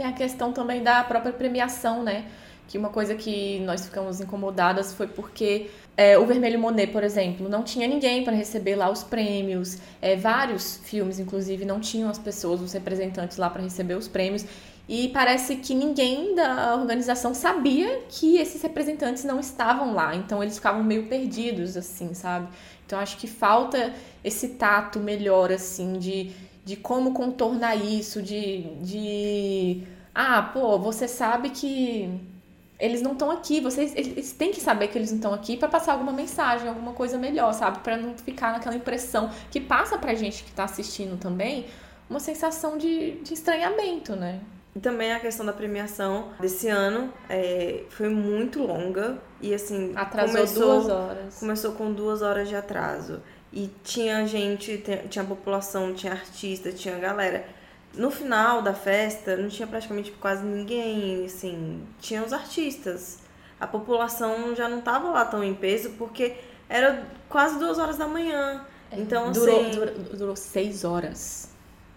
Tem 0.00 0.08
a 0.08 0.12
questão 0.12 0.50
também 0.50 0.82
da 0.82 1.04
própria 1.04 1.30
premiação, 1.30 2.02
né? 2.02 2.24
Que 2.66 2.78
uma 2.78 2.88
coisa 2.88 3.14
que 3.14 3.60
nós 3.66 3.84
ficamos 3.84 4.18
incomodadas 4.18 4.94
foi 4.94 5.06
porque 5.06 5.68
é, 5.94 6.16
o 6.16 6.24
Vermelho 6.24 6.58
Monet, 6.58 6.90
por 6.90 7.04
exemplo, 7.04 7.50
não 7.50 7.62
tinha 7.62 7.86
ninguém 7.86 8.24
para 8.24 8.32
receber 8.32 8.76
lá 8.76 8.88
os 8.88 9.02
prêmios. 9.02 9.76
É, 10.00 10.16
vários 10.16 10.78
filmes, 10.78 11.18
inclusive, 11.18 11.66
não 11.66 11.80
tinham 11.80 12.08
as 12.08 12.18
pessoas, 12.18 12.62
os 12.62 12.72
representantes 12.72 13.36
lá 13.36 13.50
para 13.50 13.60
receber 13.60 13.92
os 13.92 14.08
prêmios. 14.08 14.46
E 14.88 15.08
parece 15.08 15.56
que 15.56 15.74
ninguém 15.74 16.34
da 16.34 16.76
organização 16.76 17.34
sabia 17.34 18.00
que 18.08 18.38
esses 18.38 18.62
representantes 18.62 19.22
não 19.22 19.38
estavam 19.38 19.92
lá. 19.92 20.16
Então 20.16 20.42
eles 20.42 20.54
ficavam 20.54 20.82
meio 20.82 21.08
perdidos, 21.08 21.76
assim, 21.76 22.14
sabe? 22.14 22.48
Então 22.86 22.98
acho 22.98 23.18
que 23.18 23.26
falta 23.26 23.92
esse 24.24 24.48
tato 24.48 24.98
melhor, 24.98 25.52
assim, 25.52 25.98
de, 25.98 26.32
de 26.70 26.76
como 26.76 27.12
contornar 27.12 27.74
isso, 27.74 28.22
de, 28.22 28.62
de. 28.80 29.82
Ah, 30.14 30.40
pô, 30.40 30.78
você 30.78 31.08
sabe 31.08 31.50
que 31.50 32.08
eles 32.78 33.02
não 33.02 33.12
estão 33.12 33.28
aqui, 33.28 33.60
vocês 33.60 33.92
eles 33.96 34.32
têm 34.32 34.52
que 34.52 34.60
saber 34.60 34.86
que 34.86 34.96
eles 34.96 35.10
não 35.10 35.16
estão 35.16 35.34
aqui 35.34 35.56
para 35.56 35.68
passar 35.68 35.94
alguma 35.94 36.12
mensagem, 36.12 36.68
alguma 36.68 36.92
coisa 36.92 37.18
melhor, 37.18 37.52
sabe? 37.54 37.80
Para 37.80 37.96
não 37.96 38.16
ficar 38.16 38.52
naquela 38.52 38.76
impressão 38.76 39.32
que 39.50 39.60
passa 39.60 39.98
pra 39.98 40.14
gente 40.14 40.44
que 40.44 40.52
tá 40.52 40.62
assistindo 40.62 41.18
também 41.18 41.66
uma 42.08 42.20
sensação 42.20 42.78
de, 42.78 43.20
de 43.20 43.34
estranhamento, 43.34 44.14
né? 44.14 44.40
E 44.74 44.78
também 44.78 45.12
a 45.12 45.18
questão 45.18 45.44
da 45.44 45.52
premiação 45.52 46.28
desse 46.38 46.68
ano 46.68 47.12
é, 47.28 47.82
foi 47.90 48.08
muito 48.08 48.62
longa 48.62 49.18
e 49.42 49.52
assim. 49.52 49.92
Atrasou 49.96 50.36
começou, 50.36 50.80
duas 50.80 50.88
horas. 50.88 51.40
Começou 51.40 51.72
com 51.72 51.92
duas 51.92 52.22
horas 52.22 52.48
de 52.48 52.54
atraso. 52.54 53.20
E 53.52 53.68
tinha 53.82 54.26
gente, 54.26 54.82
tinha 55.08 55.24
população, 55.24 55.92
tinha 55.94 56.12
artista, 56.12 56.72
tinha 56.72 56.98
galera. 56.98 57.46
No 57.94 58.10
final 58.10 58.62
da 58.62 58.72
festa 58.72 59.36
não 59.36 59.48
tinha 59.48 59.66
praticamente 59.66 60.12
quase 60.12 60.44
ninguém, 60.44 61.24
assim, 61.24 61.82
tinha 62.00 62.24
os 62.24 62.32
artistas. 62.32 63.18
A 63.58 63.66
população 63.66 64.54
já 64.54 64.68
não 64.68 64.80
tava 64.80 65.10
lá 65.10 65.24
tão 65.24 65.42
em 65.42 65.54
peso 65.54 65.90
porque 65.98 66.36
era 66.68 67.04
quase 67.28 67.58
duas 67.58 67.78
horas 67.78 67.98
da 67.98 68.06
manhã. 68.06 68.64
É, 68.90 69.00
então, 69.00 69.32
durou, 69.32 69.60
assim. 69.60 69.70
Durou, 69.70 69.94
durou 70.16 70.36
seis 70.36 70.84
horas 70.84 71.50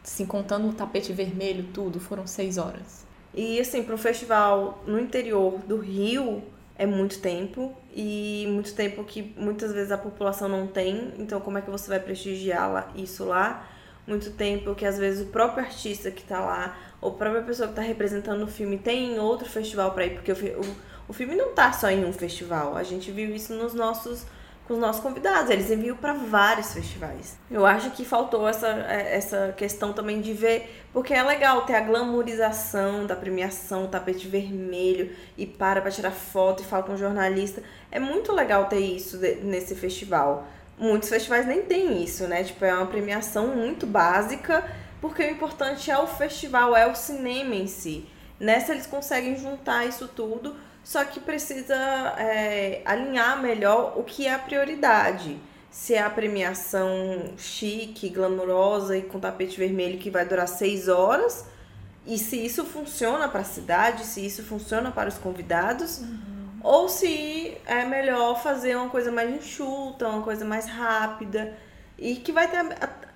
assim, 0.04 0.26
contando 0.26 0.68
o 0.68 0.74
tapete 0.74 1.14
vermelho, 1.14 1.66
tudo, 1.74 2.00
foram 2.00 2.28
seis 2.28 2.58
horas. 2.58 3.06
E 3.34 3.60
assim, 3.60 3.84
para 3.84 3.96
um 3.96 3.98
festival 3.98 4.84
no 4.86 5.00
interior 5.00 5.60
do 5.60 5.78
Rio 5.78 6.44
é 6.78 6.86
muito 6.86 7.20
tempo 7.20 7.76
e 7.96 8.46
muito 8.50 8.74
tempo 8.74 9.04
que 9.04 9.34
muitas 9.38 9.72
vezes 9.72 9.92
a 9.92 9.98
população 9.98 10.50
não 10.50 10.68
tem, 10.68 11.14
então 11.18 11.40
como 11.40 11.58
é 11.58 11.62
que 11.62 11.70
você 11.70 11.90
vai 11.90 12.00
prestigiar 12.00 12.92
isso 12.96 13.26
lá? 13.26 13.68
Muito 14.08 14.32
tempo 14.32 14.74
que 14.76 14.86
às 14.86 14.98
vezes 14.98 15.28
o 15.28 15.32
próprio 15.32 15.64
artista 15.64 16.10
que 16.12 16.22
está 16.22 16.40
lá, 16.40 16.78
ou 17.00 17.12
a 17.12 17.16
própria 17.16 17.44
pessoa 17.44 17.68
que 17.68 17.74
está 17.74 17.82
representando 17.82 18.44
o 18.44 18.48
filme 18.48 18.78
tem 18.78 19.20
outro 19.20 19.48
festival 19.48 19.92
para 19.92 20.06
ir, 20.06 20.16
porque 20.16 20.32
o, 20.32 20.36
o, 20.36 20.76
o 21.10 21.14
filme 21.14 21.36
não 21.36 21.54
tá 21.54 21.72
só 21.72 21.90
em 21.90 22.04
um 22.04 22.12
festival. 22.12 22.76
A 22.76 22.84
gente 22.84 23.12
viu 23.12 23.34
isso 23.34 23.54
nos 23.54 23.74
nossos 23.74 24.26
com 24.68 24.74
os 24.74 24.80
nossos 24.80 25.02
convidados. 25.02 25.50
Eles 25.50 25.70
enviam 25.70 25.96
para 25.96 26.14
vários 26.14 26.74
festivais. 26.74 27.38
Eu 27.50 27.66
acho 27.66 27.92
que 27.92 28.06
faltou 28.06 28.48
essa, 28.48 28.68
é, 28.68 29.16
essa 29.16 29.54
questão 29.56 29.94
também 29.94 30.22
de 30.22 30.34
ver, 30.34 30.84
porque 30.92 31.14
é 31.14 31.22
legal 31.22 31.66
ter 31.66 31.76
a 31.76 31.82
glamorização 31.82 33.06
da 33.06 33.16
premiação, 33.16 33.86
o 33.86 33.88
tapete 33.88 34.28
vermelho 34.28 35.12
e 35.38 35.46
para 35.46 35.82
para 35.82 35.92
tirar 35.92 36.12
foto 36.12 36.64
e 36.64 36.66
fala 36.66 36.84
com 36.84 36.96
jornalista. 36.96 37.62
É 37.92 38.00
muito 38.00 38.32
legal 38.32 38.66
ter 38.66 38.80
isso 38.80 39.18
nesse 39.44 39.76
festival. 39.76 40.48
Muitos 40.78 41.10
festivais 41.10 41.46
nem 41.46 41.62
tem 41.62 42.04
isso, 42.04 42.28
né? 42.28 42.44
Tipo, 42.44 42.66
é 42.66 42.74
uma 42.74 42.88
premiação 42.88 43.48
muito 43.48 43.86
básica, 43.86 44.64
porque 45.00 45.24
o 45.24 45.30
importante 45.30 45.92
é 45.92 45.98
o 45.98 46.08
festival, 46.08 46.76
é 46.76 46.88
o 46.88 46.96
cinema 46.96 47.54
em 47.54 47.68
si. 47.68 48.08
Nessa 48.40 48.74
eles 48.74 48.88
conseguem 48.88 49.38
juntar 49.38 49.86
isso 49.86 50.08
tudo 50.08 50.56
só 50.84 51.04
que 51.06 51.20
precisa 51.20 51.76
é, 52.18 52.82
alinhar 52.86 53.42
melhor 53.42 53.94
o 53.98 54.04
que 54.04 54.28
é 54.28 54.34
a 54.34 54.40
prioridade. 54.40 55.40
Se 55.72 55.96
é 55.96 56.02
a 56.02 56.10
premiação 56.10 57.34
chique, 57.38 58.10
glamurosa 58.10 58.98
e 58.98 59.02
com 59.02 59.20
tapete 59.20 59.58
vermelho 59.58 59.98
que 59.98 60.10
vai 60.12 60.26
durar 60.26 60.48
seis 60.48 60.88
horas, 60.88 61.46
e 62.06 62.18
se 62.18 62.46
isso 62.46 62.66
funciona 62.66 63.30
para 63.30 63.42
a 63.42 63.46
cidade, 63.46 64.06
se 64.06 64.26
isso 64.26 64.44
funciona 64.44 64.92
para 64.92 65.08
os 65.08 65.18
convidados, 65.18 66.00
uhum. 66.00 66.60
ou 66.62 66.90
se 66.90 67.58
é 67.66 67.86
melhor 67.86 68.44
fazer 68.44 68.76
uma 68.76 68.90
coisa 68.90 69.12
mais 69.12 69.34
enxuta, 69.34 70.08
uma 70.08 70.22
coisa 70.22 70.44
mais 70.44 70.68
rápida 70.68 71.58
e 71.98 72.18
que 72.18 72.32
vai 72.34 72.50
ter 72.50 72.58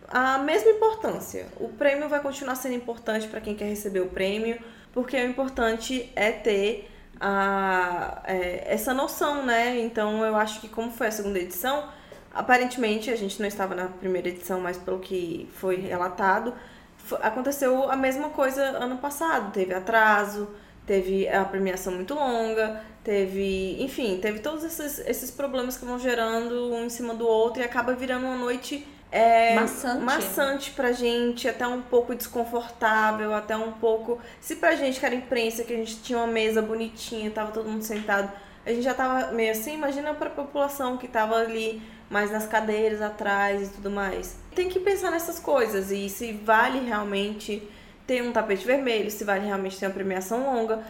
a, 0.08 0.36
a 0.36 0.38
mesma 0.38 0.72
importância. 0.72 1.48
O 1.60 1.68
prêmio 1.68 2.08
vai 2.08 2.22
continuar 2.22 2.56
sendo 2.56 2.76
importante 2.76 3.28
para 3.28 3.42
quem 3.42 3.56
quer 3.56 3.66
receber 3.66 4.00
o 4.00 4.08
prêmio, 4.08 4.58
porque 4.94 5.18
o 5.18 5.30
importante 5.30 6.10
é 6.16 6.32
ter 6.32 6.90
a, 7.20 8.22
é, 8.26 8.74
essa 8.74 8.94
noção, 8.94 9.46
né? 9.46 9.80
Então 9.80 10.26
eu 10.26 10.36
acho 10.36 10.62
que 10.62 10.70
como 10.70 10.92
foi 10.92 11.08
a 11.08 11.12
segunda 11.12 11.40
edição, 11.40 11.90
aparentemente 12.34 13.10
a 13.10 13.16
gente 13.16 13.40
não 13.40 13.48
estava 13.48 13.76
na 13.76 13.88
primeira 13.88 14.30
edição, 14.30 14.60
mas 14.60 14.78
pelo 14.78 15.00
que 15.00 15.50
foi 15.54 15.78
relatado, 15.78 16.54
foi, 16.98 17.20
aconteceu 17.22 17.90
a 17.90 17.96
mesma 17.96 18.30
coisa 18.30 18.62
ano 18.64 18.98
passado. 18.98 19.52
Teve 19.52 19.74
atraso, 19.74 20.48
teve 20.86 21.28
a 21.28 21.44
premiação 21.44 21.94
muito 21.94 22.14
longa, 22.14 22.82
teve, 23.04 23.82
enfim, 23.82 24.20
teve 24.22 24.40
todos 24.40 24.64
esses, 24.64 25.00
esses 25.00 25.32
problemas 25.32 25.78
que 25.78 25.86
vão 25.86 26.00
gerando 26.00 26.74
um 26.74 26.86
em 26.86 26.90
cima 26.90 27.14
do 27.14 27.28
outro 27.28 27.62
e 27.62 27.66
acaba 27.66 27.94
virando 27.94 28.26
uma 28.26 28.38
noite 28.38 28.86
é 29.12 29.56
maçante. 29.56 30.04
maçante 30.04 30.72
pra 30.72 30.91
gente, 30.91 31.48
até 31.48 31.65
um 31.67 31.82
pouco 31.82 32.13
desconfortável, 32.13 33.34
até 33.34 33.56
um 33.56 33.72
pouco. 33.72 34.20
Se 34.41 34.56
pra 34.58 34.76
gente 34.76 35.00
que 35.00 35.06
era 35.06 35.15
imprensa, 35.15 35.63
que 35.63 35.74
a 35.74 35.78
gente 35.78 36.02
tinha 36.02 36.20
uma 36.20 36.28
mesa 36.28 36.62
bonitinha, 36.62 37.32
tava 37.32 37.52
todo 37.52 37.70
mundo 37.70 37.84
sentado, 37.84 38.32
a 38.65 38.70
gente 38.70 38.84
já 38.84 38.93
tava 38.93 39.32
meio 39.32 39.52
assim, 39.52 39.74
imagina 39.74 40.13
pra 40.13 40.30
população 40.30 40.98
que 40.98 41.08
tava 41.08 41.36
ali 41.36 41.82
mais 42.10 42.32
nas 42.32 42.48
cadeiras 42.48 43.02
atrás 43.02 43.67
e 43.67 43.72
tudo 43.72 43.89
mais. 43.89 44.38
Tem 44.54 44.70
que 44.70 44.80
pensar 44.80 45.12
nessas 45.12 45.39
coisas 45.39 45.91
e 45.91 46.10
se 46.10 46.34
vale 46.34 46.80
realmente 46.80 47.67
ter 48.06 48.22
um 48.24 48.32
tapete 48.32 48.65
vermelho, 48.65 49.10
se 49.12 49.24
vale 49.24 49.46
realmente 49.46 49.78
ter 49.78 49.86
uma 49.86 49.93
premiação 49.93 50.43
longa. 50.54 50.84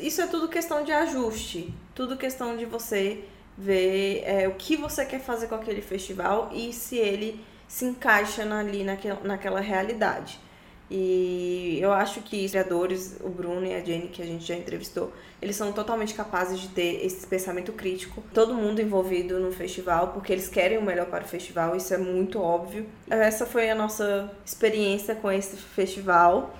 Isso 0.00 0.20
é 0.20 0.26
tudo 0.26 0.48
questão 0.48 0.82
de 0.82 0.92
ajuste, 0.92 1.74
tudo 1.94 2.16
questão 2.16 2.56
de 2.56 2.64
você 2.64 3.24
ver 3.58 4.22
é, 4.24 4.46
o 4.46 4.54
que 4.54 4.76
você 4.76 5.04
quer 5.04 5.20
fazer 5.20 5.48
com 5.48 5.56
aquele 5.56 5.82
festival 5.82 6.50
e 6.54 6.72
se 6.72 6.96
ele 6.96 7.44
se 7.66 7.84
encaixa 7.84 8.42
ali 8.54 8.84
naquela, 8.84 9.20
naquela 9.24 9.60
realidade. 9.60 10.38
E 10.90 11.78
eu 11.82 11.92
acho 11.92 12.22
que 12.22 12.46
os 12.46 12.50
criadores, 12.50 13.18
o 13.20 13.28
Bruno 13.28 13.66
e 13.66 13.74
a 13.74 13.84
Jenny, 13.84 14.08
que 14.08 14.22
a 14.22 14.24
gente 14.24 14.46
já 14.46 14.54
entrevistou, 14.54 15.12
eles 15.42 15.54
são 15.54 15.70
totalmente 15.70 16.14
capazes 16.14 16.60
de 16.60 16.68
ter 16.68 17.04
esse 17.04 17.26
pensamento 17.26 17.72
crítico. 17.72 18.22
Todo 18.32 18.54
mundo 18.54 18.80
envolvido 18.80 19.38
no 19.38 19.52
festival, 19.52 20.08
porque 20.08 20.32
eles 20.32 20.48
querem 20.48 20.78
o 20.78 20.82
melhor 20.82 21.06
para 21.06 21.24
o 21.24 21.28
festival, 21.28 21.76
isso 21.76 21.92
é 21.92 21.98
muito 21.98 22.40
óbvio. 22.40 22.86
Essa 23.10 23.44
foi 23.44 23.68
a 23.68 23.74
nossa 23.74 24.32
experiência 24.46 25.14
com 25.14 25.30
esse 25.30 25.56
festival. 25.56 26.54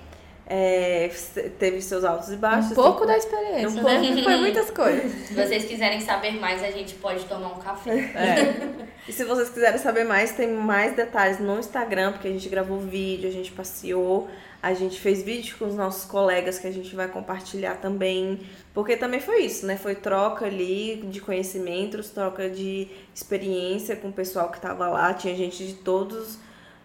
É, 0.51 1.11
teve 1.59 1.79
seus 1.79 2.03
altos 2.03 2.31
e 2.31 2.35
baixos. 2.35 2.71
Um 2.71 2.75
pouco 2.75 3.05
da 3.05 3.15
experiência, 3.15 3.69
um 3.69 3.83
né? 3.83 3.99
Pouco, 3.99 4.23
foi 4.23 4.35
muitas 4.41 4.71
coisas. 4.71 5.11
Se 5.27 5.33
vocês 5.35 5.65
quiserem 5.65 6.01
saber 6.01 6.31
mais, 6.31 6.63
a 6.63 6.71
gente 6.71 6.95
pode 6.95 7.23
tomar 7.25 7.49
um 7.49 7.59
café. 7.59 7.99
É. 8.15 8.89
E 9.07 9.13
se 9.13 9.23
vocês 9.25 9.49
quiserem 9.49 9.77
saber 9.77 10.05
mais, 10.05 10.31
tem 10.31 10.47
mais 10.47 10.95
detalhes 10.95 11.39
no 11.39 11.59
Instagram, 11.59 12.13
porque 12.13 12.27
a 12.27 12.31
gente 12.31 12.49
gravou 12.49 12.79
vídeo, 12.79 13.29
a 13.29 13.31
gente 13.31 13.51
passeou, 13.51 14.27
a 14.61 14.73
gente 14.73 14.99
fez 14.99 15.21
vídeo 15.21 15.55
com 15.59 15.65
os 15.65 15.75
nossos 15.75 16.05
colegas 16.05 16.57
que 16.57 16.65
a 16.65 16.71
gente 16.71 16.95
vai 16.95 17.07
compartilhar 17.07 17.75
também. 17.75 18.39
Porque 18.73 18.97
também 18.97 19.19
foi 19.19 19.41
isso, 19.41 19.67
né? 19.67 19.77
Foi 19.77 19.93
troca 19.93 20.45
ali 20.45 20.97
de 21.11 21.21
conhecimentos, 21.21 22.09
troca 22.09 22.49
de 22.49 22.87
experiência 23.13 23.95
com 23.95 24.09
o 24.09 24.13
pessoal 24.13 24.49
que 24.49 24.57
estava 24.57 24.87
lá. 24.89 25.13
Tinha 25.13 25.35
gente 25.35 25.65
de 25.65 25.73
todos 25.75 26.39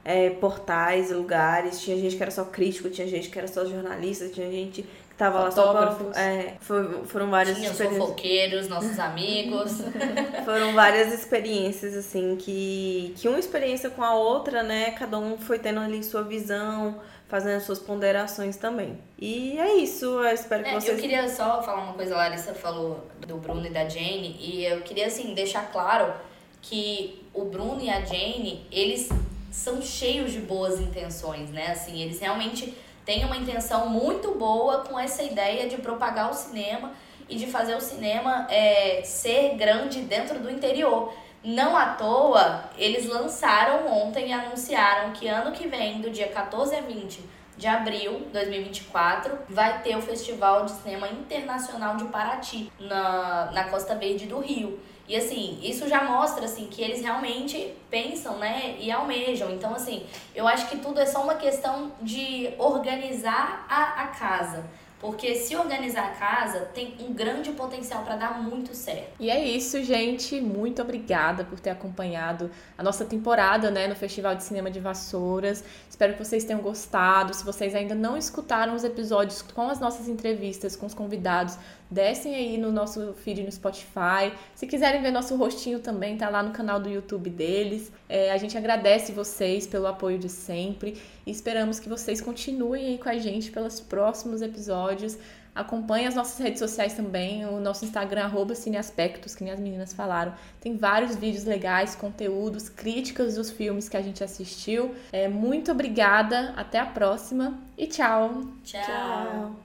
é, 0.04 0.30
portais, 0.30 1.10
lugares, 1.10 1.80
tinha 1.80 1.96
gente 1.98 2.16
que 2.16 2.22
era 2.22 2.30
só 2.30 2.44
crítico, 2.44 2.90
tinha 2.90 3.06
gente 3.08 3.28
que 3.30 3.38
era 3.38 3.48
só 3.48 3.64
jornalista, 3.64 4.28
tinha 4.28 4.50
gente 4.50 4.82
que 4.82 4.88
Tava 5.16 5.44
lá 5.44 5.50
só 5.52 5.70
pra, 5.72 6.20
é, 6.20 6.54
foi- 6.60 7.04
foram 7.06 7.30
várias 7.30 7.56
Tinha 7.56 7.68
os 7.68 7.72
experiências. 7.74 8.02
fofoqueiros, 8.04 8.68
nossos 8.68 8.98
amigos. 8.98 9.70
Foram 10.44 10.72
várias 10.74 11.14
experiências, 11.14 11.94
assim, 11.96 12.34
que, 12.36 13.14
que 13.16 13.28
uma 13.28 13.38
experiência 13.38 13.88
com 13.90 14.02
a 14.02 14.12
outra, 14.16 14.64
né? 14.64 14.90
Cada 14.90 15.16
um 15.16 15.38
foi 15.38 15.60
tendo 15.60 15.78
ali 15.78 16.02
sua 16.02 16.22
visão, 16.24 17.00
fazendo 17.28 17.60
suas 17.60 17.78
ponderações 17.78 18.56
também. 18.56 18.98
E 19.16 19.56
é 19.56 19.76
isso, 19.76 20.04
eu 20.04 20.34
espero 20.34 20.64
que 20.64 20.70
É, 20.70 20.80
vocês. 20.80 20.96
Eu 20.96 21.00
queria 21.00 21.28
só 21.28 21.62
falar 21.62 21.84
uma 21.84 21.92
coisa, 21.94 22.14
a 22.14 22.18
Larissa 22.18 22.52
falou 22.52 23.06
do 23.24 23.36
Bruno 23.36 23.64
e 23.64 23.70
da 23.70 23.88
Jane, 23.88 24.36
e 24.40 24.64
eu 24.64 24.80
queria, 24.80 25.06
assim, 25.06 25.32
deixar 25.32 25.70
claro 25.70 26.12
que 26.60 27.22
o 27.32 27.44
Bruno 27.44 27.80
e 27.80 27.88
a 27.88 28.00
Jane, 28.00 28.66
eles 28.72 29.08
são 29.54 29.80
cheios 29.80 30.32
de 30.32 30.40
boas 30.40 30.80
intenções, 30.80 31.50
né? 31.50 31.68
Assim, 31.68 32.02
eles 32.02 32.18
realmente 32.20 32.76
têm 33.04 33.24
uma 33.24 33.36
intenção 33.36 33.88
muito 33.88 34.32
boa 34.32 34.78
com 34.80 34.98
essa 34.98 35.22
ideia 35.22 35.68
de 35.68 35.76
propagar 35.76 36.28
o 36.28 36.34
cinema 36.34 36.92
e 37.28 37.36
de 37.36 37.46
fazer 37.46 37.76
o 37.76 37.80
cinema 37.80 38.48
é, 38.50 39.02
ser 39.04 39.54
grande 39.54 40.00
dentro 40.00 40.40
do 40.40 40.50
interior. 40.50 41.14
Não 41.42 41.76
à 41.76 41.86
toa, 41.94 42.64
eles 42.76 43.08
lançaram 43.08 43.86
ontem 43.86 44.30
e 44.30 44.32
anunciaram 44.32 45.12
que 45.12 45.28
ano 45.28 45.52
que 45.52 45.68
vem, 45.68 46.00
do 46.00 46.10
dia 46.10 46.28
14 46.28 46.74
a 46.74 46.80
20 46.80 47.20
de 47.56 47.68
abril 47.68 48.20
de 48.20 48.30
2024, 48.32 49.38
vai 49.48 49.82
ter 49.82 49.96
o 49.96 50.02
Festival 50.02 50.64
de 50.64 50.72
Cinema 50.72 51.08
Internacional 51.08 51.96
de 51.96 52.04
Paraty, 52.06 52.72
na, 52.80 53.52
na 53.52 53.64
Costa 53.68 53.94
Verde 53.94 54.26
do 54.26 54.40
Rio. 54.40 54.80
E 55.06 55.16
assim, 55.16 55.58
isso 55.62 55.88
já 55.88 56.04
mostra 56.04 56.44
assim 56.44 56.66
que 56.66 56.82
eles 56.82 57.02
realmente 57.02 57.74
pensam, 57.90 58.38
né, 58.38 58.76
e 58.78 58.90
almejam. 58.90 59.50
Então 59.50 59.74
assim, 59.74 60.06
eu 60.34 60.48
acho 60.48 60.68
que 60.68 60.78
tudo 60.78 61.00
é 61.00 61.06
só 61.06 61.22
uma 61.22 61.34
questão 61.34 61.92
de 62.00 62.50
organizar 62.58 63.66
a, 63.68 64.04
a 64.04 64.06
casa. 64.08 64.64
Porque 65.04 65.34
se 65.34 65.54
organizar 65.54 66.02
a 66.02 66.10
casa, 66.12 66.60
tem 66.72 66.94
um 66.98 67.12
grande 67.12 67.52
potencial 67.52 68.02
para 68.04 68.16
dar 68.16 68.40
muito 68.42 68.74
certo. 68.74 69.10
E 69.20 69.28
é 69.28 69.44
isso, 69.44 69.84
gente. 69.84 70.40
Muito 70.40 70.80
obrigada 70.80 71.44
por 71.44 71.60
ter 71.60 71.68
acompanhado 71.68 72.50
a 72.78 72.82
nossa 72.82 73.04
temporada 73.04 73.70
né, 73.70 73.86
no 73.86 73.94
Festival 73.94 74.34
de 74.34 74.42
Cinema 74.42 74.70
de 74.70 74.80
Vassouras. 74.80 75.62
Espero 75.90 76.14
que 76.14 76.24
vocês 76.24 76.44
tenham 76.44 76.62
gostado. 76.62 77.34
Se 77.34 77.44
vocês 77.44 77.74
ainda 77.74 77.94
não 77.94 78.16
escutaram 78.16 78.74
os 78.74 78.82
episódios 78.82 79.42
com 79.42 79.68
as 79.68 79.78
nossas 79.78 80.08
entrevistas 80.08 80.74
com 80.74 80.86
os 80.86 80.94
convidados, 80.94 81.58
descem 81.90 82.34
aí 82.34 82.58
no 82.58 82.72
nosso 82.72 83.12
feed 83.14 83.42
no 83.42 83.52
Spotify. 83.52 84.32
Se 84.54 84.66
quiserem 84.66 85.02
ver 85.02 85.10
nosso 85.10 85.36
rostinho 85.36 85.78
também, 85.78 86.16
tá 86.16 86.28
lá 86.28 86.42
no 86.42 86.50
canal 86.50 86.80
do 86.80 86.88
YouTube 86.88 87.30
deles. 87.30 87.92
É, 88.08 88.32
a 88.32 88.36
gente 88.36 88.56
agradece 88.56 89.12
vocês 89.12 89.66
pelo 89.66 89.86
apoio 89.86 90.18
de 90.18 90.28
sempre 90.28 91.00
e 91.26 91.30
esperamos 91.30 91.78
que 91.78 91.88
vocês 91.88 92.20
continuem 92.20 92.86
aí 92.86 92.98
com 92.98 93.08
a 93.08 93.18
gente 93.18 93.50
pelos 93.50 93.80
próximos 93.80 94.42
episódios. 94.42 95.18
Acompanhe 95.54 96.06
as 96.08 96.16
nossas 96.16 96.36
redes 96.38 96.58
sociais 96.58 96.94
também, 96.94 97.46
o 97.46 97.60
nosso 97.60 97.84
Instagram, 97.84 98.24
arroba 98.24 98.56
Cineaspectos, 98.56 99.36
que 99.36 99.44
nem 99.44 99.52
as 99.52 99.60
meninas 99.60 99.92
falaram. 99.92 100.34
Tem 100.60 100.76
vários 100.76 101.14
vídeos 101.14 101.44
legais, 101.44 101.94
conteúdos, 101.94 102.68
críticas 102.68 103.36
dos 103.36 103.50
filmes 103.50 103.88
que 103.88 103.96
a 103.96 104.02
gente 104.02 104.24
assistiu. 104.24 104.96
É, 105.12 105.28
muito 105.28 105.70
obrigada, 105.70 106.52
até 106.56 106.80
a 106.80 106.86
próxima 106.86 107.56
e 107.78 107.86
tchau! 107.86 108.42
Tchau. 108.64 108.82
Tchau. 108.84 109.63